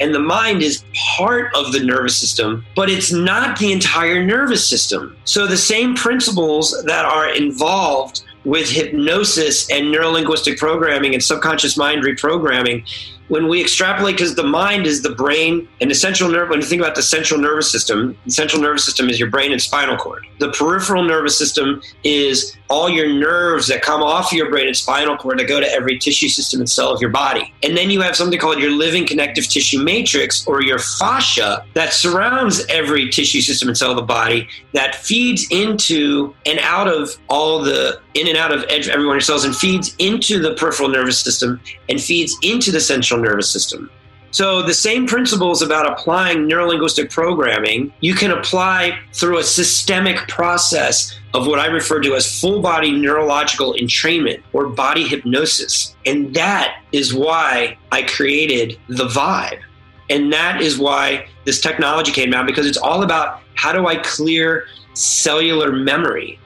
and 0.02 0.14
the 0.14 0.20
mind 0.20 0.64
is 0.64 0.84
part 1.16 1.56
of 1.56 1.72
the 1.72 1.80
nervous 1.80 2.18
system, 2.18 2.66
but 2.76 2.89
it's 2.89 3.14
not 3.14 3.60
the 3.60 3.72
entire 3.72 4.26
nervous 4.26 4.68
system. 4.68 5.16
So 5.26 5.45
the 5.45 5.56
same 5.56 5.95
principles 5.95 6.84
that 6.86 7.06
are 7.06 7.30
involved 7.30 8.24
with 8.43 8.68
hypnosis 8.70 9.70
and 9.70 9.93
neurolinguistic 9.93 10.58
programming 10.58 11.14
and 11.14 11.24
subconscious 11.24 11.78
mind 11.78 12.04
reprogramming 12.04 12.84
when 13.28 13.47
we 13.47 13.61
extrapolate, 13.61 14.17
because 14.17 14.36
the 14.36 14.43
mind 14.43 14.86
is 14.86 15.01
the 15.01 15.15
brain 15.15 15.67
and 15.80 15.89
the 15.89 15.95
central 15.95 16.30
nerve, 16.30 16.49
when 16.49 16.59
you 16.59 16.65
think 16.65 16.82
about 16.82 16.95
the 16.95 17.01
central 17.01 17.39
nervous 17.39 17.72
system, 17.72 18.17
the 18.26 18.32
central 18.32 18.61
nervous 18.61 18.86
system 18.86 19.09
is 19.09 19.19
your 19.19 19.30
brain 19.30 19.51
and 19.51 19.61
spinal 19.61 19.97
cord. 19.97 20.26
The 20.39 20.51
peripheral 20.51 21.03
nervous 21.03 21.38
system 21.38 21.82
is 22.03 22.57
all 22.69 22.89
your 22.89 23.07
nerves 23.07 23.67
that 23.67 23.82
come 23.82 24.01
off 24.01 24.32
your 24.32 24.49
brain 24.49 24.67
and 24.67 24.76
spinal 24.76 25.17
cord 25.17 25.39
that 25.39 25.47
go 25.47 25.59
to 25.59 25.67
every 25.67 25.99
tissue 25.99 26.30
system 26.30 26.61
and 26.61 26.69
cell 26.69 26.93
of 26.93 27.01
your 27.01 27.09
body. 27.09 27.53
And 27.63 27.76
then 27.76 27.89
you 27.89 28.01
have 28.01 28.15
something 28.15 28.39
called 28.39 28.59
your 28.59 28.72
living 28.72 29.05
connective 29.05 29.47
tissue 29.47 29.84
matrix 29.84 30.47
or 30.47 30.61
your 30.61 30.80
fascia 30.80 31.65
that 31.74 31.93
surrounds 31.93 32.65
every 32.67 33.09
tissue 33.09 33.41
system 33.41 33.67
and 33.67 33.78
cell 33.78 33.91
of 33.91 33.97
the 33.97 34.03
body 34.03 34.47
that 34.74 34.95
feeds 34.95 35.47
into 35.51 36.34
and 36.45 36.59
out 36.59 36.88
of 36.88 37.09
all 37.30 37.61
the 37.61 37.99
in 38.13 38.28
and 38.28 38.38
out 38.38 38.51
of 38.51 38.63
every 38.63 39.05
one 39.05 39.15
of 39.15 39.15
your 39.15 39.22
cells 39.22 39.45
and 39.45 39.55
feeds 39.55 39.95
into 39.99 40.39
the 40.39 40.53
peripheral 40.55 40.89
nervous 40.89 41.19
system 41.19 41.61
and 41.89 42.01
feeds 42.01 42.38
into 42.43 42.72
the 42.72 42.80
central 42.80 43.20
nervous 43.22 43.49
system. 43.49 43.89
So, 44.34 44.61
the 44.61 44.74
same 44.74 45.07
principles 45.07 45.61
about 45.61 45.91
applying 45.91 46.47
neurolinguistic 46.47 47.11
programming, 47.11 47.91
you 47.99 48.15
can 48.15 48.32
apply 48.32 48.97
through 49.13 49.39
a 49.39 49.43
systemic 49.43 50.26
process 50.30 51.19
of 51.34 51.47
what 51.47 51.59
I 51.59 51.65
refer 51.65 51.99
to 52.01 52.15
as 52.15 52.39
full 52.39 52.61
body 52.61 52.91
neurological 52.91 53.74
entrainment 53.74 54.41
or 54.53 54.67
body 54.67 55.05
hypnosis. 55.05 55.95
And 56.05 56.34
that 56.34 56.82
is 56.93 57.13
why 57.13 57.78
I 57.91 58.03
created 58.03 58.80
the 58.88 59.07
Vibe. 59.07 59.59
And 60.09 60.32
that 60.32 60.61
is 60.61 60.78
why 60.78 61.28
this 61.45 61.59
technology 61.59 62.11
came 62.11 62.34
out 62.34 62.45
because 62.45 62.65
it's 62.65 62.78
all 62.78 63.03
about 63.03 63.41
how 63.55 63.74
do 63.74 63.88
I 63.88 63.97
clear 63.97 64.65
cellular 64.93 65.72
memory. 65.72 66.39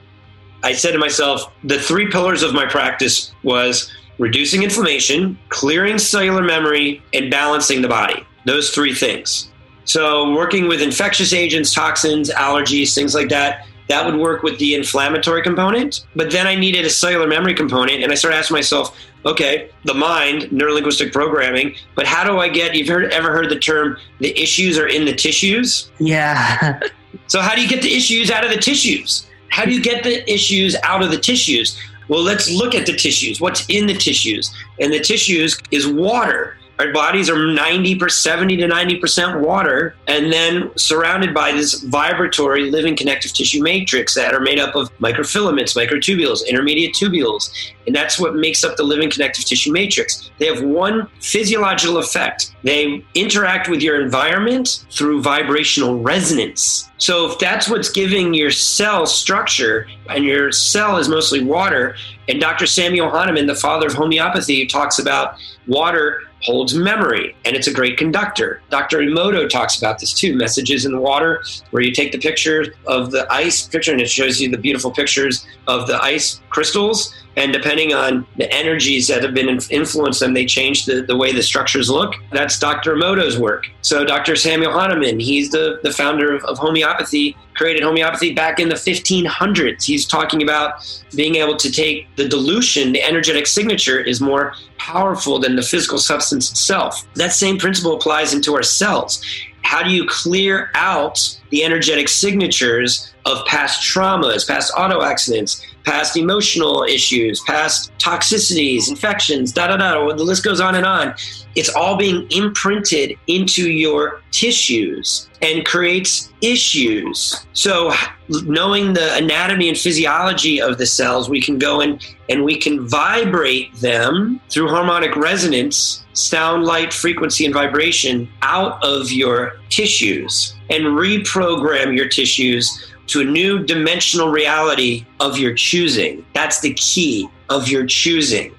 I 0.62 0.72
said 0.72 0.92
to 0.92 0.98
myself, 0.98 1.52
the 1.64 1.78
three 1.78 2.10
pillars 2.10 2.42
of 2.42 2.52
my 2.52 2.66
practice 2.66 3.32
was 3.42 3.92
reducing 4.18 4.62
inflammation, 4.62 5.38
clearing 5.48 5.98
cellular 5.98 6.42
memory, 6.42 7.02
and 7.12 7.30
balancing 7.30 7.82
the 7.82 7.88
body. 7.88 8.24
Those 8.44 8.70
three 8.70 8.94
things. 8.94 9.50
So, 9.84 10.32
working 10.34 10.68
with 10.68 10.82
infectious 10.82 11.32
agents, 11.32 11.72
toxins, 11.72 12.30
allergies, 12.30 12.94
things 12.94 13.14
like 13.14 13.28
that, 13.28 13.66
that 13.88 14.04
would 14.04 14.16
work 14.16 14.42
with 14.42 14.58
the 14.58 14.74
inflammatory 14.74 15.42
component. 15.42 16.04
But 16.16 16.32
then 16.32 16.46
I 16.46 16.56
needed 16.56 16.84
a 16.84 16.90
cellular 16.90 17.28
memory 17.28 17.54
component. 17.54 18.02
And 18.02 18.10
I 18.10 18.16
started 18.16 18.36
asking 18.36 18.56
myself, 18.56 18.98
okay, 19.24 19.70
the 19.84 19.94
mind, 19.94 20.42
neurolinguistic 20.44 21.12
programming, 21.12 21.76
but 21.94 22.06
how 22.06 22.24
do 22.24 22.38
I 22.38 22.48
get, 22.48 22.74
you've 22.74 22.88
heard, 22.88 23.12
ever 23.12 23.32
heard 23.32 23.48
the 23.48 23.58
term, 23.58 23.96
the 24.18 24.36
issues 24.40 24.78
are 24.78 24.88
in 24.88 25.04
the 25.04 25.14
tissues? 25.14 25.90
Yeah. 25.98 26.80
so, 27.28 27.40
how 27.40 27.54
do 27.54 27.62
you 27.62 27.68
get 27.68 27.82
the 27.82 27.94
issues 27.94 28.30
out 28.30 28.44
of 28.44 28.50
the 28.50 28.60
tissues? 28.60 29.26
How 29.50 29.64
do 29.64 29.72
you 29.72 29.80
get 29.80 30.02
the 30.02 30.30
issues 30.30 30.76
out 30.82 31.02
of 31.02 31.10
the 31.10 31.18
tissues? 31.18 31.80
Well, 32.08 32.22
let's 32.22 32.50
look 32.50 32.74
at 32.74 32.86
the 32.86 32.94
tissues. 32.94 33.40
What's 33.40 33.66
in 33.68 33.86
the 33.86 33.94
tissues? 33.94 34.54
And 34.78 34.92
the 34.92 35.00
tissues 35.00 35.58
is 35.70 35.86
water. 35.86 36.56
Our 36.78 36.92
bodies 36.92 37.30
are 37.30 37.46
90 37.46 37.98
70 38.08 38.56
to 38.58 38.68
90% 38.68 39.40
water, 39.40 39.96
and 40.06 40.32
then 40.32 40.70
surrounded 40.76 41.32
by 41.32 41.52
this 41.52 41.82
vibratory 41.82 42.70
living 42.70 42.96
connective 42.96 43.32
tissue 43.32 43.62
matrix 43.62 44.14
that 44.14 44.34
are 44.34 44.40
made 44.40 44.58
up 44.58 44.74
of 44.76 44.90
microfilaments, 44.98 45.74
microtubules, 45.74 46.46
intermediate 46.46 46.94
tubules. 46.94 47.50
And 47.86 47.94
that's 47.94 48.18
what 48.18 48.34
makes 48.34 48.64
up 48.64 48.76
the 48.76 48.82
living 48.82 49.10
connective 49.10 49.44
tissue 49.44 49.72
matrix. 49.72 50.30
They 50.38 50.46
have 50.46 50.62
one 50.62 51.08
physiological 51.20 51.98
effect. 51.98 52.52
They 52.62 53.04
interact 53.14 53.68
with 53.68 53.80
your 53.80 54.02
environment 54.02 54.84
through 54.90 55.22
vibrational 55.22 56.02
resonance. 56.02 56.90
So 56.98 57.30
if 57.30 57.38
that's 57.38 57.68
what's 57.68 57.90
giving 57.90 58.34
your 58.34 58.50
cell 58.50 59.06
structure 59.06 59.86
and 60.10 60.24
your 60.24 60.52
cell 60.52 60.98
is 60.98 61.08
mostly 61.08 61.42
water, 61.44 61.96
And 62.28 62.40
Dr. 62.40 62.66
Samuel 62.66 63.08
Hahnemann, 63.08 63.46
the 63.46 63.54
father 63.54 63.86
of 63.86 63.94
homeopathy, 63.94 64.66
talks 64.66 64.98
about 64.98 65.38
water 65.68 66.22
holds 66.46 66.74
memory 66.74 67.34
and 67.44 67.56
it's 67.56 67.66
a 67.66 67.72
great 67.72 67.98
conductor. 67.98 68.62
Dr. 68.70 68.98
Emoto 68.98 69.48
talks 69.48 69.76
about 69.76 69.98
this 69.98 70.14
too 70.14 70.36
messages 70.36 70.86
in 70.86 70.92
the 70.92 71.00
water, 71.00 71.42
where 71.70 71.82
you 71.82 71.92
take 71.92 72.12
the 72.12 72.18
picture 72.18 72.74
of 72.86 73.10
the 73.10 73.26
ice 73.32 73.66
picture 73.66 73.92
and 73.92 74.00
it 74.00 74.08
shows 74.08 74.40
you 74.40 74.48
the 74.48 74.56
beautiful 74.56 74.90
pictures 74.90 75.44
of 75.66 75.86
the 75.86 76.00
ice 76.02 76.40
crystals. 76.50 77.14
And 77.36 77.52
depending 77.52 77.92
on 77.92 78.26
the 78.36 78.50
energies 78.50 79.08
that 79.08 79.22
have 79.22 79.34
been 79.34 79.48
influenced 79.70 80.20
them, 80.20 80.32
they 80.32 80.46
change 80.46 80.86
the, 80.86 81.02
the 81.02 81.16
way 81.16 81.32
the 81.32 81.42
structures 81.42 81.90
look. 81.90 82.14
That's 82.32 82.58
Dr. 82.58 82.94
Emoto's 82.94 83.38
work. 83.38 83.66
So 83.82 84.04
Dr. 84.04 84.36
Samuel 84.36 84.72
Hahnemann, 84.72 85.20
he's 85.20 85.50
the, 85.50 85.80
the 85.82 85.92
founder 85.92 86.34
of, 86.34 86.44
of 86.44 86.56
homeopathy, 86.56 87.36
created 87.56 87.82
homeopathy 87.82 88.32
back 88.32 88.60
in 88.60 88.68
the 88.68 88.74
1500s. 88.74 89.82
He's 89.82 90.06
talking 90.06 90.42
about 90.42 90.84
being 91.14 91.36
able 91.36 91.56
to 91.56 91.70
take 91.70 92.14
the 92.16 92.28
dilution, 92.28 92.92
the 92.92 93.02
energetic 93.02 93.46
signature 93.46 93.98
is 93.98 94.20
more 94.20 94.54
powerful 94.78 95.38
than 95.38 95.56
the 95.56 95.62
physical 95.62 95.98
substance 95.98 96.50
itself. 96.50 97.06
That 97.14 97.32
same 97.32 97.58
principle 97.58 97.96
applies 97.96 98.34
into 98.34 98.54
our 98.54 98.62
cells. 98.62 99.22
How 99.62 99.82
do 99.82 99.90
you 99.90 100.06
clear 100.06 100.70
out 100.74 101.18
the 101.50 101.64
energetic 101.64 102.08
signatures 102.08 103.12
of 103.24 103.44
past 103.46 103.82
traumas, 103.82 104.46
past 104.46 104.72
auto 104.76 105.02
accidents, 105.02 105.66
past 105.86 106.16
emotional 106.16 106.82
issues, 106.82 107.40
past 107.46 107.96
toxicities, 107.98 108.90
infections, 108.90 109.52
da 109.52 109.68
da 109.68 109.76
da. 109.76 110.12
The 110.12 110.24
list 110.24 110.44
goes 110.44 110.60
on 110.60 110.74
and 110.74 110.84
on. 110.84 111.14
It's 111.54 111.70
all 111.70 111.96
being 111.96 112.26
imprinted 112.30 113.16
into 113.28 113.70
your 113.70 114.20
tissues 114.32 115.30
and 115.40 115.64
creates 115.64 116.32
issues. 116.42 117.46
So, 117.52 117.94
knowing 118.28 118.92
the 118.92 119.14
anatomy 119.14 119.68
and 119.68 119.78
physiology 119.78 120.60
of 120.60 120.76
the 120.76 120.86
cells, 120.86 121.30
we 121.30 121.40
can 121.40 121.58
go 121.58 121.80
in 121.80 122.00
and 122.28 122.44
we 122.44 122.58
can 122.58 122.86
vibrate 122.86 123.74
them 123.76 124.40
through 124.50 124.68
harmonic 124.68 125.14
resonance, 125.16 126.04
sound, 126.12 126.64
light, 126.64 126.92
frequency, 126.92 127.44
and 127.44 127.54
vibration 127.54 128.28
out 128.42 128.84
of 128.84 129.12
your 129.12 129.52
tissues 129.70 130.54
and 130.68 130.84
reprogram 130.84 131.96
your 131.96 132.08
tissues 132.08 132.92
to 133.08 133.20
a 133.20 133.24
new 133.24 133.64
dimensional 133.64 134.28
reality 134.28 135.06
of 135.20 135.38
your 135.38 135.54
choosing. 135.54 136.24
That's 136.34 136.60
the 136.60 136.74
key 136.74 137.28
of 137.48 137.68
your 137.68 137.86
choosing. 137.86 138.54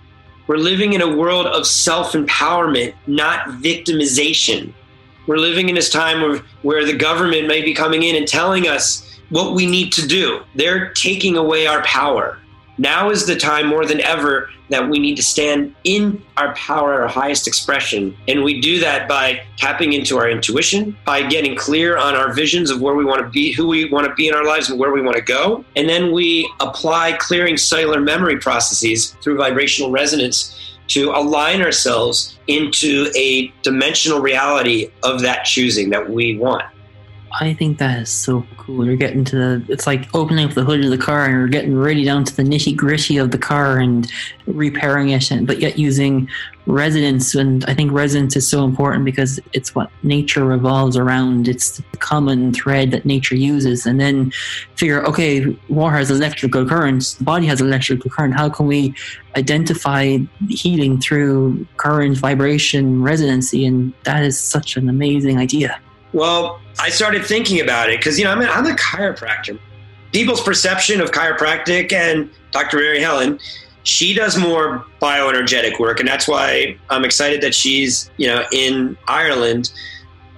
We're 0.48 0.58
living 0.58 0.94
in 0.94 1.02
a 1.02 1.16
world 1.16 1.46
of 1.48 1.68
self 1.68 2.14
empowerment, 2.14 2.94
not 3.06 3.48
victimization. 3.62 4.74
We're 5.28 5.38
living 5.38 5.68
in 5.68 5.76
this 5.76 5.90
time 5.90 6.22
where, 6.22 6.38
where 6.62 6.86
the 6.86 6.96
government 6.96 7.48
may 7.48 7.62
be 7.62 7.74
coming 7.74 8.04
in 8.04 8.16
and 8.16 8.26
telling 8.28 8.68
us 8.68 9.20
what 9.30 9.54
we 9.54 9.66
need 9.66 9.92
to 9.94 10.08
do. 10.08 10.42
They're 10.56 10.92
taking 10.94 11.36
away 11.36 11.68
our 11.68 11.84
power. 11.84 12.40
Now 12.78 13.10
is 13.10 13.26
the 13.26 13.36
time 13.36 13.68
more 13.68 13.86
than 13.86 14.02
ever 14.02 14.50
that 14.70 14.90
we 14.90 15.00
need 15.00 15.16
to 15.16 15.24
stand 15.24 15.74
in 15.84 16.22
our 16.36 16.54
power, 16.56 17.02
our 17.02 17.08
highest 17.08 17.48
expression. 17.48 18.16
And 18.28 18.44
we 18.44 18.60
do 18.60 18.80
that 18.80 19.08
by 19.08 19.42
tapping 19.56 19.94
into 19.94 20.18
our 20.18 20.30
intuition, 20.30 20.98
by 21.06 21.24
getting 21.24 21.56
clear 21.56 21.98
on 21.98 22.16
our 22.16 22.34
visions 22.34 22.70
of 22.70 22.82
where 22.82 22.96
we 22.96 23.06
want 23.06 23.22
to 23.22 23.30
be, 23.30 23.54
who 23.54 23.68
we 23.68 23.90
want 23.90 24.08
to 24.08 24.14
be 24.16 24.28
in 24.28 24.36
our 24.36 24.46
lives, 24.46 24.70
and 24.70 24.80
where 24.80 24.92
we 24.92 25.02
want 25.02 25.16
to 25.16 25.24
go. 25.24 25.64
And 25.76 25.88
then 25.88 26.12
we 26.12 26.52
apply 26.60 27.14
clearing 27.14 27.58
cellular 27.58 28.02
memory 28.02 28.38
processes 28.38 29.16
through 29.22 29.38
vibrational 29.38 29.92
resonance 29.92 30.78
to 30.88 31.12
align 31.12 31.62
ourselves 31.62 32.38
into 32.48 33.12
a 33.16 33.52
dimensional 33.62 34.20
reality 34.20 34.90
of 35.04 35.22
that 35.22 35.44
choosing 35.44 35.90
that 35.90 36.10
we 36.10 36.38
want. 36.38 36.64
I 37.32 37.54
think 37.54 37.78
that 37.78 38.02
is 38.02 38.10
so 38.10 38.46
cool. 38.58 38.86
You're 38.86 38.96
getting 38.96 39.24
to 39.26 39.36
the, 39.36 39.66
it's 39.70 39.86
like 39.86 40.08
opening 40.16 40.46
up 40.46 40.54
the 40.54 40.64
hood 40.64 40.84
of 40.84 40.90
the 40.90 40.98
car 40.98 41.26
and 41.26 41.34
you're 41.34 41.48
getting 41.48 41.76
really 41.76 42.04
down 42.04 42.24
to 42.24 42.36
the 42.36 42.44
nitty 42.44 42.76
gritty 42.76 43.18
of 43.18 43.32
the 43.32 43.38
car 43.38 43.80
and 43.80 44.12
repairing 44.46 45.10
it, 45.10 45.30
and, 45.30 45.46
but 45.46 45.60
yet 45.60 45.78
using 45.78 46.30
resonance. 46.66 47.36
And 47.36 47.64
I 47.66 47.74
think 47.74 47.92
resonance 47.92 48.36
is 48.36 48.50
so 48.50 48.64
important 48.64 49.06
because 49.06 49.40
it's 49.54 49.76
what 49.76 49.92
nature 50.04 50.46
revolves 50.46 50.98
around. 50.98 51.48
It's 51.48 51.78
the 51.78 51.98
common 51.98 52.54
thread 52.54 52.92
that 52.92 53.06
nature 53.06 53.36
uses. 53.36 53.86
And 53.86 54.00
then 54.00 54.32
figure, 54.76 55.06
okay, 55.06 55.46
water 55.70 55.98
has 55.98 56.10
electrical 56.10 56.66
currents, 56.66 57.16
the 57.16 57.24
body 57.24 57.46
has 57.48 57.62
electrical 57.62 58.10
current. 58.10 58.36
How 58.36 58.50
can 58.50 58.68
we 58.68 58.96
identify 59.36 60.18
healing 60.50 61.00
through 61.00 61.68
current, 61.78 62.18
vibration, 62.18 63.04
resonancy? 63.04 63.66
And 63.66 63.94
that 64.04 64.24
is 64.24 64.40
such 64.40 64.78
an 64.78 64.90
amazing 64.90 65.38
idea. 65.38 65.80
Well, 66.14 66.60
I 66.80 66.90
started 66.90 67.26
thinking 67.26 67.62
about 67.62 67.90
it 67.90 68.00
because, 68.00 68.18
you 68.18 68.26
know, 68.26 68.32
I'm 68.32 68.42
a, 68.42 68.46
I'm 68.46 68.66
a 68.66 68.76
chiropractor. 68.76 69.60
People's 70.12 70.42
perception 70.42 71.02
of 71.02 71.12
chiropractic 71.12 71.92
and 71.92 72.30
Dr. 72.52 72.78
Mary 72.78 73.02
Helen, 73.02 73.40
she 73.84 74.14
does 74.14 74.38
more 74.38 74.86
bioenergetic 75.02 75.80
work. 75.80 76.00
And 76.00 76.08
that's 76.08 76.28
why 76.28 76.78
I'm 76.90 77.06
excited 77.06 77.42
that 77.42 77.54
she's, 77.54 78.10
you 78.18 78.28
know, 78.28 78.44
in 78.52 78.98
Ireland. 79.08 79.72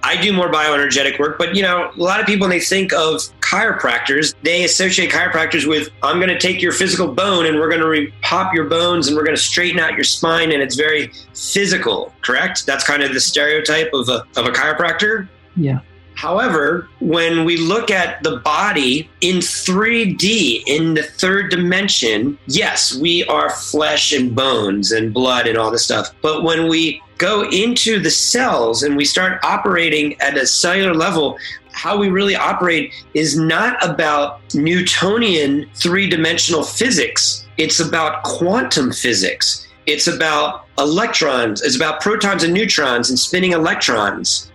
I 0.02 0.20
do 0.20 0.32
more 0.32 0.50
bioenergetic 0.50 1.18
work, 1.18 1.36
but 1.38 1.54
you 1.54 1.62
know, 1.62 1.90
a 1.94 2.02
lot 2.02 2.20
of 2.20 2.26
people 2.26 2.48
when 2.48 2.56
they 2.56 2.64
think 2.64 2.92
of 2.94 3.20
chiropractors, 3.40 4.34
they 4.42 4.64
associate 4.64 5.10
chiropractors 5.10 5.68
with 5.68 5.90
I'm 6.02 6.16
going 6.16 6.30
to 6.30 6.38
take 6.38 6.62
your 6.62 6.72
physical 6.72 7.12
bone 7.12 7.44
and 7.44 7.58
we're 7.58 7.68
going 7.68 7.82
to 7.82 8.12
pop 8.22 8.54
your 8.54 8.64
bones 8.64 9.08
and 9.08 9.16
we're 9.16 9.24
going 9.24 9.36
to 9.36 9.42
straighten 9.42 9.78
out 9.78 9.92
your 9.92 10.04
spine 10.04 10.52
and 10.52 10.62
it's 10.62 10.74
very 10.74 11.12
physical, 11.34 12.14
correct? 12.22 12.64
That's 12.64 12.82
kind 12.82 13.02
of 13.02 13.12
the 13.12 13.20
stereotype 13.20 13.92
of 13.92 14.08
a 14.08 14.24
of 14.36 14.46
a 14.46 14.52
chiropractor. 14.52 15.28
Yeah. 15.60 15.80
However, 16.20 16.86
when 17.00 17.46
we 17.46 17.56
look 17.56 17.90
at 17.90 18.22
the 18.22 18.36
body 18.38 19.08
in 19.22 19.36
3D, 19.36 20.64
in 20.66 20.92
the 20.92 21.02
third 21.02 21.50
dimension, 21.50 22.38
yes, 22.46 22.94
we 22.94 23.24
are 23.24 23.48
flesh 23.48 24.12
and 24.12 24.34
bones 24.34 24.92
and 24.92 25.14
blood 25.14 25.46
and 25.46 25.56
all 25.56 25.70
this 25.70 25.84
stuff. 25.84 26.14
But 26.20 26.42
when 26.42 26.68
we 26.68 27.02
go 27.16 27.48
into 27.48 27.98
the 27.98 28.10
cells 28.10 28.82
and 28.82 28.98
we 28.98 29.04
start 29.06 29.42
operating 29.42 30.20
at 30.20 30.36
a 30.36 30.46
cellular 30.46 30.92
level, 30.92 31.38
how 31.72 31.96
we 31.96 32.10
really 32.10 32.36
operate 32.36 32.92
is 33.14 33.38
not 33.38 33.82
about 33.82 34.42
Newtonian 34.52 35.70
three 35.74 36.06
dimensional 36.06 36.64
physics, 36.64 37.46
it's 37.56 37.80
about 37.80 38.24
quantum 38.24 38.92
physics. 38.92 39.66
It's 39.86 40.06
about 40.06 40.66
electrons, 40.76 41.62
it's 41.62 41.76
about 41.76 42.02
protons 42.02 42.44
and 42.44 42.52
neutrons 42.52 43.08
and 43.08 43.18
spinning 43.18 43.52
electrons 43.52 44.49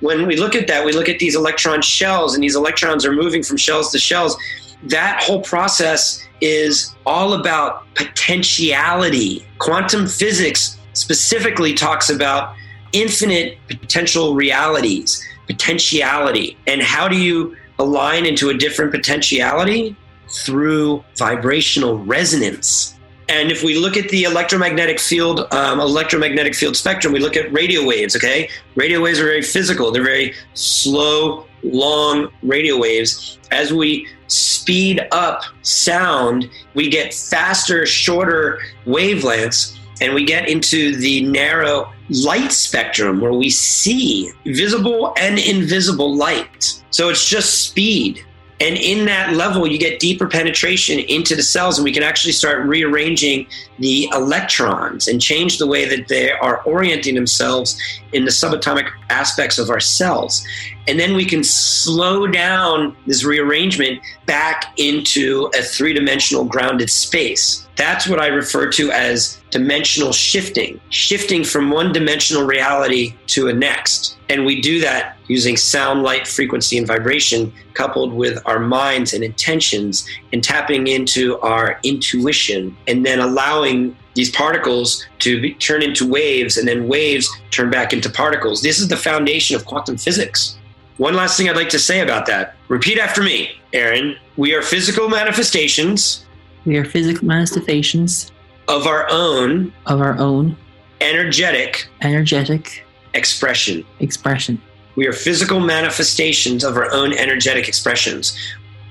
when 0.00 0.26
we 0.26 0.36
look 0.36 0.54
at 0.54 0.66
that, 0.68 0.84
we 0.84 0.92
look 0.92 1.08
at 1.08 1.18
these 1.18 1.34
electron 1.34 1.82
shells, 1.82 2.34
and 2.34 2.42
these 2.42 2.56
electrons 2.56 3.04
are 3.04 3.12
moving 3.12 3.42
from 3.42 3.56
shells 3.56 3.92
to 3.92 3.98
shells. 3.98 4.36
That 4.84 5.22
whole 5.22 5.42
process 5.42 6.26
is 6.40 6.94
all 7.04 7.34
about 7.34 7.84
potentiality. 7.94 9.46
Quantum 9.58 10.06
physics 10.06 10.78
specifically 10.94 11.74
talks 11.74 12.08
about 12.10 12.54
infinite 12.92 13.58
potential 13.68 14.34
realities, 14.34 15.24
potentiality. 15.46 16.56
And 16.66 16.82
how 16.82 17.08
do 17.08 17.16
you 17.16 17.56
align 17.78 18.26
into 18.26 18.50
a 18.50 18.54
different 18.54 18.90
potentiality? 18.90 19.96
Through 20.28 21.04
vibrational 21.16 21.98
resonance. 21.98 22.94
And 23.30 23.52
if 23.52 23.62
we 23.62 23.78
look 23.78 23.96
at 23.96 24.08
the 24.08 24.24
electromagnetic 24.24 24.98
field, 24.98 25.46
um, 25.52 25.78
electromagnetic 25.78 26.52
field 26.52 26.76
spectrum, 26.76 27.12
we 27.12 27.20
look 27.20 27.36
at 27.36 27.50
radio 27.52 27.86
waves. 27.86 28.16
Okay, 28.16 28.50
radio 28.74 29.00
waves 29.00 29.20
are 29.20 29.24
very 29.24 29.42
physical. 29.42 29.92
They're 29.92 30.02
very 30.02 30.34
slow, 30.54 31.46
long 31.62 32.32
radio 32.42 32.76
waves. 32.76 33.38
As 33.52 33.72
we 33.72 34.08
speed 34.26 35.06
up 35.12 35.42
sound, 35.62 36.50
we 36.74 36.88
get 36.88 37.14
faster, 37.14 37.86
shorter 37.86 38.58
wavelengths, 38.84 39.78
and 40.00 40.12
we 40.12 40.24
get 40.24 40.48
into 40.48 40.96
the 40.96 41.24
narrow 41.26 41.92
light 42.08 42.50
spectrum 42.50 43.20
where 43.20 43.32
we 43.32 43.48
see 43.48 44.32
visible 44.44 45.14
and 45.16 45.38
invisible 45.38 46.16
light. 46.16 46.82
So 46.90 47.10
it's 47.10 47.28
just 47.28 47.68
speed. 47.68 48.24
And 48.60 48.76
in 48.76 49.06
that 49.06 49.32
level, 49.32 49.66
you 49.66 49.78
get 49.78 50.00
deeper 50.00 50.28
penetration 50.28 50.98
into 50.98 51.34
the 51.34 51.42
cells, 51.42 51.78
and 51.78 51.84
we 51.84 51.92
can 51.92 52.02
actually 52.02 52.32
start 52.32 52.66
rearranging 52.66 53.46
the 53.78 54.08
electrons 54.12 55.08
and 55.08 55.20
change 55.20 55.56
the 55.56 55.66
way 55.66 55.88
that 55.88 56.08
they 56.08 56.30
are 56.30 56.62
orienting 56.64 57.14
themselves 57.14 57.80
in 58.12 58.26
the 58.26 58.30
subatomic 58.30 58.90
aspects 59.08 59.58
of 59.58 59.70
our 59.70 59.80
cells. 59.80 60.46
And 60.86 61.00
then 61.00 61.14
we 61.14 61.24
can 61.24 61.42
slow 61.42 62.26
down 62.26 62.94
this 63.06 63.24
rearrangement 63.24 64.02
back 64.26 64.74
into 64.76 65.50
a 65.54 65.62
three 65.62 65.94
dimensional 65.94 66.44
grounded 66.44 66.90
space. 66.90 67.66
That's 67.80 68.06
what 68.06 68.20
I 68.20 68.26
refer 68.26 68.70
to 68.72 68.90
as 68.92 69.40
dimensional 69.48 70.12
shifting, 70.12 70.78
shifting 70.90 71.42
from 71.42 71.70
one 71.70 71.94
dimensional 71.94 72.44
reality 72.44 73.14
to 73.28 73.48
a 73.48 73.54
next. 73.54 74.18
And 74.28 74.44
we 74.44 74.60
do 74.60 74.82
that 74.82 75.16
using 75.28 75.56
sound, 75.56 76.02
light, 76.02 76.28
frequency, 76.28 76.76
and 76.76 76.86
vibration, 76.86 77.50
coupled 77.72 78.12
with 78.12 78.38
our 78.44 78.58
minds 78.58 79.14
and 79.14 79.24
intentions, 79.24 80.06
and 80.30 80.44
tapping 80.44 80.88
into 80.88 81.38
our 81.40 81.80
intuition, 81.82 82.76
and 82.86 83.06
then 83.06 83.18
allowing 83.18 83.96
these 84.12 84.30
particles 84.30 85.06
to 85.20 85.40
be, 85.40 85.54
turn 85.54 85.82
into 85.82 86.06
waves, 86.06 86.58
and 86.58 86.68
then 86.68 86.86
waves 86.86 87.30
turn 87.50 87.70
back 87.70 87.94
into 87.94 88.10
particles. 88.10 88.60
This 88.60 88.78
is 88.78 88.88
the 88.88 88.96
foundation 88.98 89.56
of 89.56 89.64
quantum 89.64 89.96
physics. 89.96 90.58
One 90.98 91.14
last 91.14 91.38
thing 91.38 91.48
I'd 91.48 91.56
like 91.56 91.70
to 91.70 91.78
say 91.78 92.00
about 92.00 92.26
that. 92.26 92.56
Repeat 92.68 92.98
after 92.98 93.22
me, 93.22 93.52
Aaron. 93.72 94.18
We 94.36 94.54
are 94.54 94.60
physical 94.60 95.08
manifestations 95.08 96.26
We 96.66 96.76
are 96.76 96.84
physical 96.84 97.26
manifestations 97.26 98.30
of 98.68 98.86
our 98.86 99.06
own 99.10 99.72
of 99.86 100.00
our 100.00 100.18
own 100.18 100.56
energetic 101.00 101.88
energetic 102.02 102.86
expression. 103.14 103.84
expression. 103.98 104.60
We 104.96 105.06
are 105.06 105.12
physical 105.12 105.60
manifestations 105.60 106.64
of 106.64 106.76
our 106.76 106.90
own 106.92 107.12
energetic 107.14 107.68
expressions. 107.68 108.36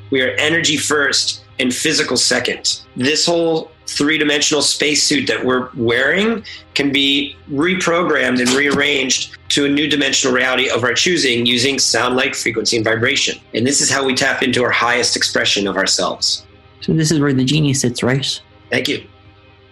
We 0.09 0.21
are 0.21 0.31
energy 0.39 0.77
first 0.77 1.43
and 1.59 1.73
physical 1.73 2.17
second. 2.17 2.81
This 2.95 3.25
whole 3.25 3.71
three 3.85 4.17
dimensional 4.17 4.61
spacesuit 4.61 5.27
that 5.27 5.43
we're 5.43 5.69
wearing 5.75 6.43
can 6.73 6.91
be 6.91 7.35
reprogrammed 7.51 8.39
and 8.39 8.49
rearranged 8.51 9.37
to 9.49 9.65
a 9.65 9.69
new 9.69 9.87
dimensional 9.87 10.35
reality 10.35 10.69
of 10.69 10.83
our 10.83 10.93
choosing 10.93 11.45
using 11.45 11.79
sound, 11.79 12.15
light, 12.15 12.35
frequency, 12.35 12.77
and 12.77 12.85
vibration. 12.85 13.39
And 13.53 13.65
this 13.65 13.81
is 13.81 13.89
how 13.89 14.05
we 14.05 14.13
tap 14.13 14.41
into 14.41 14.63
our 14.63 14.71
highest 14.71 15.15
expression 15.15 15.67
of 15.67 15.75
ourselves. 15.75 16.45
So 16.81 16.93
this 16.93 17.11
is 17.11 17.19
where 17.19 17.33
the 17.33 17.45
genius 17.45 17.81
sits, 17.81 18.03
right? 18.03 18.41
Thank 18.69 18.87
you. 18.87 19.05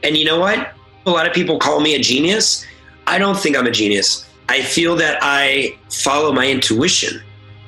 And 0.03 0.15
you 0.17 0.25
know 0.25 0.39
what? 0.39 0.73
A 1.05 1.11
lot 1.11 1.27
of 1.27 1.33
people 1.33 1.59
call 1.59 1.79
me 1.79 1.95
a 1.95 1.99
genius. 1.99 2.65
I 3.07 3.17
don't 3.17 3.37
think 3.37 3.55
I'm 3.55 3.67
a 3.67 3.71
genius. 3.71 4.27
I 4.49 4.61
feel 4.61 4.95
that 4.97 5.19
I 5.21 5.77
follow 5.89 6.31
my 6.33 6.47
intuition. 6.47 7.21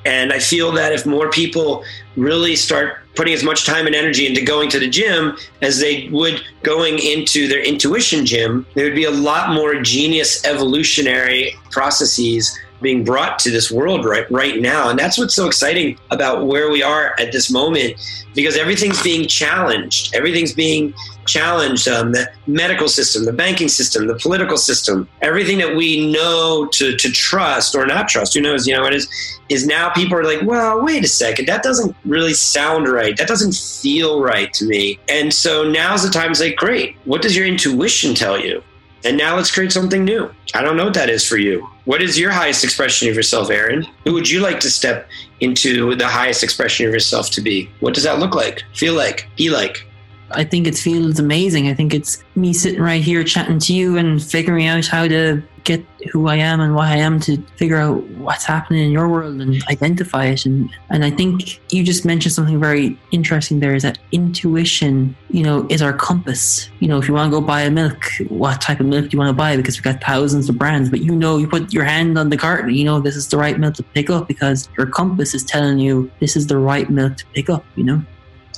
And 0.04 0.32
I 0.32 0.38
feel 0.38 0.72
that 0.72 0.92
if 0.92 1.04
more 1.04 1.30
people 1.30 1.84
really 2.16 2.56
start 2.56 2.98
putting 3.16 3.34
as 3.34 3.42
much 3.42 3.66
time 3.66 3.86
and 3.86 3.94
energy 3.94 4.26
into 4.26 4.42
going 4.42 4.70
to 4.70 4.78
the 4.78 4.88
gym 4.88 5.36
as 5.60 5.78
they 5.78 6.08
would 6.08 6.42
going 6.62 6.98
into 6.98 7.48
their 7.48 7.60
intuition 7.62 8.24
gym, 8.24 8.66
there 8.74 8.84
would 8.84 8.94
be 8.94 9.04
a 9.04 9.10
lot 9.10 9.52
more 9.52 9.80
genius 9.82 10.44
evolutionary 10.44 11.54
processes 11.70 12.58
being 12.80 13.04
brought 13.04 13.38
to 13.40 13.50
this 13.50 13.70
world 13.70 14.04
right 14.04 14.30
right 14.30 14.60
now. 14.60 14.90
And 14.90 14.98
that's 14.98 15.18
what's 15.18 15.34
so 15.34 15.46
exciting 15.46 15.98
about 16.10 16.46
where 16.46 16.70
we 16.70 16.82
are 16.82 17.14
at 17.18 17.32
this 17.32 17.50
moment 17.50 17.94
because 18.34 18.56
everything's 18.56 19.02
being 19.02 19.26
challenged. 19.26 20.14
Everything's 20.14 20.52
being 20.52 20.94
challenged 21.26 21.86
um, 21.86 22.12
the 22.12 22.28
medical 22.46 22.88
system 22.88 23.24
the 23.24 23.32
banking 23.32 23.68
system 23.68 24.06
the 24.06 24.16
political 24.16 24.56
system. 24.56 25.08
Everything 25.22 25.58
that 25.58 25.76
we 25.76 26.10
know 26.12 26.66
to, 26.72 26.96
to 26.96 27.10
trust 27.10 27.74
or 27.74 27.86
not 27.86 28.08
trust 28.08 28.34
who 28.34 28.40
knows 28.40 28.66
you 28.66 28.74
know 28.74 28.84
it 28.84 28.94
is 28.94 29.08
is 29.48 29.66
now 29.66 29.90
people 29.90 30.16
are 30.16 30.24
like 30.24 30.42
well 30.42 30.82
wait 30.82 31.04
a 31.04 31.08
second 31.08 31.46
that 31.46 31.62
doesn't 31.62 31.94
really 32.04 32.34
sound 32.34 32.88
right. 32.88 33.16
That 33.16 33.28
doesn't 33.28 33.54
feel 33.54 34.22
right 34.22 34.52
to 34.54 34.64
me. 34.64 34.98
And 35.08 35.32
so 35.32 35.68
now's 35.70 36.02
the 36.02 36.10
time 36.10 36.30
to 36.30 36.34
say 36.34 36.54
great 36.54 36.96
what 37.04 37.22
does 37.22 37.36
your 37.36 37.46
intuition 37.46 38.14
tell 38.14 38.40
you 38.40 38.62
and 39.04 39.16
now 39.16 39.36
let's 39.36 39.50
create 39.50 39.72
something 39.72 40.04
new. 40.04 40.30
I 40.54 40.62
don't 40.62 40.76
know 40.76 40.84
what 40.84 40.94
that 40.94 41.10
is 41.10 41.24
for 41.24 41.38
you. 41.38 41.68
What 41.84 42.02
is 42.02 42.18
your 42.18 42.30
highest 42.30 42.64
expression 42.64 43.08
of 43.08 43.14
yourself, 43.14 43.50
Aaron? 43.50 43.86
Who 44.04 44.12
would 44.14 44.28
you 44.28 44.40
like 44.40 44.60
to 44.60 44.70
step 44.70 45.08
into 45.40 45.94
the 45.96 46.06
highest 46.06 46.42
expression 46.42 46.86
of 46.86 46.92
yourself 46.92 47.30
to 47.30 47.40
be? 47.40 47.70
What 47.80 47.94
does 47.94 48.04
that 48.04 48.18
look 48.18 48.34
like, 48.34 48.62
feel 48.74 48.94
like, 48.94 49.28
be 49.36 49.50
like? 49.50 49.86
I 50.32 50.44
think 50.44 50.66
it 50.66 50.76
feels 50.76 51.18
amazing. 51.18 51.68
I 51.68 51.74
think 51.74 51.92
it's 51.92 52.22
me 52.36 52.52
sitting 52.52 52.80
right 52.80 53.02
here 53.02 53.24
chatting 53.24 53.58
to 53.60 53.74
you 53.74 53.96
and 53.96 54.22
figuring 54.22 54.66
out 54.66 54.86
how 54.86 55.08
to 55.08 55.42
get 55.64 55.84
who 56.12 56.28
I 56.28 56.36
am 56.36 56.60
and 56.60 56.74
why 56.74 56.92
I 56.92 56.96
am 56.96 57.20
to 57.20 57.36
figure 57.56 57.76
out 57.76 58.02
what's 58.10 58.44
happening 58.44 58.84
in 58.84 58.90
your 58.90 59.08
world 59.08 59.40
and 59.40 59.62
identify 59.68 60.26
it. 60.26 60.46
And, 60.46 60.70
and 60.88 61.04
I 61.04 61.10
think 61.10 61.60
you 61.72 61.84
just 61.84 62.04
mentioned 62.04 62.32
something 62.32 62.58
very 62.58 62.98
interesting 63.10 63.60
there 63.60 63.74
is 63.74 63.82
that 63.82 63.98
intuition, 64.12 65.16
you 65.30 65.42
know, 65.42 65.66
is 65.68 65.82
our 65.82 65.92
compass. 65.92 66.70
You 66.80 66.88
know, 66.88 66.98
if 66.98 67.08
you 67.08 67.14
want 67.14 67.32
to 67.32 67.40
go 67.40 67.44
buy 67.44 67.62
a 67.62 67.70
milk, 67.70 68.04
what 68.28 68.60
type 68.60 68.80
of 68.80 68.86
milk 68.86 69.06
do 69.06 69.10
you 69.12 69.18
want 69.18 69.28
to 69.28 69.34
buy? 69.34 69.56
Because 69.56 69.76
we've 69.76 69.84
got 69.84 70.02
thousands 70.02 70.48
of 70.48 70.58
brands, 70.58 70.90
but 70.90 71.00
you 71.00 71.14
know, 71.14 71.38
you 71.38 71.46
put 71.46 71.72
your 71.72 71.84
hand 71.84 72.18
on 72.18 72.30
the 72.30 72.36
carton, 72.36 72.74
you 72.74 72.84
know, 72.84 73.00
this 73.00 73.16
is 73.16 73.28
the 73.28 73.36
right 73.36 73.58
milk 73.58 73.74
to 73.74 73.82
pick 73.82 74.10
up 74.10 74.28
because 74.28 74.68
your 74.76 74.86
compass 74.86 75.34
is 75.34 75.44
telling 75.44 75.78
you 75.78 76.10
this 76.20 76.36
is 76.36 76.46
the 76.46 76.58
right 76.58 76.90
milk 76.90 77.16
to 77.18 77.26
pick 77.34 77.50
up, 77.50 77.64
you 77.76 77.84
know? 77.84 78.02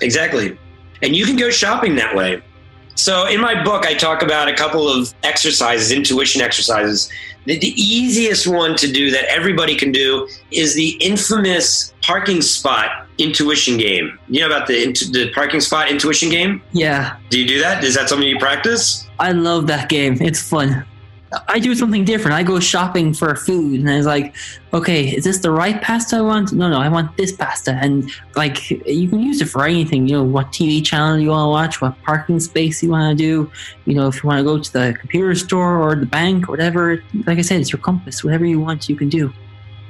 Exactly. 0.00 0.58
And 1.02 1.16
you 1.16 1.26
can 1.26 1.36
go 1.36 1.50
shopping 1.50 1.96
that 1.96 2.14
way. 2.14 2.42
So 2.94 3.26
in 3.26 3.40
my 3.40 3.62
book, 3.62 3.86
I 3.86 3.94
talk 3.94 4.22
about 4.22 4.48
a 4.48 4.54
couple 4.54 4.88
of 4.88 5.14
exercises, 5.22 5.90
intuition 5.90 6.42
exercises. 6.42 7.10
The, 7.44 7.58
the, 7.58 7.68
easiest 7.70 8.46
one 8.46 8.76
to 8.76 8.90
do 8.90 9.10
that 9.10 9.24
everybody 9.24 9.74
can 9.74 9.90
do 9.90 10.28
is 10.52 10.74
the 10.76 10.90
infamous 11.00 11.92
parking 12.02 12.40
spot 12.40 13.08
intuition 13.18 13.78
game. 13.78 14.16
You 14.28 14.40
know 14.40 14.46
about 14.46 14.68
the 14.68 14.92
the 15.10 15.32
parking 15.34 15.60
spot 15.60 15.90
intuition 15.90 16.30
game? 16.30 16.62
Yeah. 16.72 17.16
Do 17.30 17.40
you 17.40 17.48
do 17.48 17.58
that? 17.58 17.82
Is 17.82 17.96
that 17.96 18.08
something 18.08 18.28
you 18.28 18.38
practice? 18.38 19.08
I 19.18 19.32
love 19.32 19.66
that 19.66 19.88
game. 19.88 20.18
It's 20.20 20.40
fun. 20.40 20.84
I 21.48 21.58
do 21.58 21.74
something 21.74 22.04
different. 22.04 22.34
I 22.34 22.42
go 22.42 22.60
shopping 22.60 23.14
for 23.14 23.34
food 23.34 23.80
and 23.80 23.88
I 23.88 23.96
was 23.96 24.06
like, 24.06 24.34
okay, 24.74 25.08
is 25.14 25.24
this 25.24 25.38
the 25.38 25.50
right 25.50 25.80
pasta 25.80 26.16
I 26.16 26.20
want? 26.20 26.52
No, 26.52 26.68
no, 26.68 26.78
I 26.78 26.88
want 26.88 27.16
this 27.16 27.32
pasta. 27.32 27.78
And 27.80 28.10
like, 28.36 28.70
you 28.70 29.08
can 29.08 29.20
use 29.20 29.40
it 29.40 29.46
for 29.46 29.64
anything, 29.64 30.06
you 30.06 30.16
know, 30.16 30.24
what 30.24 30.48
TV 30.48 30.84
channel 30.84 31.18
you 31.18 31.30
want 31.30 31.46
to 31.46 31.50
watch, 31.50 31.80
what 31.80 32.00
parking 32.02 32.38
space 32.40 32.82
you 32.82 32.90
want 32.90 33.16
to 33.16 33.22
do, 33.22 33.50
you 33.86 33.94
know, 33.94 34.08
if 34.08 34.22
you 34.22 34.28
want 34.28 34.38
to 34.38 34.44
go 34.44 34.58
to 34.58 34.72
the 34.72 34.94
computer 34.98 35.34
store 35.34 35.80
or 35.80 35.94
the 35.94 36.06
bank 36.06 36.48
whatever. 36.48 37.02
Like 37.26 37.38
I 37.38 37.42
said, 37.42 37.60
it's 37.60 37.72
your 37.72 37.80
compass. 37.80 38.22
Whatever 38.22 38.44
you 38.44 38.60
want, 38.60 38.88
you 38.88 38.96
can 38.96 39.08
do. 39.08 39.32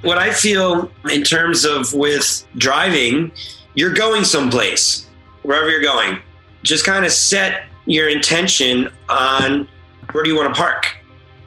What 0.03 0.19
I 0.19 0.33
feel 0.33 0.91
in 1.11 1.23
terms 1.23 1.65
of 1.65 1.93
with 1.93 2.47
driving, 2.57 3.33
you're 3.75 3.95
going 3.95 4.25
someplace, 4.25 5.09
wherever 5.43 5.71
you're 5.71 5.83
going. 5.83 6.19
Just 6.63 6.85
kind 6.85 7.05
of 7.05 7.13
set 7.13 7.65
your 7.87 8.09
intention 8.09 8.93
on 9.09 9.69
where 10.13 10.23
do 10.23 10.31
you 10.31 10.37
want 10.37 10.55
to 10.55 10.61
park 10.61 10.87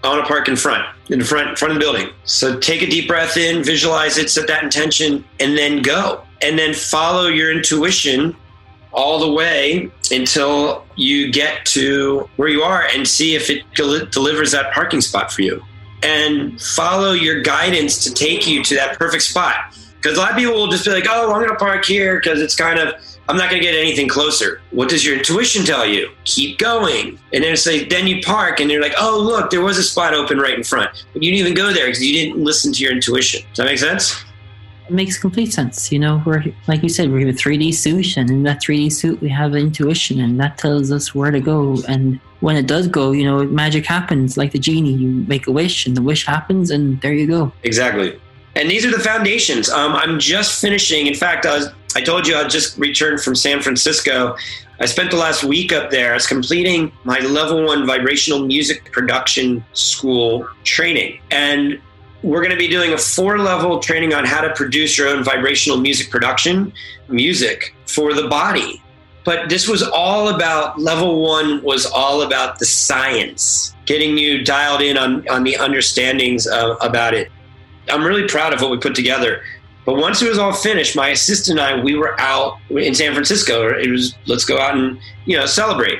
I 0.06 0.10
want 0.10 0.26
to 0.26 0.28
park 0.28 0.48
in 0.48 0.56
front, 0.56 0.86
in 1.10 1.20
the 1.20 1.26
front, 1.26 1.58
front 1.58 1.72
of 1.74 1.80
the 1.80 1.84
building. 1.84 2.10
So 2.24 2.60
take 2.60 2.82
a 2.82 2.88
deep 2.88 3.08
breath 3.08 3.38
in, 3.38 3.64
visualize 3.64 4.18
it, 4.18 4.30
set 4.30 4.48
that 4.48 4.64
intention, 4.64 5.26
and 5.40 5.58
then 5.58 5.82
go. 5.82 6.24
And 6.42 6.60
then 6.60 6.74
follow 6.74 7.28
your 7.28 7.52
intuition 7.52 8.36
all 8.94 9.20
the 9.20 9.32
way 9.32 9.90
until 10.12 10.86
you 10.96 11.32
get 11.32 11.66
to 11.66 12.30
where 12.36 12.48
you 12.48 12.62
are 12.62 12.88
and 12.94 13.08
see 13.08 13.36
if 13.36 13.50
it 13.50 13.64
del- 13.74 14.06
delivers 14.06 14.52
that 14.52 14.74
parking 14.74 15.02
spot 15.02 15.32
for 15.32 15.42
you. 15.42 15.64
And 16.04 16.62
follow 16.62 17.14
your 17.14 17.42
guidance 17.42 18.04
to 18.04 18.14
take 18.14 18.48
you 18.48 18.64
to 18.64 18.76
that 18.76 19.00
perfect 19.00 19.24
spot. 19.24 19.56
Because 19.96 20.18
a 20.18 20.22
lot 20.22 20.32
of 20.32 20.38
people 20.38 20.54
will 20.54 20.68
just 20.68 20.86
be 20.86 20.92
like, 20.92 21.06
oh, 21.10 21.32
I'm 21.32 21.40
going 21.40 21.50
to 21.50 21.56
park 21.56 21.84
here 21.84 22.18
because 22.20 22.40
it's 22.42 22.56
kind 22.56 22.78
of 22.78 22.94
I'm 23.28 23.38
not 23.38 23.50
going 23.50 23.62
to 23.62 23.68
get 23.68 23.76
anything 23.76 24.08
closer. 24.08 24.62
What 24.72 24.90
does 24.90 25.04
your 25.04 25.18
intuition 25.18 25.66
tell 25.66 25.86
you? 25.86 26.12
Keep 26.26 26.60
going. 26.60 27.20
And 27.34 27.44
then 27.44 27.54
it's 27.54 27.66
like, 27.66 27.90
then 27.90 28.08
you 28.08 28.22
park 28.22 28.60
and 28.60 28.70
you're 28.70 28.82
like, 28.82 28.94
oh, 29.00 29.20
look, 29.20 29.50
there 29.50 29.62
was 29.62 29.78
a 29.78 29.84
spot 29.84 30.14
open 30.14 30.38
right 30.38 30.54
in 30.54 30.64
front. 30.64 31.06
But 31.14 31.24
you 31.24 31.32
didn't 31.32 31.48
even 31.48 31.54
go 31.56 31.74
there 31.74 31.88
because 31.88 32.04
you 32.04 32.14
didn't 32.14 32.44
listen 32.44 32.72
to 32.74 32.84
your 32.84 32.92
intuition. 32.92 33.42
Does 33.50 33.58
that 33.58 33.66
make 33.66 33.80
sense? 33.80 34.24
It 34.88 34.92
makes 34.94 35.18
complete 35.18 35.52
sense. 35.52 35.92
You 35.92 35.98
know, 35.98 36.22
we're, 36.24 36.44
like 36.68 36.84
you 36.84 36.90
said, 36.90 37.12
we 37.12 37.26
have 37.26 37.34
a 37.34 37.38
3D 37.38 37.74
suit, 37.74 38.18
and 38.18 38.30
in 38.30 38.44
that 38.44 38.62
3D 38.62 38.92
suit, 38.92 39.20
we 39.20 39.30
have 39.30 39.56
intuition, 39.56 40.20
and 40.20 40.40
that 40.40 40.60
tells 40.60 40.92
us 40.92 41.16
where 41.16 41.32
to 41.32 41.40
go. 41.40 41.82
And 41.88 42.20
when 42.42 42.56
it 42.56 42.68
does 42.68 42.88
go, 42.88 43.12
you 43.12 43.24
know, 43.24 43.44
magic 43.46 43.88
happens 43.88 44.38
like 44.38 44.52
the 44.52 44.60
genie. 44.60 44.94
You 44.94 45.08
make 45.28 45.48
a 45.48 45.52
wish, 45.52 45.88
and 45.88 45.98
the 45.98 46.04
wish 46.04 46.28
happens, 46.28 46.70
and 46.70 47.02
there 47.02 47.14
you 47.14 47.26
go. 47.26 47.52
Exactly. 47.64 48.20
And 48.56 48.70
these 48.70 48.86
are 48.86 48.92
the 48.92 49.00
foundations. 49.00 49.70
Um, 49.70 49.94
I'm 49.94 50.20
just 50.20 50.62
finishing. 50.62 51.08
In 51.08 51.16
fact, 51.16 51.48
I, 51.48 51.56
was, 51.56 51.70
I 51.96 52.02
told 52.02 52.28
you 52.28 52.36
I 52.36 52.48
just 52.48 52.78
returned 52.78 53.22
from 53.22 53.36
San 53.36 53.62
Francisco. 53.62 54.36
I 54.80 54.86
spent 54.86 55.12
the 55.12 55.18
last 55.18 55.44
week 55.44 55.72
up 55.72 55.90
there. 55.90 56.12
I 56.12 56.16
was 56.16 56.28
completing 56.28 56.92
my 57.06 57.20
level 57.20 57.66
one 57.66 57.88
vibrational 57.88 58.46
music 58.46 58.92
production 58.92 59.64
school 59.72 60.48
training. 60.66 61.22
And 61.32 61.80
we're 62.22 62.42
going 62.42 62.52
to 62.52 62.58
be 62.58 62.68
doing 62.68 62.92
a 62.92 62.98
four 62.98 63.38
level 63.38 63.80
training 63.80 64.14
on 64.14 64.26
how 64.26 64.42
to 64.42 64.54
produce 64.54 64.98
your 64.98 65.08
own 65.08 65.24
vibrational 65.24 65.80
music 65.80 66.10
production 66.10 66.74
music 67.08 67.74
for 67.86 68.14
the 68.14 68.28
body. 68.28 68.82
But 69.24 69.50
this 69.50 69.68
was 69.68 69.82
all 69.82 70.30
about 70.30 70.80
level 70.80 71.24
one, 71.24 71.64
was 71.64 71.86
all 71.86 72.22
about 72.22 72.60
the 72.60 72.66
science, 72.66 73.74
getting 73.86 74.18
you 74.18 74.44
dialed 74.44 74.82
in 74.82 74.98
on, 74.98 75.28
on 75.30 75.44
the 75.44 75.56
understandings 75.56 76.46
of, 76.46 76.78
about 76.82 77.14
it. 77.14 77.32
I'm 77.90 78.04
really 78.04 78.28
proud 78.28 78.54
of 78.54 78.62
what 78.62 78.72
we 78.72 78.78
put 78.78 78.96
together. 78.96 79.42
But 79.86 79.98
once 79.98 80.22
it 80.22 80.30
was 80.30 80.40
all 80.40 80.54
finished, 80.54 80.96
my 80.96 81.10
assistant 81.10 81.60
and 81.60 81.68
I, 81.68 81.84
we 81.84 81.96
were 81.96 82.20
out 82.20 82.58
in 82.70 82.96
San 82.96 83.14
Francisco. 83.14 83.70
It 83.70 83.90
was 83.90 84.16
let's 84.26 84.46
go 84.46 84.58
out 84.58 84.76
and 84.76 85.00
you 85.26 85.38
know 85.38 85.46
celebrate. 85.46 86.00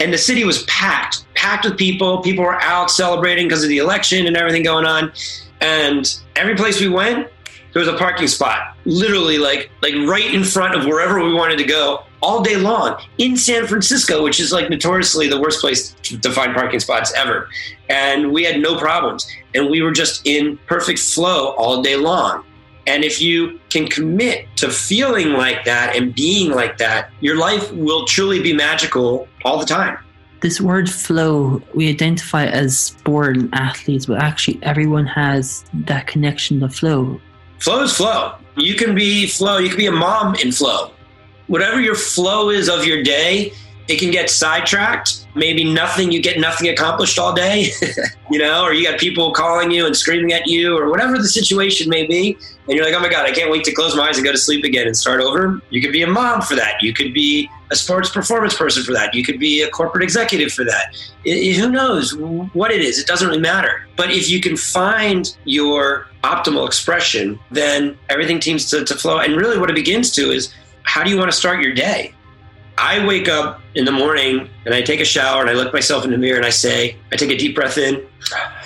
And 0.00 0.12
the 0.12 0.18
city 0.18 0.44
was 0.44 0.62
packed, 0.64 1.24
packed 1.34 1.64
with 1.64 1.78
people. 1.78 2.22
People 2.22 2.44
were 2.44 2.60
out 2.60 2.90
celebrating 2.90 3.46
because 3.46 3.62
of 3.62 3.68
the 3.68 3.78
election 3.78 4.26
and 4.26 4.36
everything 4.36 4.62
going 4.62 4.84
on. 4.84 5.12
And 5.60 6.18
every 6.34 6.54
place 6.54 6.80
we 6.80 6.88
went, 6.88 7.28
there 7.72 7.80
was 7.80 7.88
a 7.88 7.96
parking 7.96 8.26
spot, 8.26 8.74
literally 8.86 9.38
like 9.38 9.70
like 9.82 9.94
right 10.06 10.34
in 10.34 10.44
front 10.44 10.74
of 10.74 10.86
wherever 10.86 11.22
we 11.22 11.34
wanted 11.34 11.58
to 11.58 11.64
go, 11.64 12.04
all 12.22 12.42
day 12.42 12.56
long 12.56 12.98
in 13.18 13.36
San 13.36 13.66
Francisco, 13.66 14.22
which 14.22 14.40
is 14.40 14.50
like 14.50 14.70
notoriously 14.70 15.28
the 15.28 15.38
worst 15.38 15.60
place 15.60 15.94
to 16.02 16.32
find 16.32 16.54
parking 16.54 16.80
spots 16.80 17.12
ever. 17.14 17.48
And 17.90 18.32
we 18.32 18.44
had 18.44 18.60
no 18.60 18.78
problems, 18.78 19.26
and 19.54 19.68
we 19.70 19.82
were 19.82 19.92
just 19.92 20.26
in 20.26 20.58
perfect 20.66 20.98
flow 20.98 21.50
all 21.50 21.82
day 21.82 21.96
long. 21.96 22.44
And 22.86 23.04
if 23.04 23.20
you 23.20 23.58
can 23.68 23.88
commit 23.88 24.46
to 24.56 24.70
feeling 24.70 25.32
like 25.32 25.64
that 25.64 25.96
and 25.96 26.14
being 26.14 26.52
like 26.52 26.78
that, 26.78 27.10
your 27.20 27.36
life 27.36 27.72
will 27.72 28.04
truly 28.04 28.40
be 28.40 28.52
magical 28.52 29.28
all 29.44 29.58
the 29.58 29.66
time. 29.66 29.98
This 30.40 30.60
word 30.60 30.88
flow, 30.88 31.62
we 31.74 31.88
identify 31.88 32.46
as 32.46 32.78
sport 32.78 33.36
and 33.36 33.52
athletes, 33.54 34.06
but 34.06 34.22
actually 34.22 34.60
everyone 34.62 35.06
has 35.06 35.64
that 35.72 36.06
connection 36.06 36.60
to 36.60 36.68
flow. 36.68 37.20
Flow 37.58 37.82
is 37.82 37.94
flow. 37.94 38.36
You 38.56 38.74
can 38.74 38.94
be 38.94 39.26
flow, 39.26 39.58
you 39.58 39.68
can 39.68 39.78
be 39.78 39.86
a 39.86 39.92
mom 39.92 40.34
in 40.36 40.52
flow. 40.52 40.92
Whatever 41.46 41.80
your 41.80 41.94
flow 41.94 42.50
is 42.50 42.68
of 42.68 42.84
your 42.84 43.02
day, 43.02 43.52
it 43.88 43.98
can 43.98 44.10
get 44.10 44.30
sidetracked. 44.30 45.26
Maybe 45.34 45.64
nothing, 45.64 46.10
you 46.10 46.22
get 46.22 46.40
nothing 46.40 46.68
accomplished 46.68 47.18
all 47.18 47.34
day, 47.34 47.70
you 48.30 48.38
know, 48.38 48.64
or 48.64 48.72
you 48.72 48.88
got 48.88 48.98
people 48.98 49.32
calling 49.32 49.70
you 49.70 49.86
and 49.86 49.96
screaming 49.96 50.32
at 50.32 50.46
you, 50.46 50.76
or 50.76 50.90
whatever 50.90 51.18
the 51.18 51.28
situation 51.28 51.88
may 51.88 52.06
be. 52.06 52.36
And 52.68 52.76
you're 52.76 52.84
like, 52.84 52.94
oh 52.94 53.00
my 53.00 53.08
God, 53.08 53.26
I 53.26 53.32
can't 53.32 53.50
wait 53.50 53.62
to 53.64 53.72
close 53.72 53.94
my 53.94 54.08
eyes 54.08 54.16
and 54.16 54.24
go 54.24 54.32
to 54.32 54.38
sleep 54.38 54.64
again 54.64 54.86
and 54.86 54.96
start 54.96 55.20
over. 55.20 55.60
You 55.70 55.80
could 55.80 55.92
be 55.92 56.02
a 56.02 56.06
mom 56.06 56.40
for 56.42 56.56
that. 56.56 56.82
You 56.82 56.92
could 56.92 57.14
be 57.14 57.48
a 57.70 57.76
sports 57.76 58.08
performance 58.08 58.56
person 58.56 58.82
for 58.82 58.92
that. 58.92 59.14
You 59.14 59.22
could 59.22 59.38
be 59.38 59.62
a 59.62 59.70
corporate 59.70 60.02
executive 60.02 60.52
for 60.52 60.64
that. 60.64 60.96
It, 61.24 61.56
who 61.56 61.70
knows 61.70 62.14
what 62.16 62.70
it 62.72 62.80
is? 62.80 62.98
It 62.98 63.06
doesn't 63.06 63.28
really 63.28 63.40
matter. 63.40 63.86
But 63.96 64.10
if 64.10 64.28
you 64.28 64.40
can 64.40 64.56
find 64.56 65.36
your 65.44 66.08
optimal 66.24 66.66
expression, 66.66 67.38
then 67.50 67.96
everything 68.08 68.40
seems 68.40 68.68
to, 68.70 68.84
to 68.84 68.94
flow. 68.94 69.18
And 69.18 69.36
really, 69.36 69.58
what 69.58 69.70
it 69.70 69.76
begins 69.76 70.10
to 70.12 70.30
is 70.30 70.52
how 70.82 71.04
do 71.04 71.10
you 71.10 71.18
want 71.18 71.30
to 71.30 71.36
start 71.36 71.60
your 71.60 71.74
day? 71.74 72.14
I 72.78 73.04
wake 73.06 73.28
up 73.28 73.60
in 73.74 73.84
the 73.84 73.92
morning 73.92 74.48
and 74.64 74.74
I 74.74 74.82
take 74.82 75.00
a 75.00 75.04
shower 75.04 75.40
and 75.40 75.50
I 75.50 75.54
look 75.54 75.72
myself 75.72 76.04
in 76.04 76.10
the 76.10 76.18
mirror 76.18 76.36
and 76.36 76.44
I 76.44 76.50
say, 76.50 76.96
I 77.10 77.16
take 77.16 77.30
a 77.30 77.36
deep 77.36 77.54
breath 77.54 77.78
in 77.78 78.06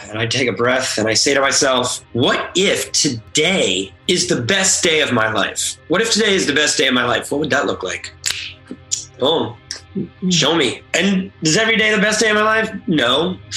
and 0.09 0.19
I 0.19 0.27
take 0.27 0.49
a 0.49 0.53
breath 0.53 0.99
and 0.99 1.07
I 1.07 1.15
say 1.15 1.33
to 1.35 1.41
myself, 1.41 2.05
what 2.13 2.51
if 2.57 2.91
today 2.93 3.93
is 4.09 4.27
the 4.27 4.41
best 4.41 4.83
day 4.83 5.01
of 5.01 5.13
my 5.13 5.33
life? 5.33 5.79
What 5.89 6.03
if 6.03 6.13
today 6.13 6.35
is 6.35 6.47
the 6.47 6.55
best 6.55 6.77
day 6.77 6.89
of 6.89 6.95
my 6.95 7.05
life? 7.05 7.31
What 7.31 7.41
would 7.41 7.51
that 7.51 7.67
look 7.67 7.83
like? 7.83 8.13
Boom. 9.19 9.57
Show 10.29 10.57
me. 10.57 10.83
And 10.95 11.31
is 11.43 11.57
every 11.57 11.77
day 11.77 11.95
the 11.95 12.03
best 12.03 12.21
day 12.21 12.31
of 12.31 12.37
my 12.37 12.43
life? 12.43 12.71
No. 12.87 13.39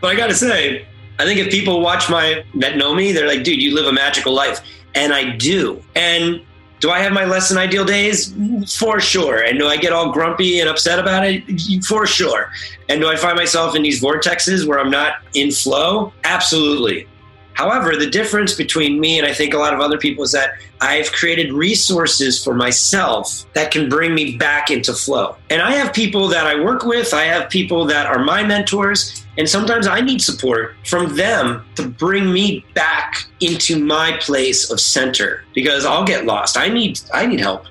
But 0.00 0.10
I 0.10 0.14
got 0.14 0.28
to 0.28 0.34
say, 0.34 0.86
I 1.18 1.24
think 1.24 1.40
if 1.40 1.50
people 1.50 1.80
watch 1.80 2.08
my, 2.10 2.44
that 2.56 2.76
know 2.76 2.94
me, 2.94 3.12
they're 3.12 3.26
like, 3.26 3.42
dude, 3.42 3.60
you 3.60 3.74
live 3.74 3.86
a 3.86 3.92
magical 3.92 4.32
life. 4.32 4.60
And 4.94 5.12
I 5.12 5.36
do. 5.36 5.82
And 5.94 6.42
do 6.86 6.92
I 6.92 7.00
have 7.00 7.12
my 7.12 7.24
less 7.24 7.48
than 7.48 7.58
ideal 7.58 7.84
days? 7.84 8.32
For 8.78 9.00
sure. 9.00 9.42
And 9.42 9.58
do 9.58 9.66
I 9.66 9.76
get 9.76 9.92
all 9.92 10.12
grumpy 10.12 10.60
and 10.60 10.68
upset 10.68 11.00
about 11.00 11.26
it? 11.26 11.42
For 11.84 12.06
sure. 12.06 12.52
And 12.88 13.00
do 13.00 13.08
I 13.08 13.16
find 13.16 13.36
myself 13.36 13.74
in 13.74 13.82
these 13.82 14.00
vortexes 14.00 14.68
where 14.68 14.78
I'm 14.78 14.88
not 14.88 15.14
in 15.34 15.50
flow? 15.50 16.12
Absolutely. 16.22 17.08
However, 17.56 17.96
the 17.96 18.08
difference 18.08 18.52
between 18.52 19.00
me 19.00 19.18
and 19.18 19.26
I 19.26 19.32
think 19.32 19.54
a 19.54 19.58
lot 19.58 19.72
of 19.72 19.80
other 19.80 19.96
people 19.96 20.22
is 20.24 20.32
that 20.32 20.58
I've 20.82 21.10
created 21.12 21.54
resources 21.54 22.44
for 22.44 22.54
myself 22.54 23.46
that 23.54 23.70
can 23.70 23.88
bring 23.88 24.14
me 24.14 24.36
back 24.36 24.70
into 24.70 24.92
flow. 24.92 25.36
And 25.48 25.62
I 25.62 25.72
have 25.72 25.94
people 25.94 26.28
that 26.28 26.46
I 26.46 26.62
work 26.62 26.84
with, 26.84 27.14
I 27.14 27.24
have 27.24 27.48
people 27.48 27.86
that 27.86 28.04
are 28.04 28.18
my 28.18 28.42
mentors, 28.44 29.24
and 29.38 29.48
sometimes 29.48 29.86
I 29.86 30.02
need 30.02 30.20
support 30.20 30.74
from 30.84 31.16
them 31.16 31.64
to 31.76 31.88
bring 31.88 32.30
me 32.30 32.62
back 32.74 33.24
into 33.40 33.82
my 33.82 34.18
place 34.20 34.70
of 34.70 34.78
center 34.78 35.44
because 35.54 35.86
I'll 35.86 36.04
get 36.04 36.26
lost. 36.26 36.58
I 36.58 36.68
need 36.68 37.00
I 37.14 37.24
need 37.24 37.40
help 37.40 37.64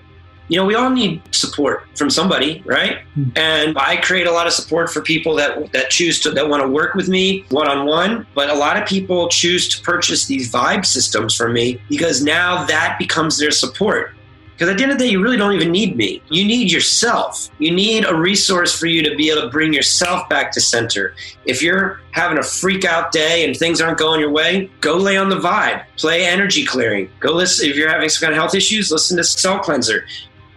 you 0.48 0.58
know, 0.58 0.66
we 0.66 0.76
all 0.76 0.90
need 0.90 1.22
support 1.34 1.88
from 1.96 2.10
somebody, 2.10 2.62
right? 2.66 3.00
Mm-hmm. 3.18 3.32
And 3.36 3.78
I 3.78 3.98
create 3.98 4.28
a 4.28 4.32
lot 4.32 4.48
of 4.48 4.54
support 4.54 4.92
for 4.92 5.02
people 5.02 5.36
that 5.36 5.72
that 5.74 5.90
choose 5.90 6.20
to 6.22 6.32
that 6.32 6.48
want 6.48 6.62
to 6.64 6.70
work 6.70 6.96
with 6.96 7.10
me 7.10 7.46
one 7.50 7.68
on 7.68 7.86
one. 7.86 8.28
But 8.36 8.50
a 8.50 8.56
lot 8.56 8.78
of 8.82 8.88
people 8.88 9.30
choose 9.30 9.68
to 9.70 9.82
purchase 9.82 10.26
these 10.26 10.52
vibe 10.52 10.86
systems 10.86 11.36
from 11.36 11.54
me 11.54 11.82
because 11.90 12.24
now 12.24 12.66
that 12.66 12.98
becomes 13.00 13.38
their 13.38 13.52
support. 13.52 14.16
Because 14.56 14.70
at 14.70 14.78
the 14.78 14.84
end 14.84 14.94
of 14.94 14.98
the 14.98 15.04
day, 15.04 15.12
you 15.12 15.22
really 15.22 15.36
don't 15.36 15.52
even 15.52 15.70
need 15.70 15.98
me. 15.98 16.22
You 16.30 16.46
need 16.46 16.72
yourself. 16.72 17.50
You 17.60 17.72
need 17.72 18.06
a 18.06 18.16
resource 18.16 18.78
for 18.78 18.86
you 18.86 19.04
to 19.04 19.14
be 19.16 19.30
able 19.30 19.42
to 19.42 19.50
bring 19.50 19.74
yourself 19.74 20.30
back 20.30 20.54
to 20.54 20.62
center. 20.62 21.14
If 21.44 21.62
you're 21.62 22.00
having 22.12 22.38
a 22.38 22.44
freak 22.44 22.86
out 22.86 23.12
day 23.12 23.46
and 23.46 23.56
things 23.56 23.82
aren't 23.82 23.98
going 23.98 24.22
your 24.22 24.32
way, 24.32 24.72
go 24.80 24.96
lay 24.96 25.18
on 25.18 25.28
the 25.28 25.36
vibe. 25.36 25.84
Play 25.98 26.26
energy 26.26 26.66
clearing. 26.66 27.10
Go 27.20 27.34
listen. 27.34 27.70
If 27.70 27.76
you're 27.76 27.90
having 27.90 28.08
some 28.08 28.28
kind 28.28 28.34
of 28.34 28.40
health 28.40 28.56
issues, 28.56 28.92
listen 28.92 29.18
to 29.18 29.26
Cell 29.26 29.60
Cleanser. 29.60 30.06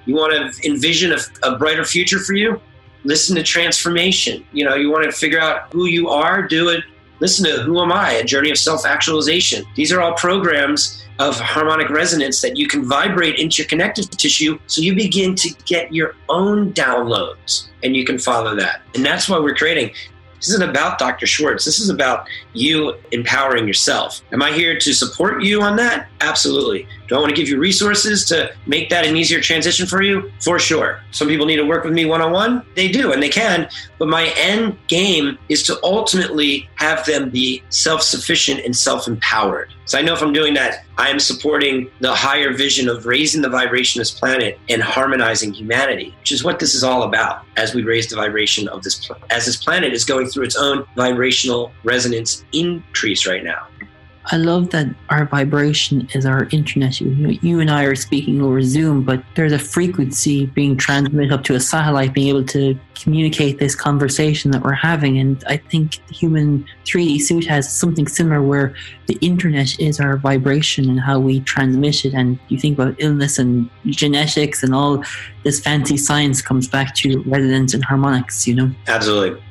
You 0.08 0.14
want 0.14 0.32
to 0.32 0.66
envision 0.66 1.12
a, 1.12 1.18
a 1.46 1.58
brighter 1.58 1.84
future 1.84 2.18
for 2.18 2.32
you? 2.32 2.58
Listen 3.04 3.36
to 3.36 3.42
transformation. 3.42 4.42
You 4.52 4.64
know, 4.64 4.74
you 4.74 4.90
want 4.90 5.04
to 5.04 5.12
figure 5.12 5.38
out 5.38 5.70
who 5.70 5.84
you 5.84 6.08
are, 6.08 6.48
do 6.48 6.70
it. 6.70 6.82
Listen 7.20 7.44
to 7.44 7.62
Who 7.62 7.82
Am 7.82 7.92
I? 7.92 8.12
A 8.12 8.24
Journey 8.24 8.50
of 8.50 8.56
Self 8.56 8.86
Actualization. 8.86 9.66
These 9.74 9.92
are 9.92 10.00
all 10.00 10.14
programs 10.14 11.04
of 11.18 11.38
harmonic 11.38 11.90
resonance 11.90 12.40
that 12.40 12.56
you 12.56 12.66
can 12.66 12.88
vibrate 12.88 13.38
into 13.38 13.60
your 13.60 13.68
connective 13.68 14.08
tissue 14.08 14.58
so 14.66 14.80
you 14.80 14.94
begin 14.94 15.34
to 15.34 15.54
get 15.66 15.92
your 15.92 16.14
own 16.30 16.72
downloads 16.72 17.68
and 17.82 17.94
you 17.94 18.06
can 18.06 18.18
follow 18.18 18.56
that. 18.56 18.80
And 18.94 19.04
that's 19.04 19.28
why 19.28 19.38
we're 19.38 19.56
creating 19.56 19.90
this 20.38 20.50
isn't 20.50 20.68
about 20.68 20.98
Dr. 20.98 21.26
Schwartz. 21.26 21.64
This 21.64 21.80
is 21.80 21.90
about 21.90 22.28
you 22.52 22.94
empowering 23.10 23.66
yourself. 23.66 24.22
Am 24.32 24.42
I 24.42 24.52
here 24.52 24.78
to 24.78 24.92
support 24.92 25.42
you 25.42 25.62
on 25.62 25.76
that? 25.76 26.08
Absolutely. 26.20 26.86
Do 27.08 27.16
I 27.16 27.18
want 27.18 27.30
to 27.30 27.36
give 27.36 27.48
you 27.48 27.58
resources 27.58 28.24
to 28.26 28.52
make 28.66 28.90
that 28.90 29.06
an 29.06 29.16
easier 29.16 29.40
transition 29.40 29.86
for 29.86 30.02
you? 30.02 30.30
For 30.40 30.58
sure. 30.58 31.00
Some 31.10 31.28
people 31.28 31.46
need 31.46 31.56
to 31.56 31.66
work 31.66 31.84
with 31.84 31.92
me 31.92 32.04
one 32.06 32.20
on 32.20 32.32
one. 32.32 32.64
They 32.74 32.88
do, 32.88 33.12
and 33.12 33.22
they 33.22 33.28
can. 33.28 33.68
But 33.98 34.08
my 34.08 34.32
end 34.36 34.78
game 34.86 35.38
is 35.48 35.62
to 35.64 35.78
ultimately 35.82 36.68
have 36.76 37.04
them 37.06 37.30
be 37.30 37.62
self 37.70 38.02
sufficient 38.02 38.60
and 38.64 38.76
self 38.76 39.08
empowered. 39.08 39.72
So 39.88 39.96
I 39.96 40.02
know 40.02 40.12
if 40.12 40.20
I'm 40.20 40.34
doing 40.34 40.52
that, 40.52 40.84
I 40.98 41.08
am 41.08 41.18
supporting 41.18 41.90
the 42.00 42.14
higher 42.14 42.52
vision 42.52 42.90
of 42.90 43.06
raising 43.06 43.40
the 43.40 43.48
vibration 43.48 44.02
of 44.02 44.06
this 44.06 44.10
planet 44.10 44.60
and 44.68 44.82
harmonizing 44.82 45.54
humanity, 45.54 46.14
which 46.20 46.30
is 46.30 46.44
what 46.44 46.58
this 46.58 46.74
is 46.74 46.84
all 46.84 47.04
about 47.04 47.46
as 47.56 47.74
we 47.74 47.82
raise 47.82 48.06
the 48.06 48.16
vibration 48.16 48.68
of 48.68 48.82
this, 48.82 49.10
as 49.30 49.46
this 49.46 49.56
planet 49.56 49.94
is 49.94 50.04
going 50.04 50.26
through 50.26 50.44
its 50.44 50.56
own 50.56 50.84
vibrational 50.94 51.72
resonance 51.84 52.44
increase 52.52 53.26
right 53.26 53.42
now. 53.42 53.66
I 54.30 54.36
love 54.36 54.70
that 54.70 54.88
our 55.08 55.24
vibration 55.24 56.06
is 56.12 56.26
our 56.26 56.48
internet. 56.50 57.00
You, 57.00 57.60
and 57.60 57.70
I 57.70 57.84
are 57.84 57.94
speaking 57.94 58.42
over 58.42 58.60
Zoom, 58.60 59.02
but 59.02 59.22
there's 59.34 59.52
a 59.52 59.58
frequency 59.58 60.46
being 60.46 60.76
transmitted 60.76 61.32
up 61.32 61.44
to 61.44 61.54
a 61.54 61.60
satellite, 61.60 62.12
being 62.12 62.28
able 62.28 62.44
to 62.46 62.78
communicate 62.94 63.58
this 63.58 63.74
conversation 63.74 64.50
that 64.50 64.62
we're 64.62 64.72
having. 64.72 65.18
And 65.18 65.42
I 65.46 65.56
think 65.56 66.06
the 66.08 66.14
human 66.14 66.66
3D 66.84 67.22
suit 67.22 67.46
has 67.46 67.72
something 67.72 68.06
similar 68.06 68.42
where 68.42 68.74
the 69.06 69.16
internet 69.22 69.78
is 69.80 69.98
our 69.98 70.18
vibration 70.18 70.90
and 70.90 71.00
how 71.00 71.18
we 71.18 71.40
transmit 71.40 72.04
it. 72.04 72.12
And 72.12 72.38
you 72.48 72.58
think 72.58 72.78
about 72.78 72.96
illness 72.98 73.38
and 73.38 73.70
genetics 73.86 74.62
and 74.62 74.74
all 74.74 75.02
this 75.42 75.60
fancy 75.60 75.96
science 75.96 76.42
comes 76.42 76.68
back 76.68 76.94
to 76.96 77.22
resonance 77.22 77.72
and 77.72 77.82
harmonics, 77.82 78.46
you 78.46 78.54
know? 78.54 78.70
Absolutely. 78.88 79.42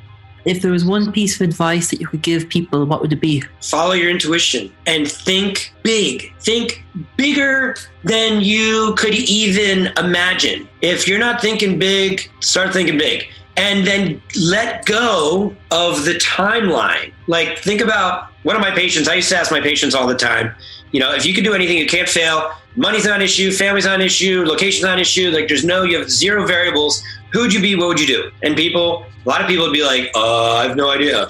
If 0.48 0.62
there 0.62 0.72
was 0.72 0.84
one 0.84 1.12
piece 1.12 1.38
of 1.38 1.42
advice 1.42 1.90
that 1.90 2.00
you 2.00 2.06
could 2.06 2.22
give 2.22 2.48
people, 2.48 2.86
what 2.86 3.02
would 3.02 3.12
it 3.12 3.20
be? 3.20 3.44
Follow 3.60 3.92
your 3.92 4.08
intuition 4.08 4.72
and 4.86 5.06
think 5.06 5.74
big. 5.82 6.32
Think 6.40 6.84
bigger 7.18 7.76
than 8.04 8.40
you 8.40 8.94
could 8.96 9.14
even 9.14 9.92
imagine. 9.98 10.66
If 10.80 11.06
you're 11.06 11.18
not 11.18 11.42
thinking 11.42 11.78
big, 11.78 12.30
start 12.40 12.72
thinking 12.72 12.96
big. 12.96 13.28
And 13.58 13.86
then 13.86 14.22
let 14.40 14.86
go 14.86 15.54
of 15.70 16.06
the 16.06 16.14
timeline. 16.14 17.12
Like, 17.26 17.58
think 17.58 17.82
about 17.82 18.30
one 18.44 18.56
of 18.56 18.62
my 18.62 18.70
patients. 18.70 19.06
I 19.06 19.14
used 19.14 19.28
to 19.28 19.36
ask 19.36 19.50
my 19.50 19.60
patients 19.60 19.94
all 19.94 20.06
the 20.06 20.14
time, 20.14 20.54
you 20.92 21.00
know, 21.00 21.12
if 21.12 21.26
you 21.26 21.34
could 21.34 21.44
do 21.44 21.52
anything, 21.52 21.76
you 21.76 21.86
can't 21.86 22.08
fail. 22.08 22.52
Money's 22.76 23.04
not 23.04 23.16
an 23.16 23.22
issue, 23.22 23.50
family's 23.50 23.84
not 23.84 23.96
an 23.96 24.00
issue, 24.06 24.44
location's 24.44 24.84
not 24.84 24.94
an 24.94 25.00
issue. 25.00 25.30
Like, 25.30 25.48
there's 25.48 25.64
no, 25.64 25.82
you 25.82 25.98
have 25.98 26.10
zero 26.10 26.46
variables. 26.46 27.02
Who 27.32 27.40
would 27.40 27.52
you 27.52 27.60
be? 27.60 27.74
What 27.74 27.88
would 27.88 28.00
you 28.00 28.06
do? 28.06 28.30
And 28.42 28.56
people 28.56 29.06
a 29.24 29.28
lot 29.28 29.42
of 29.42 29.46
people 29.46 29.66
would 29.66 29.74
be 29.74 29.84
like, 29.84 30.10
uh, 30.14 30.54
I 30.54 30.66
have 30.66 30.74
no 30.74 30.90
idea. 30.90 31.28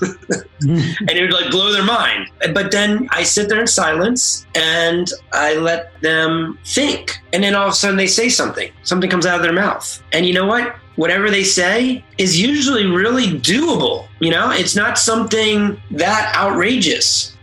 and 0.60 1.10
it 1.10 1.20
would 1.20 1.32
like 1.32 1.50
blow 1.50 1.72
their 1.72 1.82
mind. 1.82 2.28
But 2.54 2.70
then 2.70 3.08
I 3.10 3.24
sit 3.24 3.48
there 3.48 3.58
in 3.60 3.66
silence 3.66 4.46
and 4.54 5.10
I 5.32 5.54
let 5.54 6.00
them 6.00 6.60
think. 6.64 7.18
And 7.32 7.42
then 7.42 7.56
all 7.56 7.66
of 7.66 7.72
a 7.72 7.74
sudden 7.74 7.96
they 7.96 8.06
say 8.06 8.28
something. 8.28 8.70
Something 8.84 9.10
comes 9.10 9.26
out 9.26 9.34
of 9.34 9.42
their 9.42 9.52
mouth. 9.52 10.00
And 10.12 10.26
you 10.26 10.32
know 10.32 10.46
what? 10.46 10.76
Whatever 10.94 11.28
they 11.28 11.42
say 11.42 12.04
is 12.18 12.40
usually 12.40 12.86
really 12.86 13.26
doable. 13.26 14.06
You 14.20 14.30
know, 14.30 14.52
it's 14.52 14.76
not 14.76 14.96
something 14.96 15.80
that 15.90 16.32
outrageous. 16.36 17.36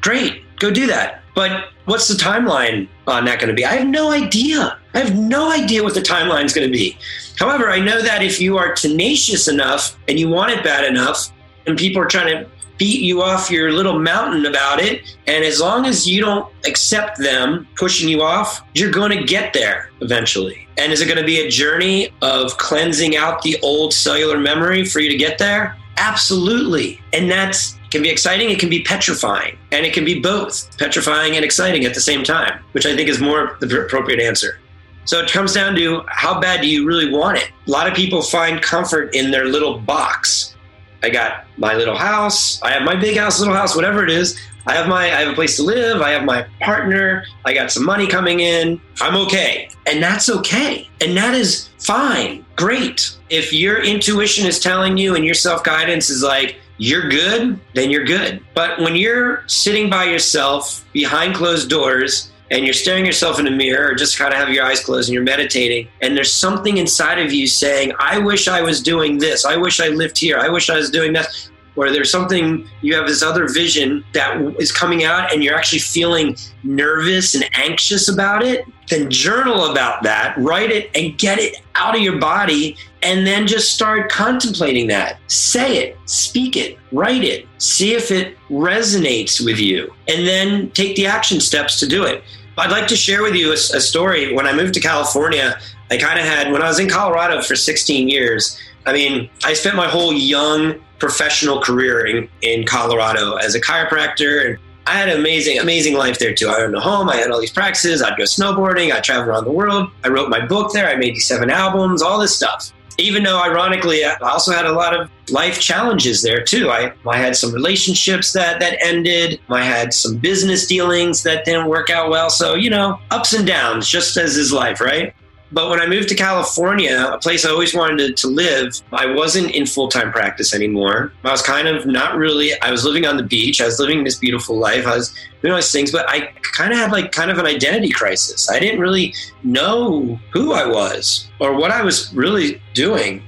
Great, 0.00 0.42
go 0.58 0.70
do 0.70 0.86
that. 0.86 1.22
But 1.34 1.66
what's 1.84 2.08
the 2.08 2.14
timeline 2.14 2.88
on 3.06 3.26
that 3.26 3.40
going 3.40 3.48
to 3.48 3.54
be? 3.54 3.66
I 3.66 3.74
have 3.74 3.88
no 3.88 4.10
idea. 4.10 4.78
I 4.94 4.98
have 4.98 5.16
no 5.16 5.52
idea 5.52 5.82
what 5.82 5.94
the 5.94 6.00
timeline 6.00 6.44
is 6.44 6.52
going 6.52 6.66
to 6.66 6.72
be. 6.72 6.98
However, 7.38 7.70
I 7.70 7.78
know 7.78 8.02
that 8.02 8.22
if 8.22 8.40
you 8.40 8.58
are 8.58 8.74
tenacious 8.74 9.48
enough 9.48 9.96
and 10.08 10.18
you 10.18 10.28
want 10.28 10.52
it 10.52 10.64
bad 10.64 10.84
enough, 10.84 11.30
and 11.66 11.78
people 11.78 12.02
are 12.02 12.06
trying 12.06 12.36
to 12.36 12.50
beat 12.76 13.02
you 13.02 13.22
off 13.22 13.50
your 13.50 13.72
little 13.72 13.98
mountain 13.98 14.46
about 14.46 14.80
it, 14.80 15.16
and 15.26 15.44
as 15.44 15.60
long 15.60 15.84
as 15.86 16.08
you 16.08 16.20
don't 16.20 16.50
accept 16.66 17.18
them 17.18 17.68
pushing 17.76 18.08
you 18.08 18.22
off, 18.22 18.62
you're 18.74 18.90
going 18.90 19.16
to 19.16 19.24
get 19.24 19.52
there 19.52 19.90
eventually. 20.00 20.66
And 20.78 20.90
is 20.90 21.02
it 21.02 21.06
going 21.06 21.18
to 21.18 21.24
be 21.24 21.40
a 21.40 21.50
journey 21.50 22.08
of 22.22 22.56
cleansing 22.56 23.16
out 23.16 23.42
the 23.42 23.58
old 23.62 23.92
cellular 23.92 24.38
memory 24.38 24.84
for 24.86 25.00
you 25.00 25.10
to 25.10 25.16
get 25.16 25.38
there? 25.38 25.76
Absolutely. 25.98 27.00
And 27.12 27.30
that's 27.30 27.78
can 27.90 28.02
be 28.02 28.08
exciting, 28.08 28.50
it 28.50 28.60
can 28.60 28.70
be 28.70 28.82
petrifying, 28.82 29.58
and 29.72 29.84
it 29.84 29.92
can 29.92 30.04
be 30.04 30.20
both 30.20 30.76
petrifying 30.78 31.34
and 31.34 31.44
exciting 31.44 31.84
at 31.84 31.92
the 31.92 32.00
same 32.00 32.22
time, 32.22 32.62
which 32.72 32.86
I 32.86 32.94
think 32.94 33.08
is 33.08 33.20
more 33.20 33.56
the 33.60 33.84
appropriate 33.84 34.20
answer. 34.20 34.60
So 35.04 35.20
it 35.20 35.30
comes 35.30 35.54
down 35.54 35.74
to 35.76 36.02
how 36.08 36.40
bad 36.40 36.60
do 36.60 36.68
you 36.68 36.86
really 36.86 37.10
want 37.10 37.38
it? 37.38 37.50
A 37.66 37.70
lot 37.70 37.88
of 37.88 37.94
people 37.94 38.22
find 38.22 38.62
comfort 38.62 39.14
in 39.14 39.30
their 39.30 39.46
little 39.46 39.78
box. 39.78 40.54
I 41.02 41.10
got 41.10 41.46
my 41.56 41.74
little 41.74 41.96
house. 41.96 42.62
I 42.62 42.70
have 42.72 42.82
my 42.82 42.94
big 42.94 43.16
house, 43.16 43.40
little 43.40 43.54
house, 43.54 43.74
whatever 43.74 44.04
it 44.04 44.10
is. 44.10 44.38
I 44.66 44.74
have 44.74 44.88
my 44.88 45.04
I 45.04 45.22
have 45.22 45.32
a 45.32 45.34
place 45.34 45.56
to 45.56 45.62
live. 45.62 46.02
I 46.02 46.10
have 46.10 46.24
my 46.24 46.46
partner. 46.60 47.24
I 47.44 47.54
got 47.54 47.70
some 47.70 47.84
money 47.84 48.06
coming 48.06 48.40
in. 48.40 48.80
I'm 49.00 49.16
okay. 49.26 49.70
And 49.86 50.02
that's 50.02 50.28
okay. 50.28 50.88
And 51.00 51.16
that 51.16 51.34
is 51.34 51.70
fine. 51.78 52.44
Great. 52.56 53.16
If 53.30 53.52
your 53.52 53.82
intuition 53.82 54.46
is 54.46 54.60
telling 54.60 54.98
you 54.98 55.14
and 55.14 55.24
your 55.24 55.34
self-guidance 55.34 56.10
is 56.10 56.22
like 56.22 56.56
you're 56.76 57.08
good, 57.08 57.58
then 57.74 57.90
you're 57.90 58.04
good. 58.04 58.44
But 58.54 58.78
when 58.80 58.96
you're 58.96 59.44
sitting 59.46 59.88
by 59.88 60.04
yourself 60.04 60.84
behind 60.92 61.34
closed 61.34 61.70
doors 61.70 62.29
and 62.50 62.64
you're 62.64 62.74
staring 62.74 63.06
yourself 63.06 63.38
in 63.38 63.46
a 63.46 63.50
mirror 63.50 63.92
or 63.92 63.94
just 63.94 64.18
kind 64.18 64.32
of 64.32 64.40
have 64.40 64.48
your 64.50 64.64
eyes 64.64 64.84
closed 64.84 65.08
and 65.08 65.14
you're 65.14 65.22
meditating 65.22 65.88
and 66.00 66.16
there's 66.16 66.32
something 66.32 66.78
inside 66.78 67.18
of 67.18 67.32
you 67.32 67.46
saying, 67.46 67.92
I 67.98 68.18
wish 68.18 68.48
I 68.48 68.62
was 68.62 68.82
doing 68.82 69.18
this. 69.18 69.44
I 69.44 69.56
wish 69.56 69.80
I 69.80 69.88
lived 69.88 70.18
here. 70.18 70.38
I 70.38 70.48
wish 70.48 70.68
I 70.70 70.76
was 70.76 70.90
doing 70.90 71.12
this 71.12 71.50
or 71.76 71.90
there's 71.90 72.10
something 72.10 72.68
you 72.82 72.94
have 72.94 73.06
this 73.06 73.22
other 73.22 73.48
vision 73.48 74.04
that 74.12 74.38
is 74.58 74.72
coming 74.72 75.04
out 75.04 75.32
and 75.32 75.42
you're 75.42 75.54
actually 75.54 75.78
feeling 75.78 76.36
nervous 76.62 77.34
and 77.34 77.48
anxious 77.54 78.08
about 78.08 78.42
it, 78.42 78.64
then 78.88 79.10
journal 79.10 79.70
about 79.70 80.02
that, 80.02 80.36
write 80.36 80.70
it 80.70 80.90
and 80.94 81.16
get 81.16 81.38
it 81.38 81.56
out 81.76 81.96
of 81.96 82.02
your 82.02 82.18
body 82.18 82.76
and 83.02 83.26
then 83.26 83.46
just 83.46 83.72
start 83.72 84.10
contemplating 84.10 84.88
that. 84.88 85.18
Say 85.28 85.78
it, 85.78 85.98
speak 86.04 86.56
it, 86.56 86.78
write 86.92 87.24
it, 87.24 87.46
see 87.58 87.94
if 87.94 88.10
it 88.10 88.36
resonates 88.50 89.42
with 89.42 89.58
you, 89.58 89.94
and 90.08 90.26
then 90.26 90.70
take 90.72 90.96
the 90.96 91.06
action 91.06 91.40
steps 91.40 91.80
to 91.80 91.86
do 91.86 92.04
it. 92.04 92.22
I'd 92.58 92.70
like 92.70 92.88
to 92.88 92.96
share 92.96 93.22
with 93.22 93.34
you 93.34 93.50
a, 93.50 93.54
a 93.54 93.80
story. 93.80 94.34
When 94.34 94.46
I 94.46 94.52
moved 94.52 94.74
to 94.74 94.80
California, 94.80 95.58
I 95.90 95.96
kind 95.96 96.18
of 96.18 96.26
had, 96.26 96.52
when 96.52 96.62
I 96.62 96.68
was 96.68 96.78
in 96.78 96.88
Colorado 96.88 97.42
for 97.42 97.56
16 97.56 98.08
years, 98.08 98.58
I 98.86 98.92
mean, 98.92 99.30
I 99.44 99.54
spent 99.54 99.76
my 99.76 99.88
whole 99.88 100.12
young 100.12 100.80
professional 100.98 101.60
career 101.60 102.06
in, 102.06 102.28
in 102.42 102.66
Colorado 102.66 103.36
as 103.36 103.54
a 103.54 103.60
chiropractor. 103.60 104.46
And 104.46 104.58
I 104.86 104.92
had 104.92 105.08
an 105.08 105.18
amazing, 105.18 105.58
amazing 105.58 105.94
life 105.94 106.18
there 106.18 106.34
too. 106.34 106.48
I 106.48 106.62
owned 106.62 106.74
a 106.74 106.80
home. 106.80 107.08
I 107.08 107.16
had 107.16 107.30
all 107.30 107.40
these 107.40 107.52
practices. 107.52 108.02
I'd 108.02 108.16
go 108.16 108.24
snowboarding. 108.24 108.92
I 108.92 109.00
traveled 109.00 109.28
around 109.28 109.44
the 109.44 109.52
world. 109.52 109.90
I 110.04 110.08
wrote 110.08 110.28
my 110.28 110.44
book 110.44 110.72
there. 110.72 110.88
I 110.88 110.96
made 110.96 111.16
seven 111.16 111.50
albums, 111.50 112.02
all 112.02 112.18
this 112.18 112.34
stuff. 112.34 112.72
Even 113.00 113.22
though, 113.22 113.40
ironically, 113.42 114.04
I 114.04 114.16
also 114.20 114.52
had 114.52 114.66
a 114.66 114.72
lot 114.72 114.98
of 114.98 115.10
life 115.30 115.60
challenges 115.60 116.22
there 116.22 116.42
too. 116.44 116.70
I, 116.70 116.92
I 117.08 117.16
had 117.16 117.36
some 117.36 117.52
relationships 117.52 118.32
that, 118.32 118.60
that 118.60 118.78
ended. 118.80 119.40
I 119.48 119.62
had 119.62 119.92
some 119.94 120.16
business 120.16 120.66
dealings 120.66 121.22
that 121.22 121.44
didn't 121.44 121.66
work 121.66 121.90
out 121.90 122.10
well. 122.10 122.30
So, 122.30 122.54
you 122.54 122.70
know, 122.70 122.98
ups 123.10 123.32
and 123.32 123.46
downs, 123.46 123.88
just 123.88 124.16
as 124.16 124.36
is 124.36 124.52
life, 124.52 124.80
right? 124.80 125.14
But 125.52 125.68
when 125.68 125.80
I 125.80 125.86
moved 125.86 126.08
to 126.10 126.14
California, 126.14 127.10
a 127.12 127.18
place 127.18 127.44
I 127.44 127.50
always 127.50 127.74
wanted 127.74 128.16
to, 128.16 128.28
live, 128.28 128.80
I 128.92 129.06
wasn't 129.06 129.50
in 129.50 129.66
full 129.66 129.88
time 129.88 130.12
practice 130.12 130.54
anymore. 130.54 131.12
I 131.24 131.30
was 131.30 131.42
kind 131.42 131.66
of 131.66 131.86
not 131.86 132.16
really, 132.16 132.58
I 132.60 132.70
was 132.70 132.84
living 132.84 133.04
on 133.06 133.16
the 133.16 133.22
beach. 133.22 133.60
I 133.60 133.66
was 133.66 133.80
living 133.80 134.04
this 134.04 134.18
beautiful 134.18 134.56
life. 134.56 134.86
I 134.86 134.96
was 134.96 135.14
doing 135.42 135.52
all 135.52 135.58
these 135.58 135.72
things, 135.72 135.90
but 135.90 136.08
I 136.08 136.32
kind 136.52 136.72
of 136.72 136.78
had 136.78 136.92
like 136.92 137.10
kind 137.12 137.30
of 137.30 137.38
an 137.38 137.46
identity 137.46 137.90
crisis. 137.90 138.48
I 138.50 138.60
didn't 138.60 138.80
really 138.80 139.14
know 139.42 140.20
who 140.30 140.52
I 140.52 140.66
was 140.66 141.28
or 141.40 141.56
what 141.56 141.70
I 141.70 141.82
was 141.82 142.12
really 142.14 142.62
doing. 142.74 143.22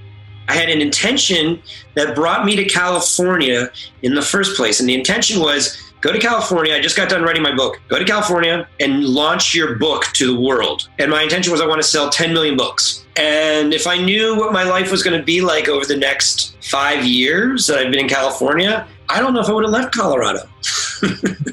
I 0.49 0.55
had 0.55 0.69
an 0.69 0.81
intention 0.81 1.63
that 1.95 2.15
brought 2.15 2.45
me 2.45 2.57
to 2.57 2.65
California 2.65 3.71
in 4.03 4.15
the 4.15 4.23
first 4.23 4.57
place. 4.57 4.81
And 4.81 4.89
the 4.89 4.95
intention 4.95 5.41
was 5.41 5.92
go 6.03 6.13
to 6.13 6.19
California. 6.19 6.75
I 6.75 6.81
just 6.81 6.97
got 6.97 7.09
done 7.09 7.23
writing 7.23 7.43
my 7.43 7.55
book. 7.55 7.81
Go 7.89 7.99
to 7.99 8.05
California 8.05 8.69
and 8.81 9.05
launch 9.05 9.55
your 9.55 9.77
book 9.77 10.05
to 10.15 10.35
the 10.35 10.39
world. 10.39 10.89
And 10.99 11.11
my 11.11 11.23
intention 11.23 11.51
was 11.51 11.63
I 11.63 11.67
want 11.67 11.81
to 11.81 11.89
sell 11.89 12.11
10 12.11 12.35
million 12.35 12.57
books. 12.57 13.07
And 13.17 13.73
if 13.73 13.87
I 13.87 13.97
knew 13.97 14.37
what 14.37 14.53
my 14.53 14.65
life 14.65 14.91
was 14.91 15.03
going 15.03 15.19
to 15.19 15.25
be 15.25 15.41
like 15.41 15.69
over 15.69 15.87
the 15.87 15.97
next 15.97 16.57
five 16.63 17.05
years 17.07 17.67
that 17.69 17.79
I've 17.79 17.91
been 17.91 18.01
in 18.01 18.09
California, 18.09 18.87
I 19.09 19.21
don't 19.21 19.33
know 19.33 19.41
if 19.41 19.49
I 19.49 19.53
would 19.53 19.65
have 19.65 19.73
left 19.73 19.95
Colorado. 19.95 20.49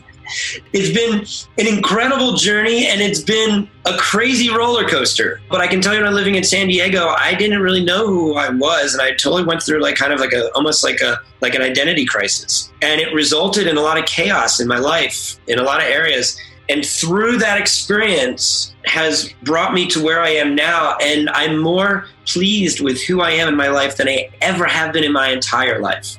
it's 0.74 0.94
been 0.94 1.26
an 1.58 1.74
incredible 1.74 2.34
journey 2.34 2.88
and 2.88 3.02
it's 3.02 3.22
been 3.22 3.70
a 3.86 3.98
crazy 3.98 4.50
roller 4.50 4.88
coaster. 4.88 5.42
But 5.50 5.62
I 5.62 5.68
can 5.68 5.82
tell 5.82 5.94
you, 5.94 6.00
when 6.00 6.08
I'm 6.08 6.14
living 6.16 6.36
in 6.36 6.44
San 6.44 6.68
Diego, 6.68 7.08
I 7.18 7.34
didn't 7.36 7.62
really 7.62 7.84
know 7.84 8.08
who 8.08 8.36
I 8.36 8.50
was, 8.50 8.94
and 8.94 9.02
I 9.02 9.12
totally 9.12 9.44
went 9.44 9.64
through 9.64 9.82
like 9.82 9.96
kind 9.96 10.14
of 10.14 10.20
like 10.20 10.34
a 10.34 10.52
almost 10.54 10.84
like 10.84 11.02
a 11.02 11.20
like 11.42 11.56
an 11.56 11.62
identity 11.62 12.06
crisis, 12.06 12.72
and 12.82 13.02
it 13.02 13.14
resulted 13.14 13.68
in 13.68 13.78
a 13.78 13.82
lot 13.82 13.98
of 13.98 14.06
chaos 14.06 14.60
in 14.60 14.68
my 14.68 14.80
life 14.80 15.40
in 15.48 15.60
a 15.60 15.64
lot 15.64 15.82
of 15.82 15.88
areas. 15.88 16.40
And 16.70 16.86
through 16.86 17.38
that 17.40 17.60
experience 17.60 18.76
has 18.86 19.34
brought 19.42 19.74
me 19.74 19.88
to 19.88 20.04
where 20.04 20.22
I 20.22 20.30
am 20.30 20.54
now, 20.54 20.98
and 21.02 21.28
I'm 21.32 21.58
more 21.58 22.06
pleased 22.28 22.80
with 22.80 23.02
who 23.02 23.22
I 23.22 23.32
am 23.32 23.48
in 23.48 23.56
my 23.56 23.70
life 23.70 23.98
than 23.98 24.08
I 24.08 24.30
ever 24.42 24.66
have 24.66 24.94
been 24.94 25.04
in 25.04 25.12
my 25.12 25.30
entire 25.30 25.80
life. 25.80 26.19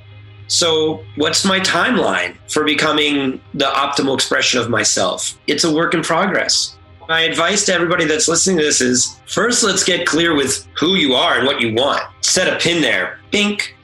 So, 0.51 1.05
what's 1.15 1.45
my 1.45 1.61
timeline 1.61 2.37
for 2.49 2.65
becoming 2.65 3.41
the 3.55 3.67
optimal 3.67 4.15
expression 4.15 4.61
of 4.61 4.69
myself? 4.69 5.39
It's 5.47 5.63
a 5.63 5.73
work 5.73 5.95
in 5.95 6.03
progress. 6.03 6.77
My 7.09 7.21
advice 7.21 7.65
to 7.67 7.73
everybody 7.73 8.05
that's 8.05 8.27
listening 8.27 8.57
to 8.57 8.65
this 8.65 8.81
is 8.81 9.17
first, 9.27 9.63
let's 9.63 9.85
get 9.85 10.09
clear 10.09 10.35
with 10.35 10.67
who 10.77 10.97
you 10.97 11.15
are 11.15 11.39
and 11.39 11.47
what 11.47 11.61
you 11.61 11.73
want. 11.73 12.03
Set 12.23 12.53
a 12.53 12.59
pin 12.59 12.83
there. 12.83 13.21
Bink. 13.31 13.77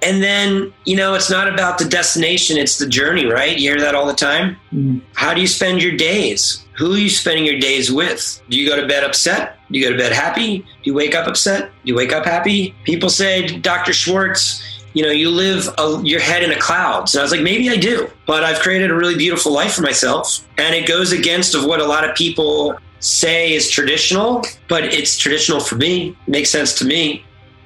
And 0.00 0.22
then, 0.22 0.72
you 0.86 0.96
know, 0.96 1.12
it's 1.12 1.30
not 1.30 1.46
about 1.46 1.76
the 1.76 1.84
destination, 1.84 2.56
it's 2.56 2.78
the 2.78 2.88
journey, 2.88 3.26
right? 3.26 3.58
You 3.58 3.72
hear 3.72 3.80
that 3.80 3.94
all 3.94 4.06
the 4.06 4.14
time. 4.14 4.56
Mm. 4.72 5.02
How 5.14 5.34
do 5.34 5.42
you 5.42 5.46
spend 5.46 5.82
your 5.82 5.96
days? 5.96 6.64
Who 6.78 6.94
are 6.94 6.98
you 6.98 7.10
spending 7.10 7.44
your 7.44 7.58
days 7.60 7.92
with? 7.92 8.42
Do 8.48 8.58
you 8.58 8.66
go 8.66 8.80
to 8.80 8.88
bed 8.88 9.04
upset? 9.04 9.58
Do 9.70 9.78
you 9.78 9.84
go 9.84 9.92
to 9.92 9.98
bed 9.98 10.12
happy? 10.12 10.58
Do 10.58 10.64
you 10.84 10.94
wake 10.94 11.14
up 11.14 11.26
upset? 11.26 11.70
Do 11.84 11.92
you 11.92 11.94
wake 11.94 12.12
up 12.12 12.24
happy? 12.24 12.74
People 12.84 13.10
say, 13.10 13.46
Dr. 13.58 13.92
Schwartz, 13.92 14.73
you 14.94 15.02
know, 15.02 15.10
you 15.10 15.28
live 15.28 15.68
a, 15.76 16.00
your 16.02 16.20
head 16.20 16.42
in 16.42 16.52
a 16.52 16.58
cloud. 16.58 17.08
So 17.08 17.18
I 17.18 17.22
was 17.22 17.32
like, 17.32 17.42
maybe 17.42 17.68
I 17.68 17.76
do, 17.76 18.08
but 18.26 18.44
I've 18.44 18.60
created 18.60 18.90
a 18.90 18.94
really 18.94 19.16
beautiful 19.16 19.52
life 19.52 19.74
for 19.74 19.82
myself. 19.82 20.46
And 20.56 20.74
it 20.74 20.86
goes 20.86 21.12
against 21.12 21.54
of 21.54 21.64
what 21.64 21.80
a 21.80 21.84
lot 21.84 22.08
of 22.08 22.14
people 22.14 22.78
say 23.00 23.52
is 23.52 23.70
traditional, 23.70 24.42
but 24.68 24.84
it's 24.84 25.18
traditional 25.18 25.60
for 25.60 25.74
me. 25.74 26.16
It 26.26 26.28
makes 26.28 26.48
sense 26.48 26.74
to 26.78 26.84
me. 26.84 27.24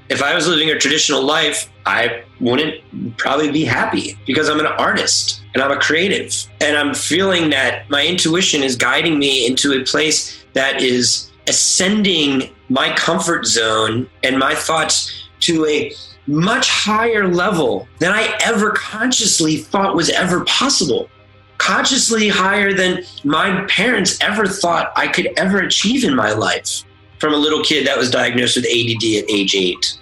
If 0.09 0.23
I 0.23 0.35
was 0.35 0.49
living 0.49 0.71
a 0.71 0.79
traditional 0.79 1.23
life, 1.23 1.71
I 1.85 2.25
wouldn't 2.41 3.19
probably 3.19 3.53
be 3.53 3.65
happy 3.65 4.19
because 4.27 4.49
I'm 4.49 4.59
an 4.59 4.67
artist 4.67 5.43
and 5.55 5.63
I'm 5.63 5.71
a 5.71 5.79
creative. 5.79 6.35
And 6.63 6.79
I'm 6.79 6.95
feeling 6.95 7.51
that 7.51 7.89
my 7.91 8.07
intuition 8.07 8.63
is 8.63 8.75
guiding 8.75 9.19
me 9.19 9.47
into 9.47 9.79
a 9.79 9.85
place 9.85 10.45
that 10.55 10.81
is 10.83 11.31
ascending 11.47 12.51
my 12.71 12.93
comfort 12.95 13.47
zone 13.47 14.09
and 14.23 14.39
my 14.39 14.55
thoughts 14.55 15.29
to 15.41 15.67
a 15.67 15.93
much 16.29 16.69
higher 16.69 17.27
level 17.27 17.89
than 17.99 18.13
I 18.13 18.39
ever 18.45 18.71
consciously 18.73 19.57
thought 19.57 19.97
was 19.97 20.11
ever 20.11 20.45
possible. 20.45 21.09
Consciously 21.57 22.29
higher 22.29 22.73
than 22.73 23.03
my 23.25 23.65
parents 23.69 24.19
ever 24.21 24.47
thought 24.47 24.93
I 24.95 25.09
could 25.09 25.31
ever 25.37 25.59
achieve 25.59 26.05
in 26.05 26.15
my 26.15 26.33
life 26.33 26.85
from 27.19 27.35
a 27.35 27.37
little 27.37 27.65
kid 27.65 27.87
that 27.87 27.99
was 27.99 28.11
diagnosed 28.11 28.57
with 28.57 28.67
ADD 28.67 29.25
at 29.25 29.31
age 29.31 29.57
eight. 29.57 29.99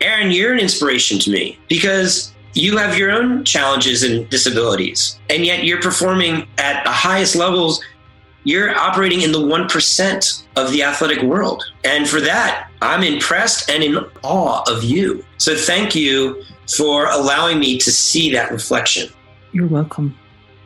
Aaron, 0.00 0.30
you're 0.30 0.52
an 0.52 0.58
inspiration 0.58 1.18
to 1.18 1.30
me 1.30 1.58
because 1.68 2.32
you 2.54 2.78
have 2.78 2.96
your 2.96 3.10
own 3.10 3.44
challenges 3.44 4.02
and 4.02 4.28
disabilities, 4.30 5.20
and 5.28 5.44
yet 5.44 5.64
you're 5.64 5.82
performing 5.82 6.48
at 6.58 6.82
the 6.84 6.90
highest 6.90 7.36
levels 7.36 7.82
you're 8.44 8.76
operating 8.76 9.22
in 9.22 9.32
the 9.32 9.38
1% 9.38 10.44
of 10.56 10.72
the 10.72 10.82
athletic 10.82 11.22
world. 11.22 11.64
And 11.84 12.08
for 12.08 12.20
that, 12.20 12.70
I'm 12.82 13.02
impressed 13.02 13.70
and 13.70 13.82
in 13.82 13.98
awe 14.22 14.62
of 14.70 14.82
you. 14.82 15.24
So 15.38 15.54
thank 15.56 15.94
you 15.94 16.42
for 16.76 17.06
allowing 17.06 17.58
me 17.58 17.78
to 17.78 17.90
see 17.90 18.32
that 18.32 18.50
reflection. 18.50 19.10
You're 19.52 19.66
welcome. 19.66 20.16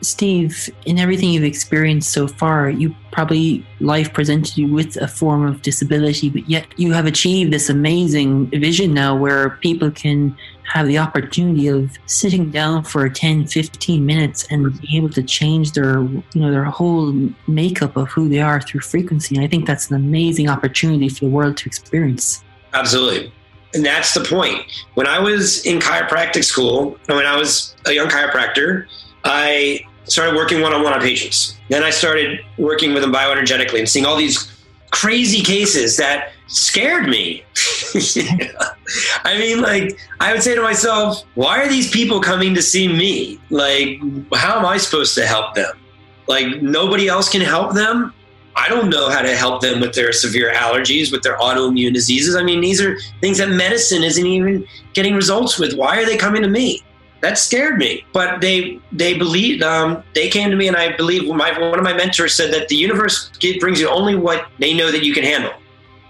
Steve, 0.04 0.70
in 0.86 0.98
everything 0.98 1.30
you've 1.30 1.44
experienced 1.44 2.12
so 2.12 2.26
far, 2.28 2.70
you 2.70 2.94
probably 3.12 3.66
life 3.80 4.12
presented 4.12 4.56
you 4.56 4.72
with 4.72 4.96
a 4.96 5.08
form 5.08 5.46
of 5.46 5.62
disability, 5.62 6.28
but 6.28 6.48
yet 6.48 6.66
you 6.76 6.92
have 6.92 7.06
achieved 7.06 7.52
this 7.52 7.68
amazing 7.68 8.48
vision 8.50 8.92
now 8.92 9.16
where 9.16 9.50
people 9.62 9.90
can 9.90 10.36
have 10.64 10.86
the 10.86 10.98
opportunity 10.98 11.68
of 11.68 11.92
sitting 12.06 12.50
down 12.50 12.82
for 12.82 13.08
10, 13.08 13.46
15 13.46 14.04
minutes 14.04 14.46
and 14.50 14.80
be 14.80 14.96
able 14.96 15.10
to 15.10 15.22
change 15.22 15.72
their, 15.72 16.02
you 16.02 16.22
know, 16.34 16.50
their 16.50 16.64
whole 16.64 17.12
makeup 17.46 17.96
of 17.96 18.08
who 18.08 18.28
they 18.28 18.40
are 18.40 18.60
through 18.60 18.80
frequency. 18.80 19.36
And 19.36 19.44
I 19.44 19.48
think 19.48 19.66
that's 19.66 19.90
an 19.90 19.96
amazing 19.96 20.48
opportunity 20.48 21.08
for 21.08 21.26
the 21.26 21.30
world 21.30 21.56
to 21.58 21.66
experience. 21.66 22.42
Absolutely. 22.72 23.32
And 23.74 23.84
that's 23.84 24.14
the 24.14 24.24
point. 24.24 24.62
When 24.94 25.06
I 25.06 25.18
was 25.18 25.64
in 25.66 25.80
chiropractic 25.80 26.44
school, 26.44 26.96
when 27.06 27.26
I 27.26 27.36
was 27.36 27.74
a 27.86 27.92
young 27.92 28.08
chiropractor, 28.08 28.86
I 29.24 29.84
started 30.04 30.34
working 30.36 30.60
one 30.60 30.72
on 30.72 30.82
one 30.82 30.92
on 30.92 31.00
patients. 31.00 31.56
Then 31.68 31.82
I 31.82 31.90
started 31.90 32.40
working 32.58 32.92
with 32.92 33.02
them 33.02 33.12
bioenergetically 33.12 33.78
and 33.78 33.88
seeing 33.88 34.06
all 34.06 34.16
these 34.16 34.50
crazy 34.90 35.42
cases 35.42 35.96
that 35.96 36.32
scared 36.46 37.08
me. 37.08 37.44
I 39.24 39.38
mean, 39.38 39.60
like, 39.60 39.98
I 40.20 40.32
would 40.32 40.42
say 40.42 40.54
to 40.54 40.62
myself, 40.62 41.24
why 41.34 41.60
are 41.62 41.68
these 41.68 41.90
people 41.90 42.20
coming 42.20 42.54
to 42.54 42.62
see 42.62 42.86
me? 42.86 43.40
Like, 43.50 43.98
how 44.34 44.58
am 44.58 44.66
I 44.66 44.76
supposed 44.76 45.14
to 45.16 45.26
help 45.26 45.54
them? 45.54 45.78
Like, 46.26 46.62
nobody 46.62 47.08
else 47.08 47.28
can 47.28 47.40
help 47.40 47.74
them? 47.74 48.12
I 48.56 48.68
don't 48.68 48.88
know 48.88 49.10
how 49.10 49.22
to 49.22 49.34
help 49.34 49.62
them 49.62 49.80
with 49.80 49.94
their 49.94 50.12
severe 50.12 50.52
allergies, 50.52 51.10
with 51.10 51.22
their 51.22 51.36
autoimmune 51.38 51.92
diseases. 51.92 52.36
I 52.36 52.42
mean, 52.42 52.60
these 52.60 52.80
are 52.80 52.96
things 53.20 53.38
that 53.38 53.48
medicine 53.48 54.04
isn't 54.04 54.24
even 54.24 54.64
getting 54.92 55.14
results 55.14 55.58
with. 55.58 55.74
Why 55.74 56.00
are 56.00 56.06
they 56.06 56.16
coming 56.16 56.42
to 56.42 56.48
me? 56.48 56.84
That 57.24 57.38
scared 57.38 57.78
me. 57.78 58.04
But 58.12 58.42
they 58.42 58.78
they 58.92 59.16
believed. 59.16 59.62
Um, 59.62 60.04
they 60.14 60.28
came 60.28 60.50
to 60.50 60.56
me, 60.56 60.68
and 60.68 60.76
I 60.76 60.94
believe 60.94 61.26
my 61.26 61.58
one 61.58 61.78
of 61.78 61.82
my 61.82 61.94
mentors 61.94 62.34
said 62.34 62.52
that 62.52 62.68
the 62.68 62.76
universe 62.76 63.30
brings 63.60 63.80
you 63.80 63.88
only 63.88 64.14
what 64.14 64.46
they 64.58 64.74
know 64.74 64.92
that 64.92 65.02
you 65.02 65.14
can 65.14 65.24
handle. 65.24 65.54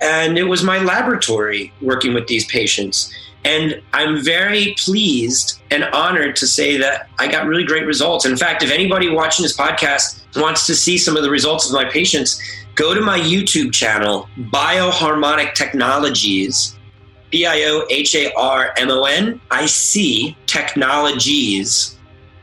And 0.02 0.36
it 0.36 0.42
was 0.42 0.64
my 0.64 0.78
laboratory 0.80 1.72
working 1.80 2.14
with 2.14 2.26
these 2.26 2.44
patients. 2.46 3.14
And 3.44 3.80
I'm 3.92 4.24
very 4.24 4.74
pleased 4.76 5.60
and 5.70 5.84
honored 5.84 6.34
to 6.34 6.48
say 6.48 6.78
that 6.78 7.08
I 7.20 7.28
got 7.28 7.46
really 7.46 7.62
great 7.62 7.86
results. 7.86 8.26
In 8.26 8.36
fact, 8.36 8.64
if 8.64 8.72
anybody 8.72 9.08
watching 9.08 9.44
this 9.44 9.56
podcast 9.56 10.20
wants 10.34 10.66
to 10.66 10.74
see 10.74 10.98
some 10.98 11.16
of 11.16 11.22
the 11.22 11.30
results 11.30 11.68
of 11.68 11.74
my 11.74 11.84
patients, 11.84 12.42
go 12.74 12.92
to 12.92 13.00
my 13.00 13.20
YouTube 13.20 13.72
channel, 13.72 14.28
Bioharmonic 14.36 15.54
Technologies, 15.54 16.74
B 17.34 17.46
I 17.46 17.64
O 17.64 17.84
H 17.90 18.14
A 18.14 18.32
R 18.34 18.72
M 18.76 18.92
O 18.92 19.06
N 19.06 19.40
I 19.50 19.66
C 19.66 20.36
Technologies. 20.46 21.98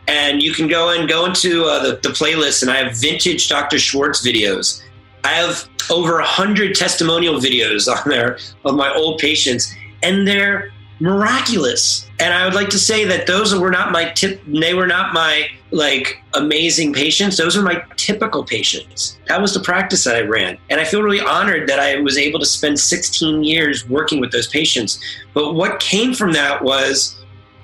And 0.09 0.43
you 0.43 0.53
can 0.53 0.67
go 0.67 0.89
and 0.89 1.07
go 1.07 1.25
into 1.25 1.63
uh, 1.63 1.81
the, 1.81 1.91
the 2.03 2.09
playlist, 2.09 2.61
and 2.61 2.69
I 2.69 2.83
have 2.83 2.97
vintage 2.97 3.47
Dr. 3.47 3.79
Schwartz 3.79 4.27
videos. 4.27 4.83
I 5.23 5.29
have 5.29 5.69
over 5.89 6.15
100 6.15 6.75
testimonial 6.75 7.35
videos 7.35 7.87
on 7.95 8.09
there 8.09 8.37
of 8.65 8.75
my 8.75 8.93
old 8.93 9.19
patients, 9.19 9.73
and 10.03 10.27
they're 10.27 10.73
miraculous. 11.01 12.07
And 12.19 12.33
I 12.33 12.45
would 12.45 12.53
like 12.53 12.69
to 12.69 12.79
say 12.79 13.05
that 13.05 13.25
those 13.25 13.53
were 13.55 13.71
not 13.71 13.91
my 13.91 14.11
tip, 14.11 14.39
they 14.45 14.75
were 14.75 14.85
not 14.87 15.13
my 15.13 15.49
like 15.71 16.21
amazing 16.35 16.93
patients. 16.93 17.37
Those 17.37 17.57
were 17.57 17.63
my 17.63 17.83
typical 17.95 18.43
patients. 18.43 19.17
That 19.27 19.41
was 19.41 19.53
the 19.53 19.61
practice 19.61 20.03
that 20.03 20.15
I 20.15 20.21
ran. 20.21 20.57
And 20.69 20.79
I 20.79 20.85
feel 20.85 21.01
really 21.01 21.21
honored 21.21 21.67
that 21.69 21.79
I 21.79 21.99
was 22.01 22.17
able 22.17 22.39
to 22.39 22.45
spend 22.45 22.79
16 22.79 23.43
years 23.43 23.89
working 23.89 24.19
with 24.19 24.31
those 24.31 24.47
patients. 24.47 24.99
But 25.33 25.55
what 25.55 25.79
came 25.79 26.13
from 26.13 26.33
that 26.33 26.61
was, 26.61 27.19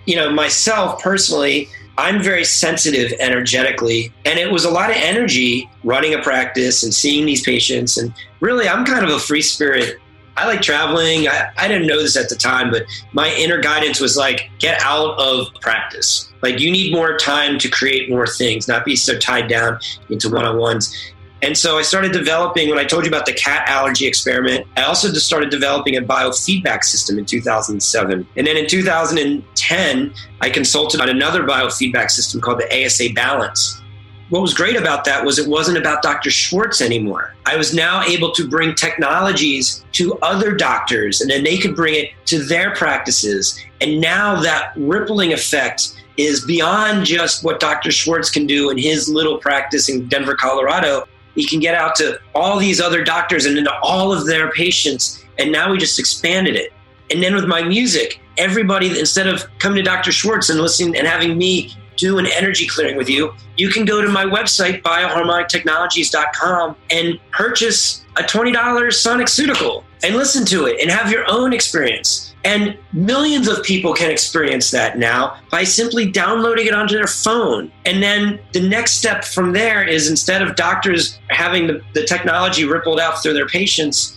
you 0.05 0.15
know, 0.15 0.31
myself 0.31 1.01
personally, 1.01 1.69
I'm 1.99 2.21
very 2.21 2.45
sensitive 2.45 3.11
energetically, 3.19 4.13
and 4.23 4.37
it 4.37 4.51
was 4.51 4.65
a 4.65 4.69
lot 4.69 4.91
of 4.91 4.97
energy 4.97 5.67
running 5.83 6.13
a 6.13 6.21
practice 6.21 6.83
and 6.83 6.93
seeing 6.93 7.25
these 7.25 7.43
patients. 7.43 7.97
And 7.97 8.13
really, 8.39 8.69
I'm 8.69 8.85
kind 8.85 9.03
of 9.03 9.09
a 9.11 9.19
free 9.19 9.41
spirit 9.41 9.99
I 10.37 10.45
like 10.45 10.61
traveling. 10.61 11.27
I, 11.27 11.49
I 11.57 11.67
didn't 11.67 11.87
know 11.87 11.99
this 11.99 12.15
at 12.15 12.29
the 12.29 12.35
time, 12.35 12.69
but 12.69 12.83
my 13.11 13.33
inner 13.33 13.59
guidance 13.59 13.99
was 13.99 14.15
like, 14.15 14.51
get 14.59 14.79
out 14.81 15.19
of 15.19 15.47
practice. 15.61 16.31
Like, 16.43 16.59
you 16.59 16.71
need 16.71 16.93
more 16.93 17.17
time 17.17 17.57
to 17.57 17.67
create 17.67 18.09
more 18.09 18.27
things, 18.27 18.67
not 18.67 18.85
be 18.85 18.95
so 18.95 19.17
tied 19.17 19.47
down 19.47 19.79
into 20.09 20.29
one 20.29 20.45
on 20.45 20.57
ones. 20.57 20.95
And 21.41 21.57
so 21.57 21.77
I 21.77 21.81
started 21.81 22.11
developing, 22.11 22.69
when 22.69 22.77
I 22.77 22.83
told 22.83 23.03
you 23.03 23.09
about 23.09 23.25
the 23.25 23.33
cat 23.33 23.67
allergy 23.67 24.05
experiment, 24.05 24.67
I 24.75 24.83
also 24.83 25.11
just 25.11 25.25
started 25.25 25.49
developing 25.49 25.97
a 25.97 26.01
biofeedback 26.01 26.83
system 26.83 27.17
in 27.17 27.25
2007. 27.25 28.27
And 28.35 28.47
then 28.47 28.57
in 28.57 28.67
2010, 28.67 30.13
I 30.41 30.49
consulted 30.49 31.01
on 31.01 31.09
another 31.09 31.43
biofeedback 31.43 32.11
system 32.11 32.41
called 32.41 32.59
the 32.59 32.85
ASA 32.85 33.09
Balance 33.13 33.81
what 34.29 34.41
was 34.41 34.53
great 34.53 34.75
about 34.75 35.05
that 35.05 35.23
was 35.23 35.39
it 35.39 35.47
wasn't 35.47 35.77
about 35.77 36.01
Dr. 36.01 36.29
Schwartz 36.29 36.81
anymore. 36.81 37.33
I 37.45 37.55
was 37.55 37.73
now 37.73 38.03
able 38.03 38.31
to 38.33 38.47
bring 38.47 38.75
technologies 38.75 39.85
to 39.93 40.15
other 40.19 40.53
doctors 40.53 41.21
and 41.21 41.29
then 41.29 41.43
they 41.43 41.57
could 41.57 41.75
bring 41.75 41.95
it 41.95 42.09
to 42.25 42.43
their 42.43 42.75
practices. 42.75 43.57
And 43.79 44.01
now 44.01 44.41
that 44.41 44.73
rippling 44.75 45.31
effect 45.31 46.03
is 46.17 46.43
beyond 46.45 47.05
just 47.05 47.43
what 47.43 47.59
Dr. 47.59 47.91
Schwartz 47.91 48.29
can 48.29 48.45
do 48.45 48.69
in 48.69 48.77
his 48.77 49.07
little 49.07 49.37
practice 49.37 49.87
in 49.87 50.07
Denver, 50.07 50.35
Colorado. 50.35 51.07
He 51.35 51.45
can 51.45 51.59
get 51.59 51.75
out 51.75 51.95
to 51.97 52.19
all 52.35 52.57
these 52.57 52.81
other 52.81 53.03
doctors 53.03 53.45
and 53.45 53.57
into 53.57 53.73
all 53.81 54.11
of 54.11 54.25
their 54.25 54.51
patients. 54.51 55.23
And 55.37 55.51
now 55.51 55.71
we 55.71 55.77
just 55.77 55.99
expanded 55.99 56.55
it. 56.55 56.73
And 57.11 57.23
then 57.23 57.35
with 57.35 57.45
my 57.45 57.61
music, 57.61 58.19
everybody, 58.37 58.99
instead 58.99 59.27
of 59.27 59.45
coming 59.59 59.77
to 59.77 59.83
Dr. 59.83 60.11
Schwartz 60.11 60.49
and 60.49 60.59
listening 60.59 60.97
and 60.97 61.07
having 61.07 61.37
me 61.37 61.77
do 61.97 62.17
an 62.17 62.25
energy 62.25 62.67
clearing 62.67 62.95
with 62.95 63.09
you, 63.09 63.33
you 63.57 63.69
can 63.69 63.85
go 63.85 64.01
to 64.01 64.09
my 64.09 64.23
website, 64.23 64.81
bioharmonictechnologies.com, 64.83 66.75
and 66.91 67.19
purchase 67.31 68.05
a 68.15 68.21
$20 68.21 68.93
Sonic 68.93 69.27
Ceutical 69.27 69.83
and 70.03 70.15
listen 70.15 70.45
to 70.45 70.65
it 70.65 70.79
and 70.81 70.89
have 70.89 71.11
your 71.11 71.25
own 71.29 71.53
experience. 71.53 72.35
And 72.45 72.77
millions 72.93 73.47
of 73.47 73.61
people 73.63 73.93
can 73.93 74.09
experience 74.09 74.71
that 74.71 74.97
now 74.97 75.37
by 75.51 75.63
simply 75.63 76.09
downloading 76.09 76.67
it 76.67 76.73
onto 76.73 76.95
their 76.95 77.07
phone. 77.07 77.71
And 77.85 78.01
then 78.01 78.39
the 78.53 78.65
next 78.67 78.93
step 78.93 79.25
from 79.25 79.51
there 79.51 79.83
is 79.83 80.09
instead 80.09 80.41
of 80.41 80.55
doctors 80.55 81.19
having 81.29 81.67
the, 81.67 81.81
the 81.93 82.05
technology 82.05 82.63
rippled 82.63 82.99
out 82.99 83.21
through 83.21 83.33
their 83.33 83.47
patients, 83.47 84.16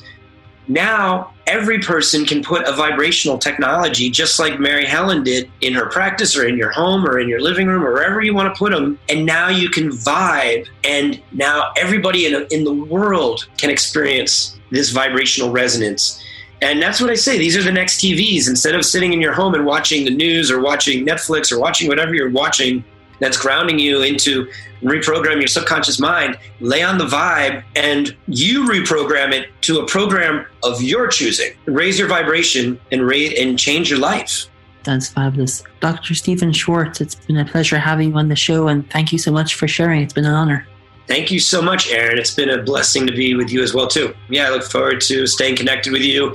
now, 0.70 1.32
every 1.48 1.80
person 1.80 2.24
can 2.24 2.44
put 2.44 2.64
a 2.68 2.72
vibrational 2.72 3.38
technology, 3.38 4.08
just 4.08 4.38
like 4.38 4.60
Mary 4.60 4.86
Helen 4.86 5.24
did 5.24 5.50
in 5.62 5.72
her 5.72 5.86
practice 5.86 6.36
or 6.36 6.46
in 6.46 6.56
your 6.56 6.70
home 6.70 7.04
or 7.04 7.18
in 7.18 7.28
your 7.28 7.40
living 7.40 7.66
room 7.66 7.82
or 7.82 7.92
wherever 7.92 8.22
you 8.22 8.34
want 8.34 8.54
to 8.54 8.56
put 8.56 8.70
them. 8.70 8.96
And 9.08 9.26
now 9.26 9.48
you 9.48 9.68
can 9.68 9.90
vibe, 9.90 10.68
and 10.84 11.20
now 11.32 11.72
everybody 11.76 12.26
in, 12.26 12.46
in 12.52 12.62
the 12.62 12.72
world 12.72 13.48
can 13.56 13.68
experience 13.68 14.60
this 14.70 14.90
vibrational 14.90 15.50
resonance. 15.50 16.22
And 16.62 16.80
that's 16.80 17.00
what 17.00 17.10
I 17.10 17.14
say. 17.14 17.36
These 17.36 17.56
are 17.56 17.64
the 17.64 17.72
next 17.72 18.00
TVs. 18.00 18.48
Instead 18.48 18.76
of 18.76 18.84
sitting 18.84 19.12
in 19.12 19.20
your 19.20 19.32
home 19.32 19.54
and 19.54 19.66
watching 19.66 20.04
the 20.04 20.14
news 20.14 20.52
or 20.52 20.60
watching 20.60 21.04
Netflix 21.04 21.50
or 21.50 21.58
watching 21.58 21.88
whatever 21.88 22.14
you're 22.14 22.30
watching, 22.30 22.84
that's 23.20 23.36
grounding 23.36 23.78
you 23.78 24.02
into 24.02 24.50
reprogram 24.82 25.38
your 25.38 25.46
subconscious 25.46 26.00
mind, 26.00 26.38
lay 26.60 26.82
on 26.82 26.98
the 26.98 27.04
vibe, 27.04 27.62
and 27.76 28.16
you 28.26 28.64
reprogram 28.66 29.32
it 29.32 29.50
to 29.62 29.80
a 29.80 29.86
program 29.86 30.46
of 30.62 30.82
your 30.82 31.06
choosing. 31.06 31.52
Raise 31.66 31.98
your 31.98 32.08
vibration 32.08 32.80
and 32.90 33.06
raise 33.06 33.38
and 33.38 33.58
change 33.58 33.90
your 33.90 33.98
life. 33.98 34.46
That's 34.82 35.08
fabulous. 35.08 35.62
Dr. 35.80 36.14
Steven 36.14 36.52
Schwartz, 36.52 37.00
it's 37.00 37.14
been 37.14 37.36
a 37.36 37.44
pleasure 37.44 37.78
having 37.78 38.10
you 38.10 38.14
on 38.16 38.28
the 38.28 38.36
show 38.36 38.68
and 38.68 38.88
thank 38.90 39.12
you 39.12 39.18
so 39.18 39.30
much 39.30 39.54
for 39.54 39.68
sharing. 39.68 40.02
It's 40.02 40.14
been 40.14 40.24
an 40.24 40.32
honor. 40.32 40.66
Thank 41.06 41.30
you 41.30 41.40
so 41.40 41.60
much, 41.60 41.90
Aaron. 41.90 42.18
It's 42.18 42.34
been 42.34 42.50
a 42.50 42.62
blessing 42.62 43.06
to 43.06 43.12
be 43.12 43.34
with 43.34 43.50
you 43.50 43.62
as 43.62 43.74
well, 43.74 43.88
too. 43.88 44.14
Yeah, 44.28 44.46
I 44.46 44.50
look 44.50 44.62
forward 44.62 45.00
to 45.02 45.26
staying 45.26 45.56
connected 45.56 45.92
with 45.92 46.02
you. 46.02 46.34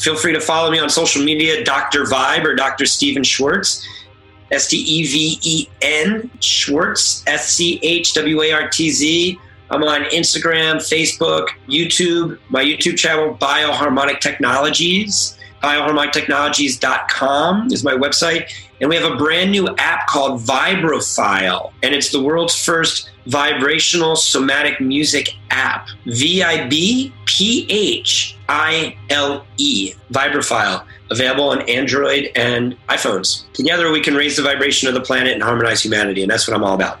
Feel 0.00 0.16
free 0.16 0.32
to 0.32 0.40
follow 0.40 0.70
me 0.70 0.78
on 0.78 0.88
social 0.88 1.22
media, 1.22 1.62
Dr. 1.62 2.04
Vibe 2.04 2.44
or 2.44 2.54
Dr. 2.54 2.86
Steven 2.86 3.22
Schwartz. 3.22 3.86
S 4.50 4.68
T 4.68 4.76
E 4.76 5.06
V 5.06 5.38
E 5.42 5.68
N 5.82 6.30
Schwartz, 6.40 7.22
S 7.26 7.48
C 7.48 7.78
H 7.82 8.14
W 8.14 8.42
A 8.42 8.52
R 8.52 8.68
T 8.68 8.90
Z. 8.90 9.38
I'm 9.70 9.82
on 9.82 10.04
Instagram, 10.04 10.76
Facebook, 10.76 11.48
YouTube, 11.68 12.38
my 12.50 12.62
YouTube 12.62 12.96
channel, 12.96 13.34
Bioharmonic 13.34 14.20
Technologies. 14.20 15.38
Bioharmonictechnologies.com 15.64 17.72
is 17.72 17.82
my 17.82 17.94
website. 17.94 18.52
And 18.82 18.90
we 18.90 18.96
have 18.96 19.10
a 19.10 19.16
brand 19.16 19.50
new 19.50 19.66
app 19.78 20.06
called 20.06 20.42
Vibrofile. 20.42 21.72
And 21.82 21.94
it's 21.94 22.10
the 22.10 22.22
world's 22.22 22.62
first 22.62 23.08
vibrational 23.26 24.14
somatic 24.14 24.78
music 24.78 25.30
app. 25.50 25.88
V 26.04 26.42
I 26.42 26.68
B 26.68 27.14
P 27.24 27.66
H 27.70 28.36
I 28.46 28.94
L 29.08 29.46
E. 29.56 29.94
Vibrofile 30.12 30.84
available 31.10 31.48
on 31.48 31.62
Android 31.62 32.30
and 32.36 32.76
iPhones. 32.88 33.50
Together, 33.54 33.90
we 33.90 34.02
can 34.02 34.14
raise 34.14 34.36
the 34.36 34.42
vibration 34.42 34.86
of 34.88 34.94
the 34.94 35.00
planet 35.00 35.32
and 35.32 35.42
harmonize 35.42 35.82
humanity, 35.82 36.20
and 36.22 36.30
that's 36.30 36.46
what 36.46 36.54
I'm 36.54 36.64
all 36.64 36.74
about. 36.74 37.00